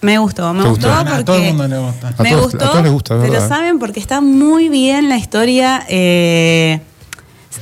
me 0.00 0.18
gustó. 0.18 0.52
Me 0.54 0.62
¿Te 0.62 0.68
gustó 0.70 0.88
gustó? 0.88 1.00
A 1.00 1.04
porque. 1.04 1.24
todo 1.24 1.36
el 1.36 1.44
mundo 1.48 1.68
le 1.68 1.78
gusta. 1.78 2.08
A 2.18 2.22
me 2.22 2.30
todos- 2.30 2.42
gustó, 2.52 2.64
a 2.64 2.70
todos 2.70 2.82
les 2.82 2.92
gusta, 2.92 3.18
pero 3.20 3.46
saben 3.48 3.78
porque 3.78 4.00
está 4.00 4.20
muy 4.20 4.68
bien 4.68 5.08
la 5.08 5.16
historia. 5.16 5.84
eh, 5.88 6.80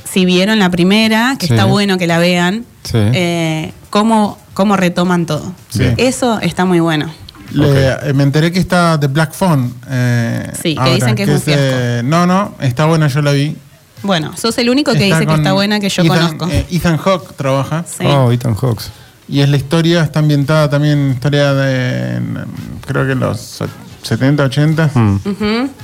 si 0.09 0.25
vieron 0.25 0.57
la 0.59 0.69
primera, 0.69 1.35
que 1.37 1.47
Sí. 1.47 1.53
está 1.53 1.65
bueno 1.65 1.97
que 1.97 2.07
la 2.07 2.17
vean, 2.17 2.65
Sí. 2.83 2.97
eh, 2.97 3.73
cómo, 3.89 4.37
cómo 4.53 4.77
retoman 4.77 5.25
todo. 5.25 5.51
Sí. 5.69 5.83
Eso 5.97 6.39
está 6.39 6.63
muy 6.65 6.79
bueno. 6.79 7.11
Le- 7.53 8.09
eh, 8.09 8.13
me 8.13 8.23
enteré 8.23 8.51
que 8.51 8.59
está 8.59 8.99
The 8.99 9.07
Black 9.07 9.33
Phone. 9.33 9.73
eh, 9.89 10.51
Sí, 10.61 10.75
que 10.75 10.93
dicen 10.95 11.15
que 11.15 11.23
es 11.23 11.29
un 11.29 11.41
eh, 11.47 12.01
no, 12.03 12.25
no, 12.25 12.55
está 12.59 12.85
buena, 12.85 13.07
yo 13.07 13.21
la 13.21 13.31
vi. 13.31 13.55
Bueno, 14.03 14.35
sos 14.35 14.57
el 14.57 14.69
único 14.69 14.91
que 14.93 15.03
Está 15.03 15.19
dice 15.19 15.27
que 15.27 15.35
está 15.35 15.53
buena 15.53 15.79
que 15.79 15.89
yo 15.89 16.01
Ethan, 16.03 16.37
conozco. 16.37 16.47
eh, 16.49 16.65
Ethan 16.71 16.97
Hawke 16.97 17.33
trabaja. 17.35 17.85
Sí. 17.87 18.05
Oh, 18.07 18.31
Ethan 18.31 18.55
Hawks. 18.55 18.89
Y 19.27 19.41
es 19.41 19.49
la 19.49 19.57
historia, 19.57 20.01
está 20.03 20.19
ambientada 20.19 20.69
también, 20.69 21.11
historia 21.11 21.53
de, 21.53 22.15
en, 22.17 22.37
creo 22.85 23.05
que 23.07 23.15
los 23.15 23.61
70, 24.01 24.43
80. 24.43 24.89
Mm. 24.93 25.19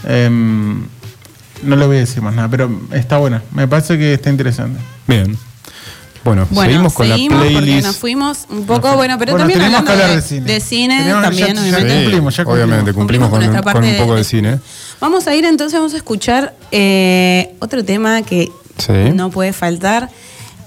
Em, 0.06 0.84
no 1.64 1.76
le 1.76 1.86
voy 1.86 1.98
a 1.98 2.00
decir 2.00 2.22
más 2.24 2.34
nada, 2.34 2.50
pero 2.50 2.70
está 2.92 3.18
buena. 3.18 3.42
Me 3.52 3.68
parece 3.68 3.98
que 3.98 4.14
está 4.16 4.30
interesante. 4.30 4.80
Bien. 5.08 5.38
Bueno, 6.28 6.48
Bueno, 6.52 6.70
seguimos 6.72 6.94
con 6.94 7.10
la 7.10 7.16
porque 7.16 7.50
playlist. 7.56 7.88
nos 7.88 7.96
fuimos 7.98 8.46
un 8.50 8.66
poco, 8.66 8.94
bueno, 8.96 9.18
pero 9.18 9.32
Bueno, 9.34 9.44
también 9.48 9.62
hablando 9.62 9.86
que 9.86 9.92
hablar 9.94 10.10
de, 10.10 10.16
de 10.18 10.22
cine. 10.22 10.42
de 10.54 10.60
cine, 10.60 10.98
Teníamos- 11.00 11.24
también, 11.24 11.48
ya- 11.48 11.54
ya 11.54 11.62
obviamente. 11.62 11.90
Sí, 11.90 12.02
cumplimos, 12.04 12.36
ya 12.38 12.44
cumplimos. 12.44 12.66
Obviamente, 12.68 12.94
cumplimos, 12.94 12.94
Cumplimos 12.94 13.30
con 13.30 13.40
con, 13.40 13.40
nuestra 13.40 13.62
con 13.74 13.84
un 13.84 13.90
parte 13.90 14.00
poco 14.02 14.12
de 14.14 14.18
de- 14.20 14.24
cine. 14.26 14.60
Vamos 15.00 15.28
a 15.28 15.36
ir 15.36 15.46
entonces, 15.46 15.74
vamos 15.80 15.94
a 15.94 15.98
escuchar 15.98 16.54
eh, 16.72 17.56
otro 17.60 17.84
tema 17.86 18.22
que 18.24 18.50
Sí. 18.78 18.94
no 19.14 19.30
puede 19.32 19.54
faltar, 19.54 20.10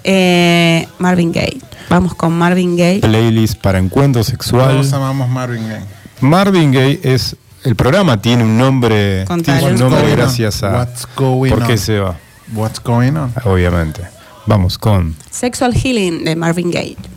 eh, 0.04 0.88
Marvin 0.98 1.32
Gaye. 1.32 1.60
Vamos 1.88 2.14
con 2.14 2.32
Marvin 2.32 2.76
Gaye. 2.76 3.00
Playlist 3.00 3.56
para 3.60 3.78
encuentro 3.78 4.22
sexual. 4.24 4.70
Todos 4.70 4.92
amamos 4.92 5.28
Marvin 5.28 5.68
Gaye. 5.68 5.84
Marvin 6.20 6.72
Gaye 6.72 7.00
es. 7.02 7.36
El 7.64 7.76
programa 7.76 8.22
tiene 8.22 8.42
un 8.44 8.56
nombre. 8.56 9.26
Tiene 9.44 9.58
un 9.58 9.64
What's 9.64 9.80
nombre 9.80 10.00
going 10.00 10.12
on? 10.12 10.16
gracias 10.18 10.62
a. 10.62 10.70
What's 10.78 11.06
going 11.14 11.50
¿Por 11.50 11.66
qué 11.66 11.72
on? 11.72 11.78
se 11.78 11.98
va? 11.98 12.16
What's 12.54 12.80
going 12.82 13.12
on? 13.16 13.32
Obviamente. 13.44 14.02
Vamos 14.46 14.78
con. 14.78 15.16
Sexual 15.30 15.74
Healing 15.74 16.24
de 16.24 16.36
Marvin 16.36 16.70
Gaye. 16.70 17.09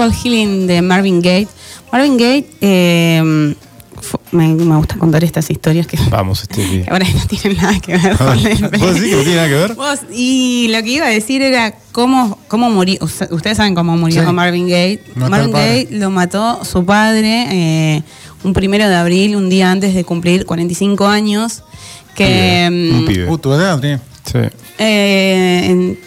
Sexual 0.00 0.14
Healing 0.24 0.66
de 0.66 0.80
Marvin 0.80 1.20
Gaye. 1.20 1.46
Marvin 1.92 2.16
Gaye, 2.16 2.46
eh, 2.62 3.20
me, 4.32 4.48
me 4.54 4.76
gusta 4.76 4.96
contar 4.96 5.22
estas 5.24 5.50
historias 5.50 5.86
que 5.86 5.98
Vamos, 6.08 6.38
Stevie. 6.40 6.86
ahora 6.90 7.06
no 7.06 7.26
tienen 7.26 7.58
nada 7.62 7.78
que 7.80 7.98
ver 7.98 8.16
con 8.16 8.38
el 8.46 8.58
¿Vos 8.78 8.94
decís 8.94 9.10
que 9.10 9.16
no 9.16 9.22
tiene 9.22 9.34
nada 9.36 9.48
que 9.48 9.54
ver? 9.56 9.74
Vos- 9.74 10.00
y 10.10 10.68
lo 10.74 10.82
que 10.82 10.88
iba 10.90 11.04
a 11.04 11.10
decir 11.10 11.42
era 11.42 11.74
cómo, 11.92 12.38
cómo 12.48 12.70
murió. 12.70 12.98
Ust- 13.00 13.30
Ustedes 13.30 13.58
saben 13.58 13.74
cómo 13.74 13.94
murió 13.98 14.24
Sí. 14.26 14.32
Marvin 14.32 14.68
Gaye. 14.70 15.02
Marvin. 15.16 15.52
Gaye 15.52 15.88
lo 15.90 16.08
mató 16.08 16.64
su 16.64 16.82
padre 16.86 17.48
eh, 17.50 18.02
un 18.42 18.54
primero 18.54 18.88
de 18.88 18.94
abril, 18.94 19.36
un 19.36 19.50
día 19.50 19.70
antes 19.70 19.92
de 19.94 20.04
cumplir 20.04 20.46
45 20.46 21.06
años. 21.08 21.62
Que 22.14 22.66
Pibe, 22.70 22.90
un 22.96 23.04
mm, 23.04 23.06
pibe. 23.06 23.30
Uh, 23.30 23.36
tu 23.36 23.52
edad, 23.52 23.72
Adri. 23.72 23.98
Sí. 24.24 24.38
eh, 24.78 25.60
en, 25.66 25.98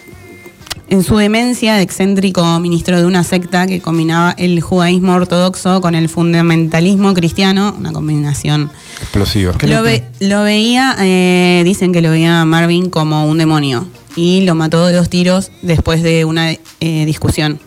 en 0.94 1.02
su 1.02 1.16
demencia 1.16 1.74
de 1.74 1.82
excéntrico 1.82 2.60
ministro 2.60 2.98
de 3.00 3.04
una 3.04 3.24
secta 3.24 3.66
que 3.66 3.80
combinaba 3.80 4.30
el 4.38 4.60
judaísmo 4.60 5.12
ortodoxo 5.14 5.80
con 5.80 5.94
el 5.96 6.08
fundamentalismo 6.08 7.12
cristiano, 7.14 7.74
una 7.76 7.92
combinación 7.92 8.70
Explosiva. 9.00 9.52
lo, 9.62 9.82
ve- 9.82 10.04
lo 10.20 10.42
veía, 10.44 10.94
eh, 11.00 11.62
dicen 11.64 11.92
que 11.92 12.00
lo 12.00 12.10
veía 12.10 12.44
Marvin 12.44 12.90
como 12.90 13.26
un 13.26 13.38
demonio 13.38 13.86
y 14.14 14.42
lo 14.42 14.54
mató 14.54 14.86
de 14.86 14.92
dos 14.94 15.10
tiros 15.10 15.50
después 15.62 16.02
de 16.04 16.24
una 16.24 16.52
eh, 16.52 17.04
discusión. 17.06 17.58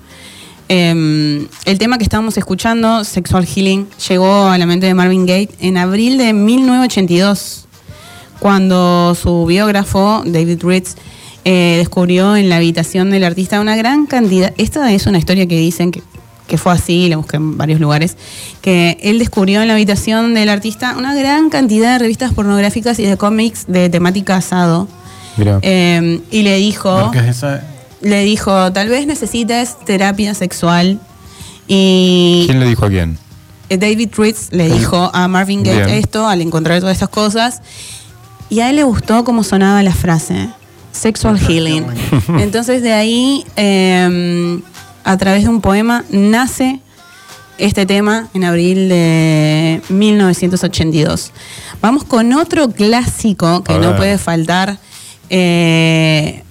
Eh, 0.69 1.45
el 1.65 1.77
tema 1.77 1.97
que 1.97 2.03
estábamos 2.05 2.37
escuchando, 2.37 3.03
Sexual 3.03 3.45
Healing, 3.45 3.87
llegó 4.07 4.47
a 4.47 4.57
la 4.57 4.65
mente 4.65 4.85
de 4.85 4.93
Marvin 4.93 5.25
Gaye 5.25 5.49
en 5.59 5.77
abril 5.77 6.17
de 6.17 6.31
1982, 6.33 7.65
cuando 8.39 9.15
su 9.21 9.45
biógrafo, 9.45 10.23
David 10.25 10.59
Ritz, 10.63 10.95
eh, 11.49 11.75
descubrió 11.77 12.35
en 12.35 12.49
la 12.49 12.57
habitación 12.57 13.09
del 13.09 13.23
artista 13.23 13.61
una 13.61 13.77
gran 13.77 14.05
cantidad. 14.05 14.53
Esta 14.57 14.91
es 14.91 15.05
una 15.07 15.17
historia 15.17 15.47
que 15.47 15.57
dicen 15.57 15.91
que, 15.91 16.03
que 16.45 16.57
fue 16.57 16.73
así, 16.73 17.07
la 17.07 17.15
busqué 17.15 17.37
en 17.37 17.57
varios 17.57 17.79
lugares, 17.79 18.17
que 18.61 18.97
él 19.01 19.17
descubrió 19.17 19.61
en 19.61 19.69
la 19.69 19.75
habitación 19.75 20.33
del 20.33 20.49
artista 20.49 20.95
una 20.97 21.15
gran 21.15 21.49
cantidad 21.49 21.93
de 21.93 21.99
revistas 21.99 22.33
pornográficas 22.33 22.99
y 22.99 23.03
de 23.05 23.15
cómics 23.15 23.63
de 23.69 23.89
temática 23.89 24.35
asado. 24.35 24.89
Eh, 25.61 26.19
y 26.31 26.41
le 26.41 26.57
dijo, 26.57 27.13
es 27.13 27.45
le 28.01 28.23
dijo, 28.25 28.73
tal 28.73 28.89
vez 28.89 29.07
necesites 29.07 29.77
terapia 29.85 30.33
sexual. 30.33 30.99
Y 31.67 32.43
¿Quién 32.45 32.59
le 32.59 32.67
dijo 32.67 32.85
a 32.85 32.89
quién? 32.89 33.17
eh, 33.69 33.77
David 33.77 34.09
Ritz 34.17 34.49
le 34.51 34.69
dijo 34.69 35.09
a 35.13 35.27
Marvin 35.27 35.63
Gaye 35.63 35.85
Bien. 35.85 35.97
esto 35.97 36.27
al 36.27 36.41
encontrar 36.41 36.79
todas 36.81 36.93
estas 36.93 37.09
cosas. 37.09 37.61
Y 38.49 38.59
a 38.61 38.69
él 38.69 38.75
le 38.77 38.83
gustó 38.83 39.23
cómo 39.23 39.43
sonaba 39.43 39.83
la 39.83 39.93
frase, 39.93 40.49
sexual 40.97 41.39
healing. 41.39 41.85
Entonces 42.39 42.81
de 42.81 42.93
ahí, 42.93 43.45
eh, 43.55 44.59
a 45.03 45.17
través 45.17 45.43
de 45.43 45.49
un 45.49 45.61
poema, 45.61 46.03
nace 46.09 46.81
este 47.57 47.85
tema 47.85 48.27
en 48.33 48.43
abril 48.43 48.89
de 48.89 49.81
1982. 49.89 51.31
Vamos 51.81 52.03
con 52.03 52.33
otro 52.33 52.69
clásico 52.69 53.63
que 53.63 53.77
no 53.77 53.95
puede 53.95 54.17
faltar. 54.17 54.77
Eh, 55.29 56.43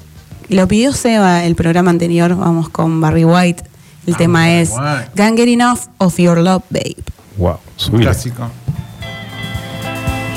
lo 0.48 0.68
pidió 0.68 0.92
Seba 0.92 1.44
el 1.44 1.54
programa 1.54 1.90
anterior, 1.90 2.36
vamos 2.36 2.68
con 2.68 3.00
Barry 3.00 3.24
White. 3.24 3.64
El 4.06 4.16
tema 4.16 4.40
Barry 4.40 4.52
es 4.52 4.70
White. 4.70 5.10
Can't 5.16 5.36
Get 5.36 5.48
Enough 5.48 5.80
of 5.98 6.16
Your 6.18 6.38
Love, 6.38 6.62
Babe. 6.70 7.02
Wow, 7.36 7.58
subile. 7.76 8.04
clásico. 8.04 8.48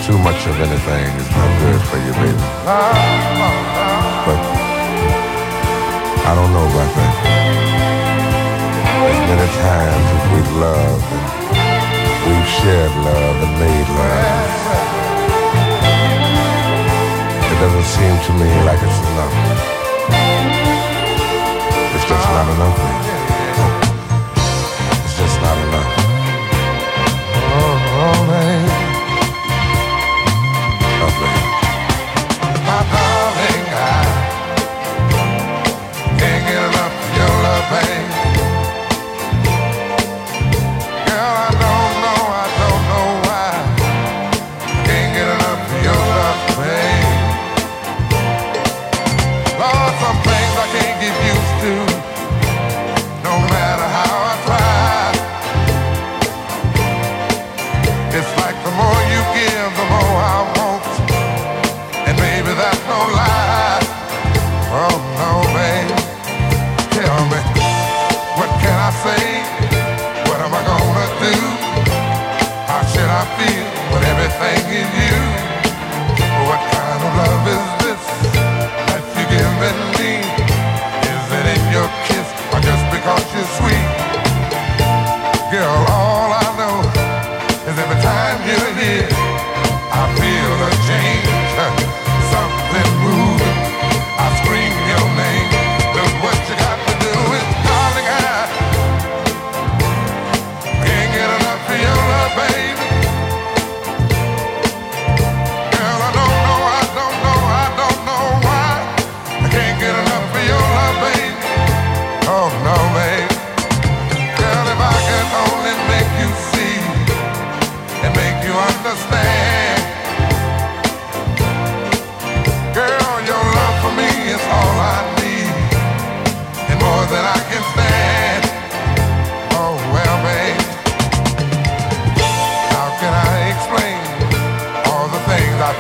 Too 0.08 0.18
much 0.18 0.48
of 0.48 0.60
anything 0.60 1.06
is 1.20 1.30
no 1.36 1.46
good 1.62 1.82
for 1.82 1.98
you, 2.00 2.14
baby. 2.14 3.79
But 4.30 4.42
I 6.30 6.32
don't 6.38 6.54
know 6.54 6.66
about 6.70 6.92
that. 6.98 7.16
As 9.10 9.20
many 9.26 9.48
times 9.58 10.06
as 10.18 10.24
we've 10.30 10.54
loved 10.62 11.10
and 11.18 11.26
we've 12.30 12.52
shared 12.62 12.94
love 13.10 13.38
and 13.42 13.54
made 13.58 13.90
love, 13.90 14.54
it 17.42 17.58
doesn't 17.58 17.90
seem 17.90 18.16
to 18.28 18.32
me 18.38 18.50
like 18.70 18.82
it's 18.86 19.02
enough. 19.10 19.36
It's 21.96 22.06
just 22.06 22.26
not 22.30 22.48
enough, 22.54 23.19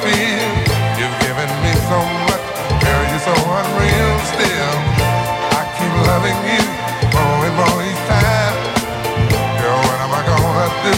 feel? 0.10 0.50
You've 1.00 1.18
given 1.22 1.50
me 1.64 1.74
so 1.88 2.00
much, 2.28 2.44
girl, 2.82 3.04
you're 3.10 3.24
so 3.30 3.36
unreal 3.36 4.14
still. 4.34 4.76
I 5.60 5.62
keep 5.78 5.94
loving 6.10 6.40
you 6.50 6.64
more 7.14 7.46
and 7.48 7.56
more 7.56 7.80
each 7.86 8.04
time. 8.10 8.56
Girl, 9.62 9.78
what 9.88 10.00
am 10.06 10.12
I 10.14 10.22
gonna 10.26 10.68
do? 10.86 10.94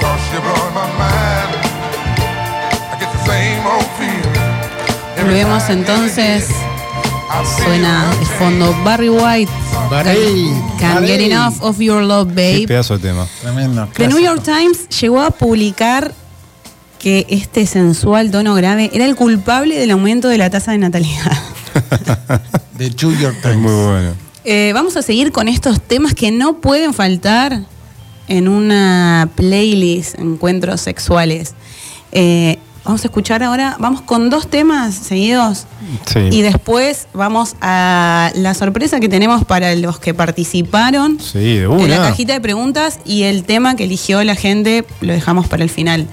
Cause 0.00 0.22
you're 0.32 0.42
blowing 0.42 0.74
my 0.74 0.88
mind. 0.98 1.50
I 2.92 2.96
get 3.00 3.10
the 3.12 3.22
same 3.26 3.62
old 3.66 3.86
feeling. 3.98 4.48
every 5.16 5.42
Volvemos 5.42 5.68
entonces. 5.70 6.48
Suena 7.64 8.04
de 8.10 8.16
change. 8.16 8.30
fondo 8.38 8.74
Barry 8.84 9.08
White. 9.10 9.50
Barry, 9.90 10.50
Can't 10.78 11.04
get 11.06 11.20
enough 11.20 11.60
of 11.62 11.80
your 11.80 12.02
love, 12.02 12.28
Qué 12.28 12.34
babe. 12.34 12.68
pedazo 12.68 12.96
de 12.96 13.08
tema. 13.08 13.26
Tremendo. 13.42 13.88
The 13.94 14.06
New. 14.08 14.18
York 14.20 14.42
Times 14.44 14.88
llegó 15.00 15.20
a 15.20 15.30
publicar 15.30 16.12
que 17.04 17.26
este 17.28 17.66
sensual 17.66 18.30
tono 18.30 18.54
grave 18.54 18.88
era 18.94 19.04
el 19.04 19.14
culpable 19.14 19.78
del 19.78 19.90
aumento 19.90 20.28
de 20.28 20.38
la 20.38 20.48
tasa 20.48 20.72
de 20.72 20.78
natalidad. 20.78 21.36
de 22.78 22.88
New 22.88 23.14
York 23.18 23.36
Times. 23.42 23.56
Es 23.56 23.60
muy 23.60 23.84
bueno. 23.84 24.14
Eh, 24.46 24.70
vamos 24.72 24.96
a 24.96 25.02
seguir 25.02 25.30
con 25.30 25.46
estos 25.46 25.82
temas 25.82 26.14
que 26.14 26.30
no 26.30 26.62
pueden 26.62 26.94
faltar 26.94 27.60
en 28.26 28.48
una 28.48 29.28
playlist, 29.34 30.18
encuentros 30.18 30.80
sexuales. 30.80 31.52
Eh, 32.12 32.58
vamos 32.86 33.04
a 33.04 33.08
escuchar 33.08 33.42
ahora, 33.42 33.76
vamos 33.78 34.00
con 34.00 34.30
dos 34.30 34.48
temas 34.48 34.94
seguidos 34.94 35.66
sí. 36.06 36.20
y 36.32 36.40
después 36.40 37.08
vamos 37.12 37.54
a 37.60 38.32
la 38.34 38.54
sorpresa 38.54 38.98
que 38.98 39.10
tenemos 39.10 39.44
para 39.44 39.74
los 39.74 39.98
que 39.98 40.14
participaron 40.14 41.20
sí, 41.20 41.58
de 41.58 41.68
una. 41.68 41.82
en 41.82 41.90
la 41.90 41.98
cajita 41.98 42.32
de 42.32 42.40
preguntas 42.40 43.00
y 43.04 43.24
el 43.24 43.44
tema 43.44 43.76
que 43.76 43.84
eligió 43.84 44.24
la 44.24 44.36
gente 44.36 44.86
lo 45.02 45.12
dejamos 45.12 45.48
para 45.48 45.62
el 45.62 45.68
final 45.68 46.08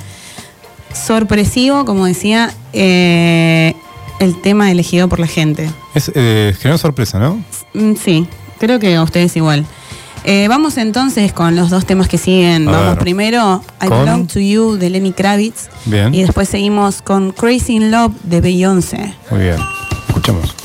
sorpresivo, 0.94 1.86
como 1.86 2.06
decía, 2.06 2.54
eh, 2.74 3.74
el 4.20 4.39
tema 4.42 4.72
elegido 4.72 5.08
por 5.08 5.20
la 5.20 5.28
gente. 5.28 5.70
Es, 5.96 6.12
eh, 6.16 6.54
generó 6.60 6.78
sorpresa, 6.78 7.20
¿no? 7.20 7.44
Mm, 7.74 7.96
sí, 7.96 8.28
creo 8.60 8.80
que 8.80 8.96
a 8.96 9.04
ustedes 9.04 9.36
igual. 9.36 9.66
Eh, 10.24 10.48
vamos 10.48 10.78
entonces 10.78 11.34
con 11.34 11.56
los 11.56 11.70
dos 11.70 11.86
temas 11.86 12.08
que 12.08 12.18
siguen. 12.18 12.66
Vamos 12.66 12.98
primero, 13.00 13.64
I. 13.82 13.89
Belong 13.89 14.28
to 14.28 14.39
You 14.39 14.78
de 14.78 14.89
Lenny 14.89 15.14
Kravitz. 15.14 15.70
Bien. 15.86 16.14
Y 16.14 16.22
después 16.22 16.48
seguimos 16.48 17.02
con 17.02 17.32
Crazy 17.32 17.76
in 17.76 17.92
Love 17.92 18.14
de 18.24 18.42
Beyoncé. 18.42 19.16
Muy 19.32 19.42
bien. 19.42 19.58
Escuchamos. 20.08 20.56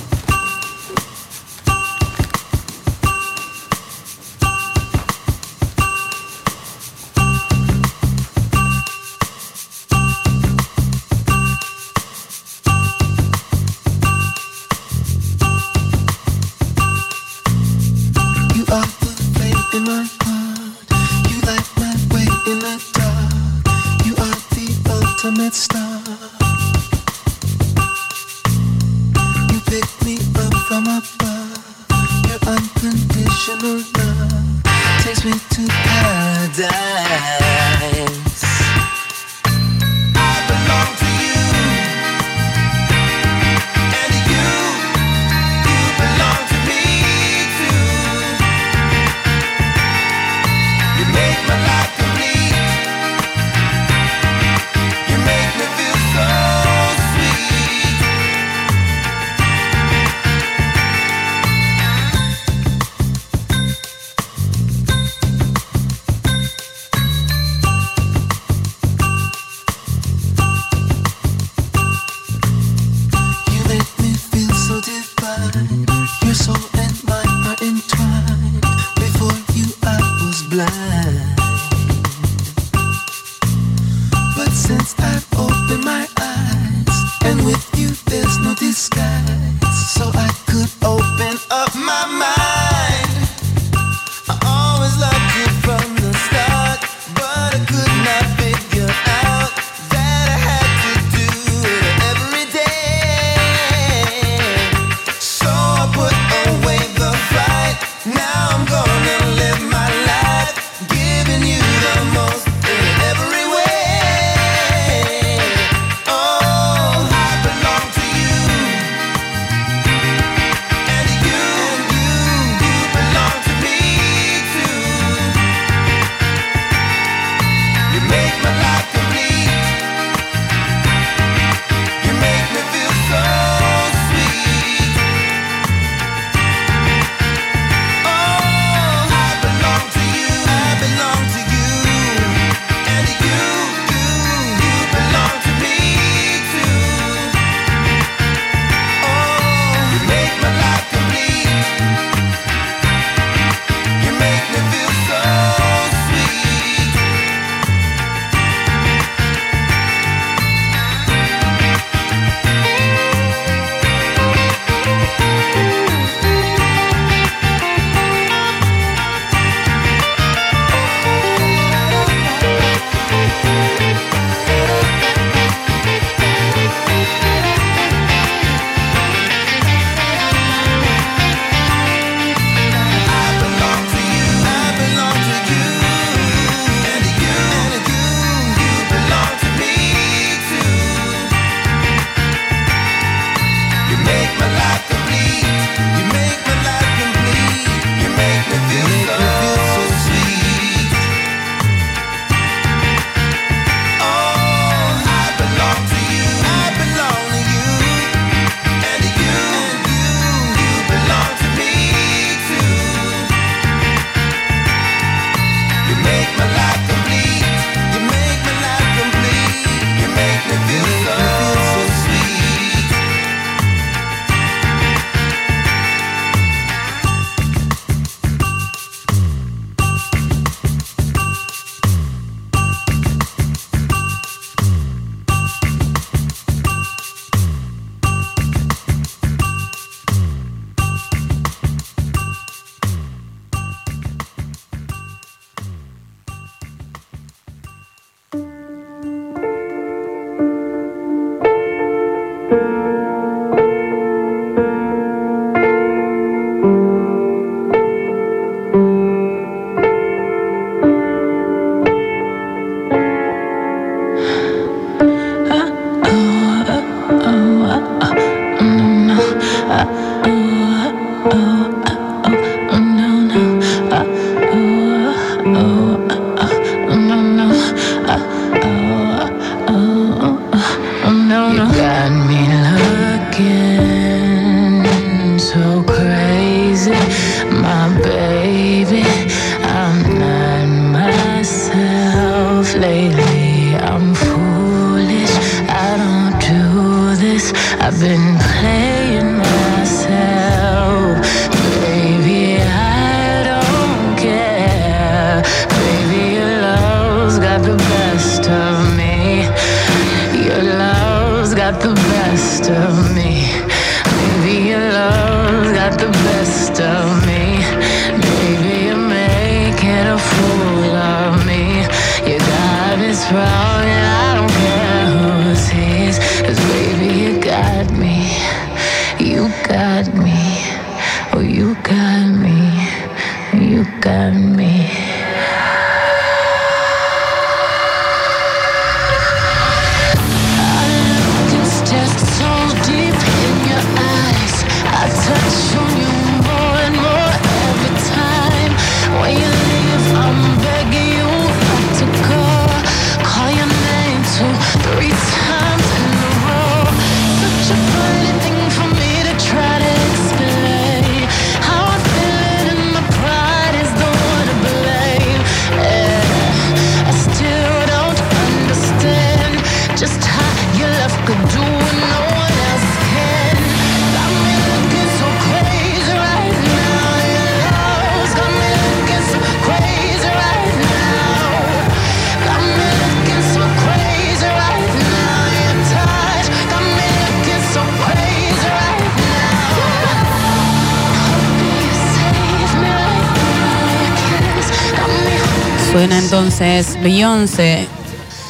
Beyoncé, 397.07 397.87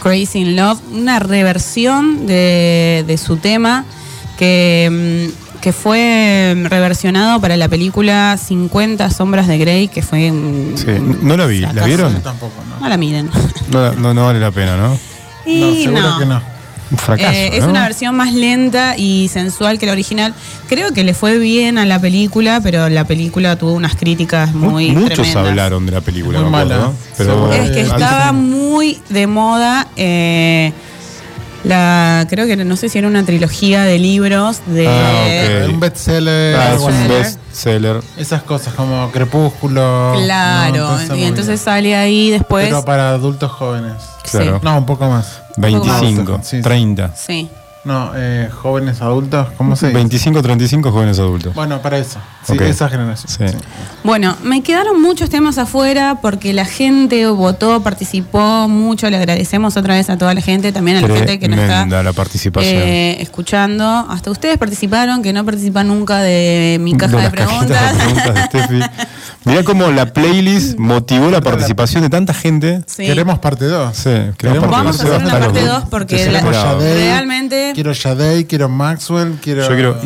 Crazy 0.02 0.38
in 0.40 0.56
Love, 0.56 0.78
una 0.94 1.18
reversión 1.18 2.26
de, 2.26 3.04
de 3.06 3.18
su 3.18 3.36
tema 3.36 3.84
que, 4.38 5.28
mm, 5.30 5.60
que 5.60 5.72
fue 5.74 6.54
reversionado 6.64 7.38
para 7.38 7.58
la 7.58 7.68
película 7.68 8.38
50 8.42 9.10
Sombras 9.10 9.46
de 9.46 9.58
Grey, 9.58 9.88
que 9.88 10.00
fue... 10.00 10.30
un- 10.30 10.72
Sí, 10.74 10.86
no 11.20 11.36
la 11.36 11.44
vi, 11.44 11.60
¿la 11.60 11.84
vieron? 11.84 12.22
Tampoco, 12.22 12.54
¿no? 12.66 12.80
No 12.80 12.88
la 12.88 12.96
miren. 12.96 13.28
No, 13.70 13.92
no, 13.92 14.14
no 14.14 14.24
vale 14.24 14.40
la 14.40 14.50
pena, 14.50 14.76
¿no? 14.78 14.98
Y 15.44 15.60
no, 15.60 15.74
seguro 15.74 16.10
no. 16.12 16.18
que 16.18 16.24
no. 16.26 16.55
Un 16.90 16.98
fracaso. 16.98 17.30
Eh, 17.36 17.50
es 17.56 17.64
¿no? 17.64 17.70
una 17.70 17.82
versión 17.82 18.14
más 18.14 18.32
lenta 18.32 18.96
y 18.96 19.28
sensual 19.32 19.78
que 19.78 19.86
la 19.86 19.92
original. 19.92 20.34
Creo 20.68 20.92
que 20.92 21.02
le 21.04 21.14
fue 21.14 21.38
bien 21.38 21.78
a 21.78 21.84
la 21.86 22.00
película, 22.00 22.60
pero 22.62 22.88
la 22.88 23.04
película 23.04 23.56
tuvo 23.56 23.72
unas 23.72 23.96
críticas 23.96 24.54
Mu- 24.54 24.70
muy 24.70 24.90
Muchos 24.92 25.14
tremendas. 25.14 25.36
hablaron 25.48 25.84
de 25.86 25.92
la 25.92 26.00
película, 26.00 26.40
Muy 26.40 26.48
acuerdo. 26.60 26.82
¿no? 26.88 26.94
Pero. 27.16 27.52
Es 27.52 27.70
que 27.70 27.80
Eh, 27.80 27.82
estaba 27.82 28.32
muy 28.32 29.00
de 29.08 29.26
moda. 29.26 29.88
eh, 29.96 30.72
la 31.66 32.26
creo 32.30 32.46
que 32.46 32.56
no 32.56 32.76
sé 32.76 32.88
si 32.88 32.98
era 32.98 33.08
una 33.08 33.24
trilogía 33.24 33.82
de 33.82 33.98
libros 33.98 34.60
de 34.66 34.86
Ah. 34.88 35.66
Un 35.68 35.80
bestseller, 35.80 36.56
Ah, 36.56 36.74
es 36.74 36.80
un 36.80 37.08
bestseller. 37.08 38.00
Esas 38.16 38.42
cosas 38.42 38.74
como 38.74 39.10
Crepúsculo. 39.10 40.14
claro 40.22 40.98
y 41.16 41.24
entonces 41.24 41.60
sale 41.60 41.94
ahí 41.96 42.30
después 42.30 42.66
Pero 42.66 42.84
para 42.84 43.10
adultos 43.10 43.50
jóvenes. 43.50 43.94
Claro. 44.30 44.60
No, 44.62 44.78
un 44.78 44.86
poco 44.86 45.08
más. 45.08 45.40
25, 45.56 46.40
Sí, 46.42 46.56
sí. 46.58 46.62
30. 46.62 47.10
sí 47.16 47.48
No, 47.86 48.10
eh, 48.16 48.50
jóvenes 48.52 49.00
adultos, 49.00 49.46
¿cómo 49.56 49.76
se 49.76 49.86
dice? 49.86 49.96
25, 49.96 50.42
35 50.42 50.90
jóvenes 50.90 51.20
adultos. 51.20 51.54
Bueno, 51.54 51.80
para 51.80 51.98
eso. 51.98 52.18
Sí, 52.44 52.54
Ok. 52.54 52.62
esa 52.62 52.88
generación. 52.88 53.28
Sí. 53.28 53.48
sí. 53.48 53.64
bueno 54.04 54.36
me 54.42 54.62
quedaron 54.62 55.00
muchos 55.02 55.30
temas 55.30 55.58
afuera 55.58 56.18
porque 56.20 56.52
la 56.52 56.64
gente 56.64 57.26
votó 57.26 57.82
participó 57.82 58.68
mucho 58.68 59.08
le 59.10 59.16
agradecemos 59.16 59.76
otra 59.76 59.94
vez 59.94 60.10
a 60.10 60.16
toda 60.18 60.32
la 60.34 60.40
gente 60.40 60.70
también 60.72 60.96
a 60.98 61.00
la 61.00 61.14
gente 61.14 61.38
que 61.40 61.48
nos 61.48 61.58
está 61.60 62.02
la 62.02 62.12
participación. 62.12 62.74
eh, 62.82 63.16
escuchando 63.20 63.84
hasta 64.08 64.30
ustedes 64.30 64.58
participaron 64.58 65.22
que 65.22 65.32
no 65.32 65.44
participan 65.44 65.88
nunca 65.88 66.18
de 66.20 66.78
mi 66.80 66.96
caja 66.96 67.16
de, 67.18 67.30
preguntas, 67.30 67.98
de 67.98 68.04
preguntas 68.04 68.68
de. 68.70 68.90
Mirá 69.44 69.62
cómo 69.62 69.86
la 69.92 70.06
playlist 70.12 70.76
motivó 70.78 71.30
la 71.30 71.40
participación 71.40 72.02
de 72.02 72.10
tanta 72.10 72.34
gente. 72.34 72.80
Sí. 72.86 73.04
Queremos 73.06 73.38
parte 73.38 73.66
2. 73.66 73.96
Sí, 73.96 74.10
queremos 74.36 74.64
parte 74.64 74.76
Vamos 74.76 74.98
dos. 74.98 75.22
una 75.22 75.38
parte 75.38 75.64
2 75.64 75.84
porque 75.88 76.30
la- 76.32 76.40
realmente 76.78 77.72
Quiero 77.76 77.92
Shadei, 77.92 78.46
quiero 78.46 78.70
Maxwell, 78.70 79.34
quiero. 79.42 79.60
Yo 79.68 79.74
quiero 79.74 79.98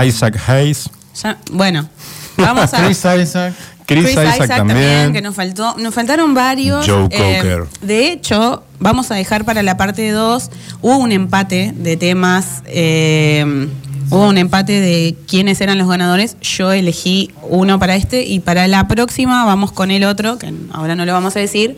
eh, 0.00 0.06
Isaac 0.06 0.38
Hayes, 0.48 0.88
ya- 1.20 1.36
bueno 1.50 1.88
vamos 2.36 2.72
a 2.72 2.84
Chris 2.84 2.98
Isaac. 2.98 3.52
Chris, 3.84 4.04
Chris 4.04 4.12
Isaac, 4.12 4.34
Isaac, 4.44 4.56
también. 4.58 5.12
que 5.12 5.20
nos 5.22 5.34
faltó, 5.34 5.74
nos 5.76 5.92
faltaron 5.92 6.34
varios. 6.34 6.86
Joe 6.88 7.08
Eh, 7.10 7.38
Cocker. 7.38 7.64
de 7.82 8.12
hecho, 8.12 8.62
vamos 8.78 9.10
a 9.10 9.16
dejar 9.16 9.44
para 9.44 9.64
la 9.64 9.76
parte 9.76 10.08
2. 10.12 10.50
Hubo 10.82 10.98
un 10.98 11.10
empate 11.10 11.72
de 11.76 11.96
temas. 11.96 12.62
eh, 12.66 13.44
hubo 14.08 14.28
un 14.28 14.38
empate 14.38 14.80
de 14.80 15.16
quiénes 15.28 15.60
eran 15.60 15.78
los 15.78 15.88
ganadores. 15.88 16.36
Yo 16.40 16.70
elegí 16.70 17.32
uno 17.42 17.80
para 17.80 17.96
este 17.96 18.22
y 18.22 18.38
para 18.38 18.68
la 18.68 18.86
próxima 18.86 19.44
vamos 19.44 19.72
con 19.72 19.90
el 19.90 20.04
otro, 20.04 20.38
que 20.38 20.54
ahora 20.72 20.94
no 20.94 21.04
lo 21.04 21.12
vamos 21.12 21.34
a 21.34 21.40
decir. 21.40 21.76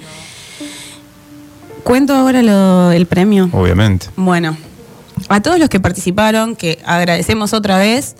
Cuento 1.84 2.14
ahora 2.14 2.42
lo- 2.42 2.92
el 2.92 3.06
premio. 3.06 3.48
Obviamente. 3.52 4.08
Bueno, 4.16 4.56
a 5.28 5.40
todos 5.40 5.58
los 5.58 5.68
que 5.68 5.80
participaron, 5.80 6.56
que 6.56 6.78
agradecemos 6.84 7.52
otra 7.52 7.78
vez, 7.78 8.16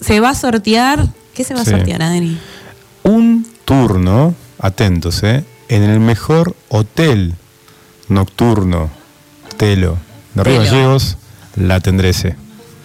se 0.00 0.20
va 0.20 0.30
a 0.30 0.34
sortear. 0.34 1.06
¿Qué 1.34 1.44
se 1.44 1.54
va 1.54 1.62
a 1.62 1.64
sortear, 1.64 2.02
Adri? 2.02 2.38
Un 3.04 3.46
turno, 3.64 4.34
atentos, 4.58 5.22
¿eh? 5.22 5.44
En 5.68 5.82
el 5.82 6.00
mejor 6.00 6.54
hotel 6.68 7.34
nocturno, 8.08 8.90
Telo, 9.56 9.96
de 10.34 10.44
Río. 10.44 10.58
Gallegos, 10.58 11.16
la 11.56 11.80
Tendrese. 11.80 12.36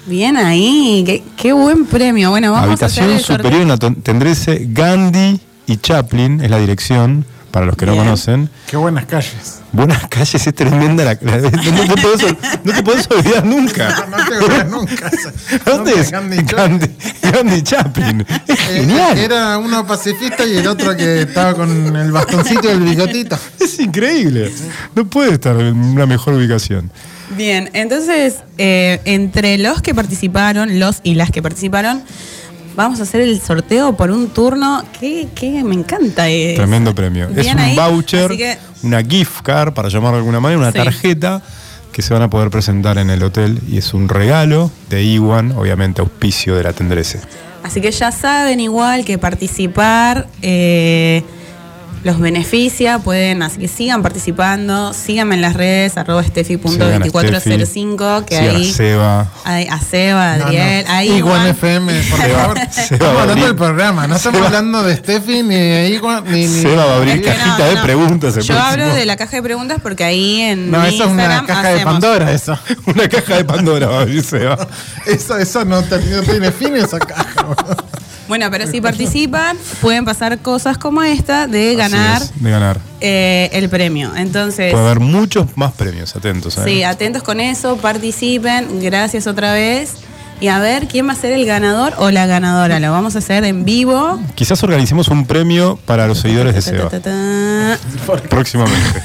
Bien 0.05 0.37
ahí, 0.37 1.03
qué, 1.05 1.23
qué 1.35 1.51
buen 1.51 1.85
premio. 1.85 2.29
Bueno, 2.29 2.51
vamos 2.51 2.69
a 2.69 2.71
Habitación 2.71 3.05
hacer 3.07 3.17
el 3.17 3.23
superior 3.23 3.61
en 3.61 3.67
la 3.67 3.77
Tendrese, 3.77 4.67
Gandhi 4.69 5.41
y 5.67 5.77
Chaplin 5.77 6.39
es 6.39 6.49
la 6.49 6.59
dirección, 6.59 7.25
para 7.51 7.65
los 7.65 7.75
que 7.75 7.85
no 7.85 7.95
conocen. 7.95 8.49
Qué 8.67 8.77
buenas 8.77 9.05
calles. 9.05 9.61
Buenas 9.71 10.07
calles, 10.07 10.47
es 10.47 10.55
tremenda 10.55 11.03
la. 11.03 11.17
la- 11.21 11.37
no, 11.37 11.49
te 11.95 12.01
podés, 12.01 12.23
ol- 12.23 12.37
no 12.63 12.73
te 12.73 12.83
podés 12.83 13.07
olvidar 13.11 13.45
nunca. 13.45 14.05
No, 14.09 14.17
no 14.17 14.25
te 14.47 14.55
a 14.55 14.63
nunca. 14.69 15.11
¿Dónde 15.65 15.91
es? 15.99 16.11
Gandhi 16.11 16.37
Gandhi, 16.43 16.87
Gandhi 17.21 17.61
Chaplin. 17.63 18.25
Es 18.47 18.59
Eh, 18.59 18.79
genial. 18.81 19.17
Era 19.17 19.57
uno 19.57 19.85
pacifista 19.85 20.45
y 20.45 20.57
el 20.57 20.67
otro 20.67 20.95
que 20.95 21.21
estaba 21.21 21.53
con 21.53 21.95
el 21.95 22.11
bastoncito 22.11 22.67
y 22.69 22.71
el 22.71 22.79
bigotito. 22.81 23.37
Es 23.59 23.79
increíble. 23.79 24.51
No 24.95 25.05
puede 25.07 25.33
estar 25.33 25.59
en 25.59 25.75
una 25.77 26.05
mejor 26.05 26.33
ubicación. 26.35 26.91
Bien, 27.35 27.69
entonces, 27.73 28.35
eh, 28.57 29.01
entre 29.03 29.57
los 29.57 29.81
que 29.81 29.93
participaron, 29.93 30.79
los 30.79 31.01
y 31.03 31.15
las 31.15 31.29
que 31.29 31.41
participaron, 31.41 32.01
vamos 32.77 33.01
a 33.01 33.03
hacer 33.03 33.19
el 33.21 33.41
sorteo 33.41 33.97
por 33.97 34.09
un 34.11 34.29
turno 34.29 34.83
que, 34.99 35.27
que 35.35 35.61
me 35.65 35.73
encanta. 35.75 36.23
Tremendo 36.55 36.95
premio. 36.95 37.27
Es 37.35 37.47
un 37.51 37.59
ahí, 37.59 37.75
voucher, 37.75 38.29
que- 38.37 38.57
una 38.83 39.03
gift 39.03 39.41
card, 39.41 39.73
para 39.73 39.89
llamarlo 39.89 40.17
de 40.17 40.19
alguna 40.19 40.39
manera, 40.39 40.59
una 40.61 40.71
Sí. 40.71 40.77
tarjeta 40.77 41.41
que 41.91 42.01
se 42.03 42.13
van 42.13 42.21
a 42.21 42.29
poder 42.29 42.49
presentar 42.51 42.97
en 42.99 43.09
el 43.09 43.21
hotel 43.23 43.59
y 43.67 43.79
es 43.79 43.93
un 43.93 44.07
regalo 44.07 44.71
de 44.89 45.03
Iwan, 45.03 45.51
obviamente 45.53 45.99
auspicio 46.01 46.55
de 46.55 46.63
la 46.63 46.71
Tendrese. 46.71 47.19
Así 47.63 47.81
que 47.81 47.91
ya 47.91 48.11
saben 48.11 48.59
igual 48.59 49.03
que 49.03 49.17
participar 49.17 50.27
eh, 50.41 51.23
los 52.07 52.19
beneficia, 52.19 52.97
pueden, 52.99 53.43
así 53.43 53.59
que 53.59 53.67
sigan 53.67 54.01
participando, 54.01 54.93
síganme 54.93 55.35
en 55.35 55.41
las 55.41 55.53
redes, 55.53 55.97
arroba 55.97 56.23
Sigan 56.23 56.39
a 57.03 57.05
estefi.2405, 57.05 58.25
que 58.25 58.37
Sigan 58.37 58.55
a 58.55 58.57
ahí 58.57 58.71
Seba. 58.71 59.27
hay 59.43 59.67
a 59.67 59.79
Seba, 59.79 60.31
No, 60.33 60.39
no. 60.39 60.45
Adriel, 60.45 60.85
ahí 60.87 61.11
Iguan 61.11 61.35
Juan. 61.41 61.47
FM, 61.49 61.93
por 62.09 62.19
favor. 62.31 62.57
Estamos 62.59 63.17
a 63.17 63.21
hablando 63.21 63.45
del 63.45 63.55
programa, 63.55 64.07
no 64.07 64.15
estamos 64.15 64.37
Seba- 64.37 64.47
hablando 64.47 64.83
de 64.83 64.95
Steffi 64.95 65.43
ni 65.43 65.55
de 65.55 65.89
Iguan 65.89 66.23
ni. 66.25 66.47
ni- 66.47 66.61
Seba 66.61 66.85
va 66.85 66.93
a 66.93 66.95
abrir 66.97 67.17
no, 67.17 67.23
cajita 67.23 67.65
de 67.67 67.75
no. 67.75 67.83
preguntas 67.83 68.37
el 68.37 68.43
Yo 68.43 68.55
próximo. 68.55 68.83
hablo 68.83 68.95
de 68.95 69.05
la 69.05 69.15
caja 69.17 69.35
de 69.35 69.43
preguntas 69.43 69.79
porque 69.83 70.03
ahí 70.03 70.41
en 70.41 70.71
No, 70.71 70.79
mi 70.79 70.87
eso 70.87 71.03
es 71.03 71.09
una 71.11 71.23
Instagram 71.23 71.45
caja 71.45 71.69
de 71.69 71.83
Pandora, 71.83 72.31
eso. 72.31 72.57
Una 72.85 73.07
caja 73.09 73.35
de 73.35 73.45
Pandora 73.45 73.87
va 73.87 73.97
a 73.99 74.01
abrir 74.01 74.23
Seba. 74.23 74.57
Eso, 75.05 75.37
eso 75.37 75.65
no, 75.65 75.81
no 75.81 76.21
tiene 76.23 76.51
fin 76.51 76.75
esa 76.77 76.99
caja. 76.99 77.27
Bueno, 78.27 78.47
pero 78.51 78.67
si 78.67 78.81
participan, 78.81 79.57
pueden 79.81 80.05
pasar 80.05 80.37
cosas 80.39 80.77
como 80.77 81.01
esta 81.03 81.47
de 81.47 81.75
ganar 81.75 82.21
es, 82.21 82.41
de 82.43 82.49
ganar. 82.51 82.79
eh, 82.99 83.49
el 83.53 83.69
premio. 83.69 84.13
Entonces, 84.15 84.71
Puede 84.73 84.85
haber 84.85 84.99
muchos 84.99 85.55
más 85.55 85.71
premios, 85.73 86.15
atentos. 86.15 86.57
¿eh? 86.57 86.61
sí, 86.65 86.83
atentos 86.83 87.23
con 87.23 87.39
eso, 87.39 87.77
participen. 87.77 88.81
Gracias 88.81 89.27
otra 89.27 89.53
vez. 89.53 89.93
Y 90.39 90.49
a 90.49 90.59
ver 90.59 90.87
quién 90.87 91.07
va 91.07 91.13
a 91.13 91.15
ser 91.15 91.31
el 91.33 91.47
ganador 91.47 91.93
o 91.97 92.11
la 92.11 92.27
ganadora. 92.27 92.79
Lo 92.79 92.91
vamos 92.91 93.15
a 93.15 93.19
hacer 93.19 93.43
en 93.43 93.65
vivo. 93.65 94.19
Quizás 94.35 94.61
organicemos 94.61 95.07
un 95.07 95.25
premio 95.25 95.79
para 95.85 96.05
los 96.05 96.19
seguidores 96.19 96.53
de 96.53 96.61
Seba. 96.61 96.89
Próximamente. 98.29 99.01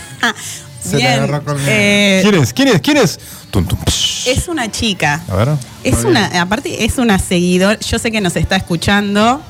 Se 0.83 0.97
le 0.97 0.97
Bien. 0.99 1.23
agarró 1.23 1.57
eh, 1.67 2.21
¿Quién 2.23 2.35
es? 2.43 2.53
¿Quién 2.53 2.69
es? 2.69 2.81
¿Quién 2.81 2.97
es? 2.97 3.21
Tum, 3.51 3.65
tum, 3.67 3.79
psh. 3.87 4.27
es 4.29 4.49
una 4.49 4.71
chica. 4.71 5.23
A 5.31 5.37
ver. 5.37 5.49
Es 5.85 6.05
una, 6.05 6.27
aparte 6.41 6.85
es 6.85 6.99
una 6.99 7.19
seguidora, 7.19 7.79
yo 7.79 7.99
sé 7.99 8.11
que 8.11 8.21
nos 8.21 8.35
está 8.37 8.57
escuchando. 8.57 9.41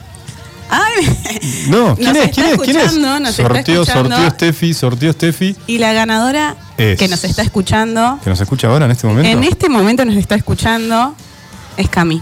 Ay, 0.70 1.06
No, 1.68 1.94
¿quién 1.96 2.08
nos 2.08 2.16
es? 2.18 2.24
está 2.24 2.34
¿Quién 2.42 2.46
es? 2.54 2.58
¿Quién 2.60 2.76
es? 2.76 2.82
escuchando, 2.84 3.20
nos 3.20 3.30
está 3.30 3.42
Sorteo, 3.42 3.82
escuchando. 3.82 4.10
sorteo 4.16 4.30
Steffi, 4.30 4.74
sorteo 4.74 5.12
Steffi. 5.12 5.56
Y 5.66 5.78
la 5.78 5.92
ganadora 5.92 6.56
Es- 6.78 6.98
que 6.98 7.08
nos 7.08 7.22
está 7.24 7.42
escuchando, 7.42 8.18
Que 8.24 8.30
nos 8.30 8.40
escucha 8.40 8.68
ahora 8.68 8.84
en 8.86 8.90
este 8.92 9.06
momento. 9.06 9.30
en 9.30 9.44
este 9.44 9.68
momento 9.68 10.04
nos 10.04 10.16
está 10.16 10.34
escuchando, 10.34 11.14
es 11.76 11.88
Cami. 11.88 12.20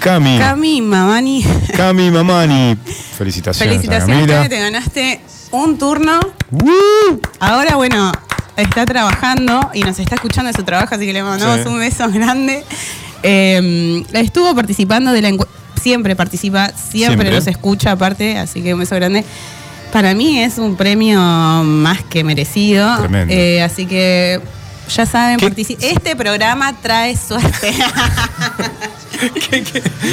Cami. 0.00 0.38
Cami 0.38 0.80
Mamani, 0.82 1.44
Cami 1.76 2.10
Mamani. 2.12 2.76
Felicitaciones, 3.16 3.74
felicitaciones, 3.76 4.16
Camila. 4.16 4.36
Cami, 4.36 4.48
te 4.48 4.60
ganaste 4.60 5.20
un 5.50 5.76
turno. 5.78 6.20
¡Woo! 6.50 7.20
Ahora, 7.40 7.74
bueno, 7.76 8.12
está 8.58 8.84
trabajando 8.84 9.70
y 9.74 9.80
nos 9.80 9.98
está 9.98 10.16
escuchando 10.16 10.50
en 10.50 10.56
su 10.56 10.62
trabajo, 10.64 10.94
así 10.94 11.06
que 11.06 11.12
le 11.12 11.22
mandamos 11.22 11.60
Sí. 11.62 11.68
un 11.68 11.78
beso 11.78 12.08
grande. 12.10 12.64
Eh, 13.22 14.04
estuvo 14.12 14.54
participando 14.54 15.12
de 15.12 15.22
la 15.22 15.28
encuesta, 15.28 15.54
siempre 15.82 16.14
participa, 16.16 16.68
siempre, 16.68 16.98
Siempre. 17.26 17.30
nos 17.30 17.46
escucha 17.46 17.92
aparte, 17.92 18.36
así 18.38 18.62
que 18.62 18.74
un 18.74 18.80
beso 18.80 18.94
grande. 18.96 19.24
Para 19.92 20.14
mí 20.14 20.38
es 20.40 20.58
un 20.58 20.76
premio 20.76 21.18
más 21.20 22.02
que 22.04 22.22
merecido. 22.24 22.98
Tremendo. 22.98 23.32
Eh, 23.32 23.62
así 23.62 23.86
que 23.86 24.40
ya 24.94 25.06
saben, 25.06 25.38
este 25.80 26.14
programa 26.16 26.74
trae 26.80 27.16
suerte. 27.16 27.72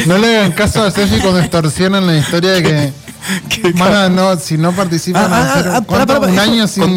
No 0.08 0.18
le 0.18 0.38
hagan 0.38 0.52
caso 0.54 0.84
a 0.84 0.90
Steffi 0.90 1.20
cuando 1.20 1.40
extorsionan 1.40 2.08
la 2.08 2.18
historia 2.18 2.52
de 2.54 2.64
que. 2.64 2.94
Mana, 3.76 4.10
no, 4.10 4.38
si 4.38 4.58
no 4.58 4.72
participan, 4.72 5.32
Ah, 5.32 5.54
ah, 5.66 5.78
ah. 5.78 5.86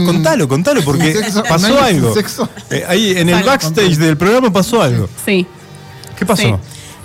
Contalo, 0.07 0.49
contalo, 0.49 0.83
porque 0.85 1.13
sexo, 1.15 1.43
pasó 1.45 1.81
algo. 1.83 2.15
sexo. 2.15 2.49
Eh, 2.71 2.85
ahí 2.89 3.13
en 3.17 3.29
el 3.29 3.43
backstage 3.45 3.97
del 3.97 4.17
programa 4.17 4.53
pasó 4.53 4.83
algo. 4.83 5.09
sí. 5.25 5.47
¿Qué 6.19 6.27
pasó? 6.27 6.43
Sí. 6.43 6.55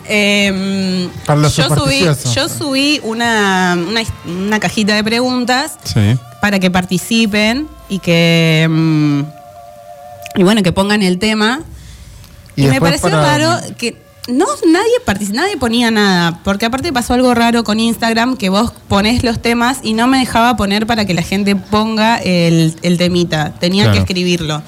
Eh, 0.05 1.07
Para 1.25 1.39
los 1.39 1.55
yo 1.55 1.69
subí, 1.73 2.05
yo 2.35 2.49
subí 2.49 2.99
una, 3.03 3.77
una, 3.87 4.01
una 4.25 4.59
cajita 4.59 4.95
de 4.95 5.03
preguntas 5.03 5.73
Sí. 5.85 6.17
para 6.41 6.59
que 6.59 6.69
participen 6.71 7.67
y 7.87 7.99
que 7.99 8.67
mm, 8.69 9.21
y 10.35 10.43
bueno 10.43 10.61
que 10.63 10.71
pongan 10.73 11.03
el 11.03 11.19
tema 11.19 11.61
y, 12.55 12.63
me 12.67 12.81
pareció 12.81 13.11
para- 13.11 13.37
raro 13.37 13.61
que 13.77 13.95
no 14.27 14.45
nadie 14.71 14.93
partici- 15.05 15.33
nadie 15.33 15.57
ponía 15.57 15.91
nada 15.91 16.39
porque 16.43 16.65
aparte 16.65 16.93
pasó 16.93 17.13
algo 17.13 17.33
raro 17.33 17.63
con 17.63 17.79
Instagram 17.79 18.37
que 18.37 18.49
vos 18.49 18.71
ponés 18.87 19.23
los 19.23 19.41
temas 19.41 19.79
y 19.83 19.93
no 19.93 20.07
me 20.07 20.17
dejaba 20.19 20.55
poner 20.55 20.87
para 20.87 21.05
que 21.05 21.13
la 21.13 21.23
gente 21.23 21.55
ponga 21.57 22.17
el, 22.17 22.73
el 22.83 22.97
temita 22.97 23.53
tenía 23.59 23.83
Claro. 23.83 23.95
que 23.95 23.99
escribirlo 23.99 24.61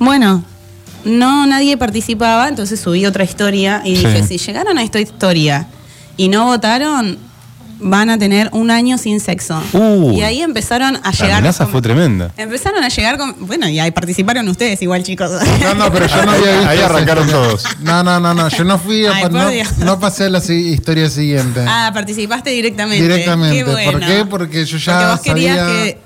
bueno 0.00 0.42
no 1.04 1.46
nadie 1.46 1.76
participaba 1.76 2.48
entonces 2.48 2.80
subí 2.80 3.06
otra 3.06 3.22
historia 3.24 3.80
y 3.84 3.94
Sí. 3.96 4.06
dije 4.06 4.22
si 4.26 4.38
llegaron 4.38 4.76
a 4.76 4.82
esta 4.82 4.98
historia 5.00 5.68
y 6.16 6.28
no 6.28 6.46
votaron 6.46 7.16
van 7.82 8.10
a 8.10 8.18
tener 8.18 8.48
un 8.52 8.70
año 8.70 8.98
sin 8.98 9.20
sexo 9.20 9.60
Uh. 9.72 10.12
y 10.12 10.22
ahí 10.22 10.42
empezaron 10.42 10.96
a 10.96 11.00
La 11.00 11.10
llegar 11.12 11.32
amenaza 11.38 11.64
com- 11.64 11.72
fue 11.72 11.82
tremenda. 11.82 12.30
Empezaron 12.36 12.82
a 12.84 12.88
llegar 12.88 13.16
con. 13.18 13.34
Bueno, 13.46 13.68
y 13.68 13.78
ahí 13.80 13.90
participaron 13.90 14.46
ustedes 14.48 14.80
igual, 14.82 15.02
chicos. 15.02 15.30
No, 15.62 15.74
no, 15.74 15.92
pero 15.92 16.06
yo 16.06 16.24
no 16.24 16.32
había 16.32 16.52
visto. 16.56 16.68
Ahí 16.68 16.78
arrancaron 16.78 17.28
todos. 17.28 17.64
No, 17.80 18.02
no, 18.02 18.20
no, 18.20 18.34
no. 18.34 18.48
Yo 18.48 18.64
no 18.64 18.78
fui 18.78 19.06
a. 19.06 19.14
Ay, 19.16 19.24
no, 19.30 19.50
no 19.84 19.98
pasé 20.00 20.24
a 20.24 20.30
la 20.30 20.40
si- 20.40 20.68
historia 20.72 21.08
siguiente. 21.10 21.64
ah, 21.66 21.90
participaste 21.94 22.50
directamente. 22.50 23.02
Directamente. 23.02 23.56
Qué 23.56 23.64
bueno. 23.64 23.92
¿Por 23.92 24.00
qué? 24.00 24.24
Porque 24.28 24.64
yo 24.64 24.78
ya 24.78 25.16
Porque 25.16 25.30
vos 25.30 25.38
sabía 25.40 25.66
que. 25.66 25.98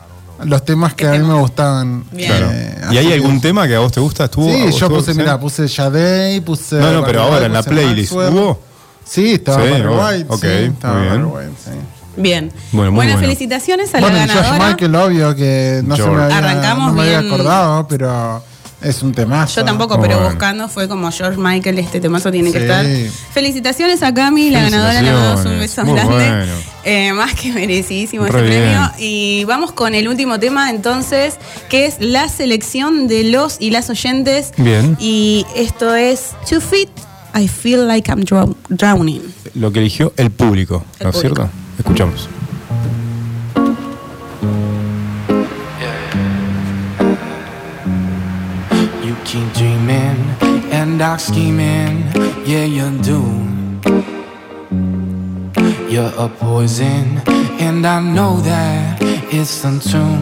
los 0.45 0.65
temas 0.65 0.95
que 0.95 1.07
a 1.07 1.13
mí 1.13 1.19
me 1.21 1.35
gustaban. 1.35 2.05
Bien. 2.13 2.29
Claro. 2.31 2.51
Eh, 2.53 2.79
¿Y 2.93 2.99
hay 2.99 3.13
algún 3.13 3.41
tema 3.41 3.67
que 3.67 3.75
a 3.75 3.81
vos 3.81 3.93
te 3.93 4.01
gusta? 4.01 4.25
¿Estuvo? 4.25 4.47
Sí, 4.53 4.61
¿A 4.63 4.65
vos 4.67 4.79
yo 4.81 4.89
puse, 4.89 5.15
mira, 5.15 5.39
puse 5.41 5.69
Jadei, 5.69 6.41
puse. 6.41 6.77
No, 6.77 6.93
no, 6.93 7.05
pero 7.05 7.23
ahora 7.23 7.47
en 7.47 7.53
la 7.53 7.63
playlist. 7.63 8.13
Maxwell. 8.13 8.35
¿Hubo? 8.35 8.61
Sí, 9.05 9.35
estaba 9.35 9.63
Sí, 9.65 9.71
Barry 9.71 9.87
White. 10.19 10.27
ok, 10.29 10.41
sí, 10.41 10.47
estaba 10.73 10.95
muy 10.95 11.03
bien. 11.09 11.15
Barry 11.33 11.47
White, 11.47 11.57
sí. 11.65 11.71
Bien. 12.17 12.53
Bueno, 12.73 12.91
muy 12.93 12.97
Buenas 12.97 13.15
bueno. 13.17 13.21
felicitaciones 13.29 13.95
a 13.95 14.01
Bueno, 14.01 14.17
la 14.19 14.27
ganadora. 14.27 14.69
Michael, 14.69 14.95
obvio 14.97 15.35
que 15.37 15.83
no 15.85 15.97
se 15.97 16.07
me 16.07 16.23
había, 16.23 16.39
Arrancamos 16.39 16.87
no 16.89 16.93
me 16.95 17.03
había 17.03 17.21
bien. 17.21 17.33
acordado, 17.35 17.89
pero 17.89 18.45
es 18.81 19.03
un 19.03 19.13
temazo. 19.13 19.57
Yo 19.61 19.65
tampoco, 19.65 20.01
pero 20.01 20.15
bueno. 20.17 20.31
buscando 20.31 20.69
fue 20.69 20.87
como 20.87 21.11
George 21.11 21.39
Michael, 21.41 21.79
este 21.81 22.01
temazo 22.01 22.31
tiene 22.31 22.53
que 22.53 22.59
estar. 22.59 22.87
Felicitaciones 23.33 24.03
a 24.05 24.15
Cami, 24.15 24.51
la 24.51 24.63
ganadora, 24.63 25.03
le 25.03 25.11
mandamos 25.13 25.45
un 25.47 25.59
beso 25.59 25.85
Muy 25.85 25.95
grande. 25.95 26.15
bueno. 26.15 26.53
Eh, 26.85 27.13
más 27.15 27.35
que 27.35 27.51
merecidísimo 27.53 28.27
Re 28.27 28.31
ese 28.31 28.49
bien. 28.49 28.63
premio. 28.63 28.93
Y 28.99 29.45
vamos 29.47 29.73
con 29.73 29.95
el 29.95 30.07
último 30.07 30.39
tema 30.39 30.71
entonces, 30.71 31.35
que 31.69 31.87
es 31.87 31.97
la 31.99 32.29
selección 32.29 33.09
de 33.09 33.25
los 33.25 33.57
y 33.59 33.71
las 33.71 33.91
oyentes. 33.91 34.53
Bien. 34.57 34.97
Y 35.01 35.47
esto 35.57 35.95
es 35.97 36.31
Two 36.49 36.61
Feet, 36.61 36.91
I 37.35 37.47
Feel 37.49 37.85
Like 37.87 38.09
I'm 38.11 38.25
drow- 38.25 38.55
Drowning. 38.69 39.23
Lo 39.55 39.73
que 39.73 39.81
eligió 39.81 40.13
el 40.17 40.31
público, 40.31 40.85
El 41.01 41.05
¿no 41.05 41.11
es 41.11 41.21
cierto? 41.21 41.49
Escuchamos. 41.79 42.29
You 49.05 49.15
keep 49.25 49.53
dreaming 49.55 50.17
and 50.73 50.99
dark 50.99 51.21
scheming, 51.21 52.05
yeah, 52.47 52.65
you 52.65 52.91
do. 53.03 53.21
You're 55.91 56.13
a 56.19 56.29
poison, 56.29 57.21
and 57.61 57.87
I 57.87 58.01
know 58.01 58.41
that 58.41 58.99
it's 59.33 59.65
untrue. 59.65 60.19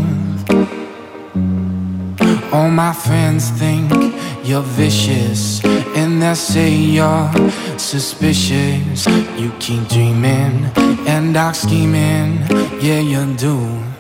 All 2.53 2.71
my 2.71 2.93
friends 2.93 3.51
think 3.51 3.91
you're 4.45 4.63
vicious, 4.77 5.63
they 6.23 6.35
say 6.35 6.71
you're 6.71 7.31
suspicious. 7.79 9.07
You 9.37 9.51
keep 9.59 9.89
dreaming 9.89 10.71
and 11.07 11.35
dark 11.35 11.57
scheming, 11.57 12.39
yeah, 12.81 13.01
you 13.01 13.35
do. 13.35 13.92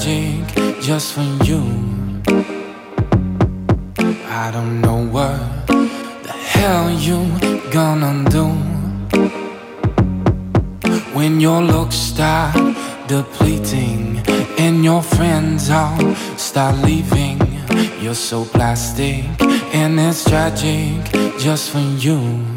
Tragic 0.00 0.80
just 0.80 1.12
for 1.12 1.44
you. 1.44 1.60
I 4.26 4.50
don't 4.50 4.80
know 4.80 5.06
what 5.06 5.66
the 6.22 6.32
hell 6.32 6.90
you 6.90 7.28
gonna 7.70 8.28
do 8.30 8.46
when 11.14 11.38
your 11.38 11.60
looks 11.60 11.96
start 11.96 12.54
depleting 13.08 14.22
and 14.58 14.82
your 14.84 15.02
friends 15.02 15.68
all 15.68 16.14
start 16.36 16.76
leaving. 16.78 17.38
You're 18.00 18.14
so 18.14 18.44
plastic 18.44 19.24
and 19.74 20.00
it's 20.00 20.24
tragic 20.24 20.96
just 21.38 21.70
for 21.70 21.84
you. 21.98 22.50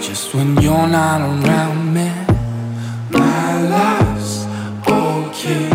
Just 0.00 0.34
when 0.34 0.56
you're 0.60 0.86
not 0.86 1.20
around 1.20 1.94
me, 1.94 2.10
my 3.10 3.62
life's 3.68 4.46
okay. 4.88 5.73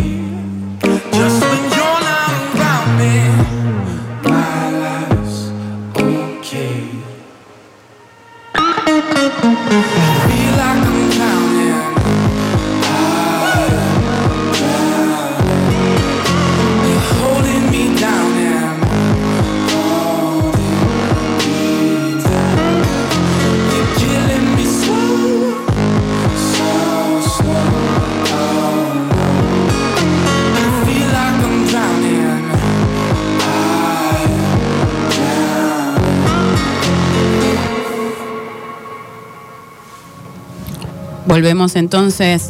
Volvemos 41.39 41.77
entonces. 41.77 42.49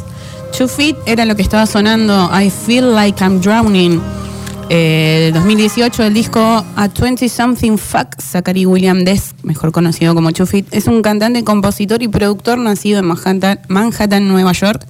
Two 0.58 0.66
Feet 0.66 0.96
era 1.06 1.24
lo 1.24 1.36
que 1.36 1.42
estaba 1.42 1.64
sonando. 1.64 2.28
I 2.34 2.50
Feel 2.50 2.92
Like 2.92 3.22
I'm 3.22 3.40
Drowning. 3.40 4.00
Eh, 4.68 5.20
del 5.26 5.34
2018, 5.34 6.02
el 6.02 6.12
disco 6.12 6.40
A 6.40 6.88
20 6.88 7.28
Something 7.28 7.76
Fuck, 7.76 8.20
Zachary 8.20 8.66
William 8.66 9.04
Desk, 9.04 9.36
mejor 9.44 9.70
conocido 9.70 10.12
como 10.12 10.32
Two 10.32 10.44
Feet, 10.44 10.66
es 10.72 10.88
un 10.88 11.02
cantante, 11.02 11.44
compositor 11.44 12.02
y 12.02 12.08
productor 12.08 12.58
nacido 12.58 12.98
en 12.98 13.06
Manhattan, 13.06 13.60
Manhattan 13.68 14.26
Nueva 14.26 14.50
York. 14.50 14.84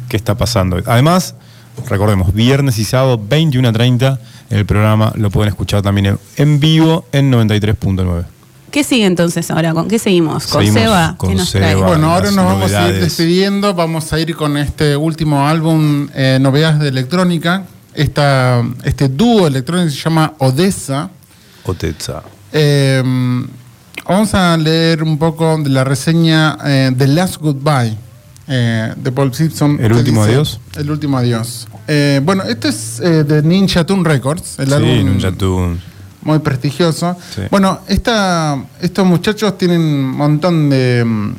qué 0.09 0.17
está 0.17 0.37
pasando. 0.37 0.79
Además, 0.87 1.35
recordemos, 1.89 2.33
viernes 2.35 2.79
y 2.79 2.85
sábado, 2.85 3.21
21 3.29 3.69
a 3.69 3.73
30, 3.73 4.21
el 4.51 4.67
programa 4.67 5.13
lo 5.17 5.31
pueden 5.31 5.49
escuchar 5.51 5.83
también 5.83 6.07
en, 6.07 6.19
en 6.37 6.61
vivo 6.61 7.05
en 7.13 7.33
93.9. 7.33 8.25
¿Qué 8.71 8.85
sigue 8.85 9.05
entonces 9.07 9.51
ahora? 9.51 9.75
¿Con 9.75 9.89
qué 9.89 9.99
seguimos? 9.99 10.47
¿Con 10.47 10.61
Seguimos 10.63 10.83
Seba? 10.83 11.15
con 11.17 11.31
¿Qué 11.31 11.35
nos 11.37 11.49
Seba. 11.49 11.67
trae? 11.71 11.75
Bueno, 11.75 12.13
ahora 12.13 12.31
nos 12.31 12.45
vamos 12.45 12.73
a 12.73 12.89
ir 12.89 13.01
despidiendo. 13.01 13.75
Vamos 13.75 14.13
a 14.13 14.21
ir 14.21 14.37
con 14.37 14.57
este 14.57 14.97
último 14.97 15.49
álbum, 15.49 16.09
eh, 16.15 16.39
Novedades 16.41 16.79
de 16.79 16.89
Electrónica. 16.89 17.65
Esta, 17.95 18.63
este 18.85 19.09
dúo 19.09 19.47
electrónico 19.47 19.91
se 19.91 19.97
llama 19.97 20.35
Odessa. 20.39 21.11
Otetza. 21.65 22.23
Eh, 22.53 23.03
vamos 24.07 24.35
a 24.35 24.57
leer 24.57 25.03
un 25.03 25.19
poco 25.19 25.59
de 25.59 25.71
la 25.71 25.85
reseña 25.85 26.57
eh, 26.65 26.93
The 26.97 27.07
Last 27.09 27.37
Goodbye 27.39 27.97
eh, 28.49 28.93
de 28.97 29.13
Paul 29.13 29.35
Simpson. 29.35 29.79
¿El 29.81 29.93
último 29.93 30.23
adiós? 30.23 30.61
El 30.77 30.91
último 30.91 31.19
adiós. 31.19 31.67
Eh, 31.89 32.21
bueno, 32.25 32.45
este 32.45 32.69
es 32.69 32.99
de 32.99 33.43
Ninja 33.43 33.85
Tune 33.85 34.05
Records, 34.09 34.59
el 34.61 34.69
Sí, 34.69 34.75
álbum 34.75 34.91
Ninja 35.13 35.33
Tune. 35.33 35.79
muy 36.23 36.39
prestigioso. 36.39 37.17
Sí. 37.35 37.43
Bueno, 37.51 37.81
esta, 37.89 38.57
estos 38.81 39.05
muchachos 39.07 39.59
tienen 39.59 39.81
un 39.81 40.11
montón 40.11 40.71
de, 40.71 41.05
mm, 41.05 41.35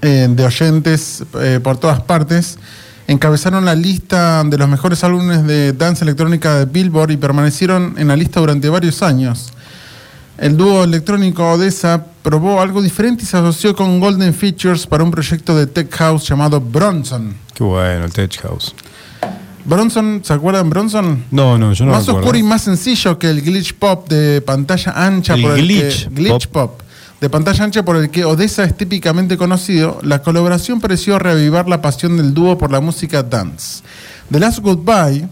de 0.00 0.44
oyentes 0.44 1.24
por 1.62 1.76
todas 1.78 2.00
partes. 2.00 2.58
Encabezaron 3.08 3.64
la 3.64 3.74
lista 3.74 4.42
de 4.44 4.58
los 4.58 4.68
mejores 4.68 5.04
álbumes 5.04 5.46
de 5.46 5.72
danza 5.72 6.04
electrónica 6.04 6.58
de 6.58 6.64
Billboard 6.64 7.12
y 7.12 7.16
permanecieron 7.16 7.94
en 7.98 8.08
la 8.08 8.16
lista 8.16 8.40
durante 8.40 8.68
varios 8.68 9.02
años. 9.02 9.52
El 10.38 10.56
dúo 10.56 10.84
electrónico 10.84 11.52
Odessa 11.52 12.04
probó 12.22 12.60
algo 12.60 12.82
diferente 12.82 13.22
y 13.22 13.26
se 13.26 13.36
asoció 13.36 13.74
con 13.74 14.00
Golden 14.00 14.34
Features 14.34 14.86
para 14.86 15.04
un 15.04 15.10
proyecto 15.10 15.56
de 15.56 15.66
tech 15.66 15.90
house 15.94 16.28
llamado 16.28 16.60
Bronson. 16.60 17.34
Qué 17.54 17.64
bueno, 17.64 18.04
el 18.04 18.12
Tech 18.12 18.38
House. 18.42 18.74
Bronson, 19.64 20.20
¿se 20.22 20.32
acuerdan 20.32 20.68
Bronson? 20.68 21.24
No, 21.30 21.56
no, 21.58 21.72
yo 21.72 21.84
no 21.86 21.92
más 21.92 22.02
recuerdo. 22.06 22.20
oscuro 22.20 22.38
y 22.38 22.42
más 22.42 22.62
sencillo 22.62 23.18
que 23.18 23.30
el 23.30 23.40
glitch 23.40 23.74
pop 23.74 24.08
de 24.08 24.40
pantalla 24.42 24.92
ancha 24.94 25.34
El 25.34 25.42
por 25.42 25.52
el 25.52 25.62
glitch 25.62 26.04
que, 26.04 26.14
glitch 26.14 26.48
pop. 26.48 26.80
De 27.20 27.30
pantalla 27.30 27.64
ancha 27.64 27.82
por 27.84 27.96
el 27.96 28.10
que 28.10 28.24
Odessa 28.24 28.64
es 28.64 28.76
típicamente 28.76 29.36
conocido, 29.36 29.98
la 30.02 30.20
colaboración 30.22 30.80
pareció 30.80 31.18
reavivar 31.18 31.68
la 31.68 31.80
pasión 31.80 32.16
del 32.16 32.34
dúo 32.34 32.58
por 32.58 32.70
la 32.70 32.80
música 32.80 33.22
dance. 33.22 33.82
The 34.30 34.38
Last 34.40 34.58
Goodbye, 34.58 35.26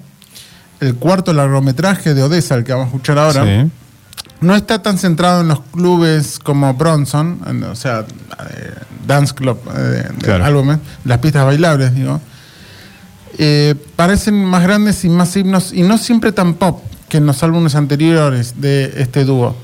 el 0.81 0.95
cuarto 0.97 1.33
largometraje 1.33 2.15
de 2.15 2.23
Odessa, 2.23 2.55
el 2.55 2.65
que 2.65 2.73
vamos 2.73 2.87
a 2.87 2.89
escuchar 2.89 3.19
ahora, 3.19 3.45
Sí. 3.45 3.71
no 4.41 4.55
está 4.57 4.81
tan 4.83 4.97
centrado 4.99 5.43
en 5.43 5.49
los 5.49 5.61
clubes 5.73 6.39
como 6.39 6.73
Bronson, 6.75 7.41
en- 7.47 7.65
o 7.65 7.77
sea, 7.77 8.01
eh, 8.01 8.75
dance 9.07 9.35
club, 9.35 9.59
eh, 9.77 10.09
de 10.11 10.25
Claro. 10.25 10.45
álbumes, 10.45 10.79
las 11.05 11.19
pistas 11.19 11.45
bailables, 11.45 11.95
digo. 11.95 12.21
Eh, 13.37 13.75
parecen 13.97 14.43
más 14.45 14.63
grandes 14.63 15.05
y 15.05 15.09
más 15.09 15.37
himnos, 15.37 15.73
y 15.73 15.83
no 15.83 15.99
siempre 15.99 16.33
tan 16.33 16.55
pop 16.55 16.83
que 17.09 17.17
en 17.19 17.27
los 17.27 17.43
álbumes 17.43 17.75
anteriores 17.75 18.61
de 18.61 18.95
este 18.97 19.25
dúo. 19.25 19.57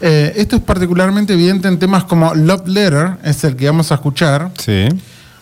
Eh, 0.00 0.32
esto 0.36 0.56
es 0.56 0.62
particularmente 0.62 1.34
evidente 1.34 1.68
en 1.68 1.78
temas 1.78 2.04
como 2.04 2.34
Love 2.34 2.66
Letter, 2.68 3.18
es 3.22 3.44
el 3.44 3.56
que 3.56 3.66
vamos 3.66 3.92
a 3.92 3.96
escuchar, 3.96 4.50
Sí. 4.58 4.88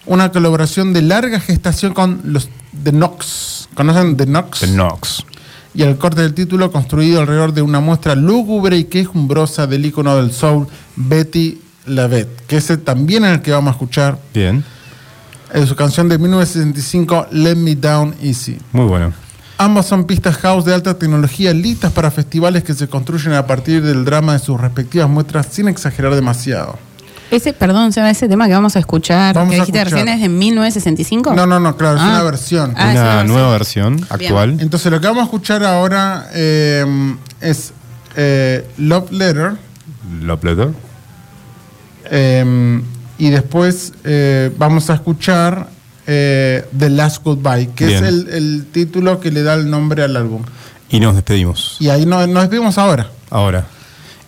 una 0.07 0.31
colaboración 0.33 0.93
de 0.93 1.03
larga 1.03 1.39
gestación 1.39 1.95
con 1.95 2.21
los 2.25 2.49
The 2.83 2.91
Knox. 2.91 3.69
¿Conocen 3.75 4.17
The 4.17 4.27
Knox? 4.27 4.61
The 4.61 4.67
Knox. 4.69 5.25
y 5.75 5.83
el 5.83 5.97
corte 5.97 6.23
del 6.23 6.35
título 6.35 6.73
construido 6.73 7.21
alrededor 7.21 7.53
de 7.53 7.63
una 7.63 7.79
muestra 7.79 8.17
lúgubre 8.17 8.77
y 8.77 8.85
quejumbrosa 8.85 9.67
del 9.69 9.87
ícono 9.87 10.17
del 10.17 10.33
soul 10.33 10.67
Betty 10.97 11.61
Lavette, 11.87 12.47
que 12.49 12.57
es 12.57 12.71
el 12.71 12.81
también 12.81 13.25
el 13.25 13.43
que 13.43 13.53
vamos 13.53 13.69
a 13.69 13.73
escuchar 13.73 14.19
Bien. 14.35 14.65
en 15.53 15.67
su 15.69 15.77
canción 15.77 16.09
de 16.09 16.19
1965 16.19 17.29
Let 17.31 17.55
Me 17.57 17.77
Down 17.77 18.15
Easy. 18.23 18.59
Muy 18.73 18.87
bueno. 18.87 19.13
Ambos 19.59 19.87
son 19.87 20.05
pistas 20.05 20.37
house 20.37 20.65
de 20.65 20.73
alta 20.73 20.99
tecnología 20.99 21.53
listas 21.53 21.91
para 21.93 22.11
festivales 22.13 22.63
que 22.63 22.75
se 22.75 22.89
construyen 22.89 23.33
a 23.33 23.47
partir 23.47 23.83
del 23.83 24.05
drama 24.05 24.35
de 24.35 24.39
sus 24.39 24.61
respectivas 24.61 25.09
muestras 25.09 25.49
sin 25.51 25.67
exagerar 25.69 26.15
demasiado. 26.15 26.79
Ese, 27.31 27.53
perdón, 27.53 27.93
Seba, 27.93 28.09
ese 28.09 28.29
tema 28.29 28.47
que 28.47 28.55
vamos 28.55 28.77
a 28.77 28.79
escuchar, 28.79 29.35
Vamos 29.35 29.51
que 29.51 29.57
dijiste 29.61 29.79
escuchar. 29.79 29.99
recién 29.99 30.15
es 30.15 30.23
de 30.23 30.29
1965. 30.29 31.35
No, 31.35 31.45
no, 31.47 31.59
no, 31.61 31.77
claro, 31.77 31.97
es 31.97 32.03
Ah. 32.03 32.09
una 32.09 32.23
versión. 32.23 32.75
Ah, 32.77 32.93
es 32.93 32.99
una 33.01 33.25
nueva 33.25 33.51
versión 33.51 34.07
actual. 34.09 34.57
Entonces 34.61 34.91
lo 34.93 35.01
que 35.01 35.09
vamos 35.09 35.23
a 35.23 35.25
escuchar 35.25 35.63
ahora 35.65 36.29
eh, 36.33 37.17
es 37.41 37.73
eh, 38.17 38.65
Love 38.79 39.11
Letter. 39.13 39.53
Love 40.23 40.45
Letter. 40.45 40.69
Eh, 42.11 42.81
y 43.19 43.31
después 43.31 43.93
eh, 44.05 44.51
vamos 44.57 44.89
a 44.89 44.95
escuchar 44.95 45.69
eh, 46.09 46.65
The 46.77 46.91
Last 46.91 47.23
Goodbye, 47.23 47.69
que 47.77 47.87
Bien. 47.87 48.03
es 48.05 48.09
el, 48.09 48.29
el 48.31 48.67
título 48.73 49.21
que 49.21 49.31
le 49.31 49.43
da 49.45 49.55
el 49.55 49.71
nombre 49.71 50.03
al 50.03 50.17
álbum. 50.17 50.43
Y 50.91 50.99
nos 51.01 51.15
despedimos. 51.15 51.77
Y 51.81 51.91
ahí 51.91 52.07
no- 52.07 52.27
nos 52.27 52.43
despedimos 52.43 52.79
ahora. 52.79 53.11
Ahora. 53.31 53.67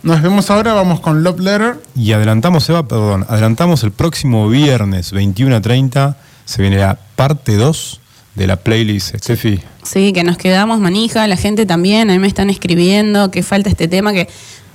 Nos 0.03 0.21
vemos 0.21 0.49
ahora, 0.49 0.73
vamos 0.73 0.99
con 0.99 1.23
Love 1.23 1.39
Letter. 1.41 1.79
Y 1.95 2.11
adelantamos, 2.13 2.67
Eva, 2.69 2.87
perdón, 2.87 3.25
adelantamos 3.27 3.83
el 3.83 3.91
próximo 3.91 4.47
viernes 4.49 5.11
21 5.11 5.55
a 5.57 5.61
30. 5.61 6.17
Se 6.45 6.61
viene 6.61 6.77
la 6.77 6.97
parte 7.15 7.55
2 7.55 7.99
de 8.35 8.47
la 8.47 8.55
playlist, 8.57 9.15
Steffi. 9.17 9.59
Sí, 9.83 10.13
que 10.13 10.23
nos 10.23 10.37
quedamos 10.37 10.79
manija, 10.79 11.27
la 11.27 11.35
gente 11.37 11.65
también, 11.65 12.09
a 12.09 12.13
mí 12.13 12.19
me 12.19 12.27
están 12.27 12.49
escribiendo 12.49 13.29
que 13.31 13.43
falta 13.43 13.69
este 13.69 13.87
tema, 13.87 14.13
que 14.13 14.27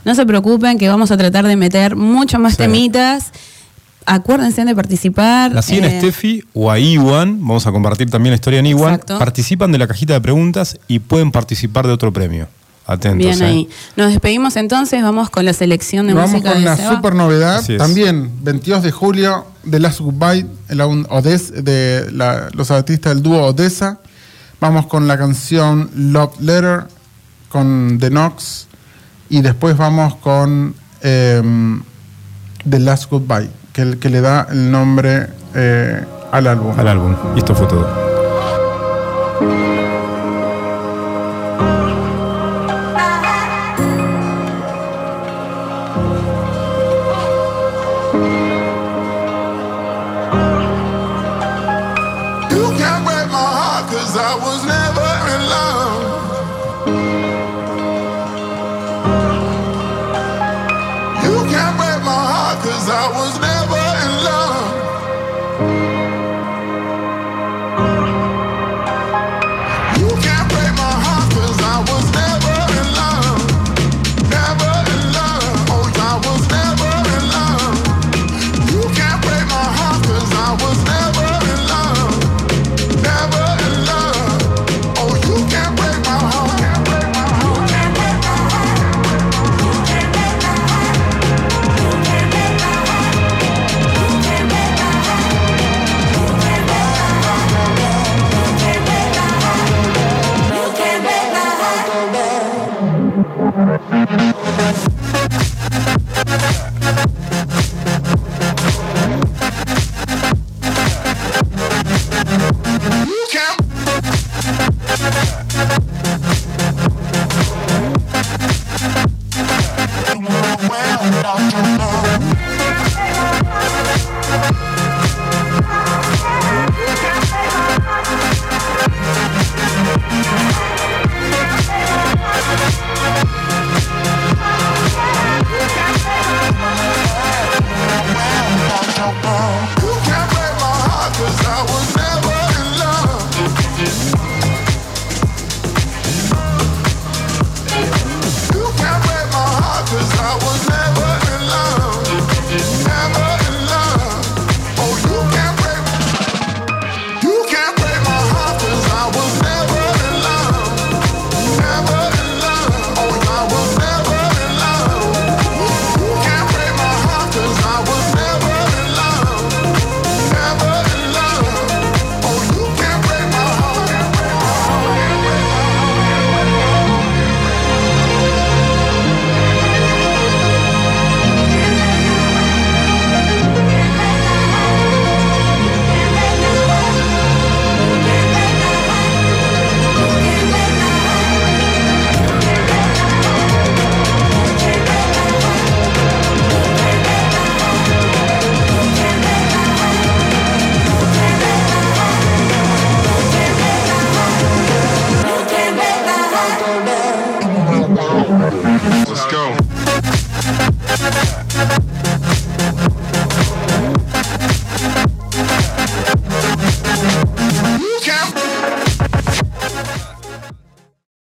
no 0.05 0.15
se 0.15 0.27
preocupen, 0.27 0.79
que 0.79 0.89
vamos 0.89 1.11
a 1.11 1.17
tratar 1.17 1.47
de 1.47 1.57
meter 1.57 1.97
muchos 1.97 2.39
más 2.41 2.53
Sí. 2.53 2.59
temitas. 2.59 3.33
Acuérdense 4.07 4.65
de 4.65 4.75
participar. 4.75 5.53
La 5.53 5.63
siguen 5.63 5.85
eh, 5.85 5.99
Steffi 5.99 6.45
o 6.55 6.71
a 6.71 6.79
Iwan, 6.79 7.41
vamos 7.41 7.67
a 7.67 7.73
compartir 7.73 8.09
también 8.09 8.31
la 8.31 8.37
historia 8.37 8.61
en 8.61 8.67
Iwan. 8.67 8.95
Exacto. 8.95 9.19
Participan 9.19 9.73
de 9.73 9.79
la 9.79 9.87
cajita 9.87 10.15
de 10.15 10.21
preguntas 10.21 10.79
y 10.87 11.01
pueden 11.01 11.33
participar 11.33 11.87
de 11.87 11.93
otro 11.93 12.13
premio. 12.13 12.49
Atentos. 12.87 13.19
Bien 13.19 13.43
eh. 13.43 13.45
ahí. 13.45 13.69
Nos 13.97 14.13
despedimos 14.13 14.55
entonces, 14.55 15.03
vamos 15.03 15.29
con 15.29 15.45
la 15.45 15.53
selección 15.53 16.07
de 16.07 16.15
vamos 16.15 16.31
música. 16.31 16.51
Vamos 16.51 16.63
con 16.63 16.73
una 16.73 16.77
Seba. 16.77 16.95
super 16.95 17.15
novedad. 17.17 17.65
También, 17.79 18.31
22 18.43 18.85
de 18.85 18.93
julio, 18.93 19.45
The 19.69 19.81
Last 19.81 19.99
Goodbye, 19.99 20.47
el 20.69 20.81
Odes, 20.81 21.65
de 21.65 22.07
los 22.13 22.71
artistas 22.71 23.15
del 23.15 23.25
dúo 23.25 23.43
Odessa. 23.47 23.99
Vamos 24.61 24.87
con 24.87 25.09
la 25.09 25.19
canción 25.19 25.91
Love 25.97 26.41
Letter 26.41 26.85
con 27.49 27.99
The 28.01 28.11
Knox 28.11 28.69
y 29.29 29.41
después 29.41 29.77
vamos 29.77 30.15
con 30.17 30.75
em, 31.03 31.83
The 32.69 32.79
Last 32.79 33.11
Goodbye 33.11 33.51
que, 33.77 33.83
el, 33.83 33.99
que 33.99 34.09
le 34.09 34.23
da 34.23 34.47
el 34.51 34.71
nombre 34.71 35.27
eh, 35.55 36.03
al 36.33 36.47
álbum. 36.47 36.73
Al 36.81 36.89
álbum. 36.89 37.15
Y 37.35 37.41
esto 37.41 37.55
fue 37.55 37.67
todo. 37.67 37.87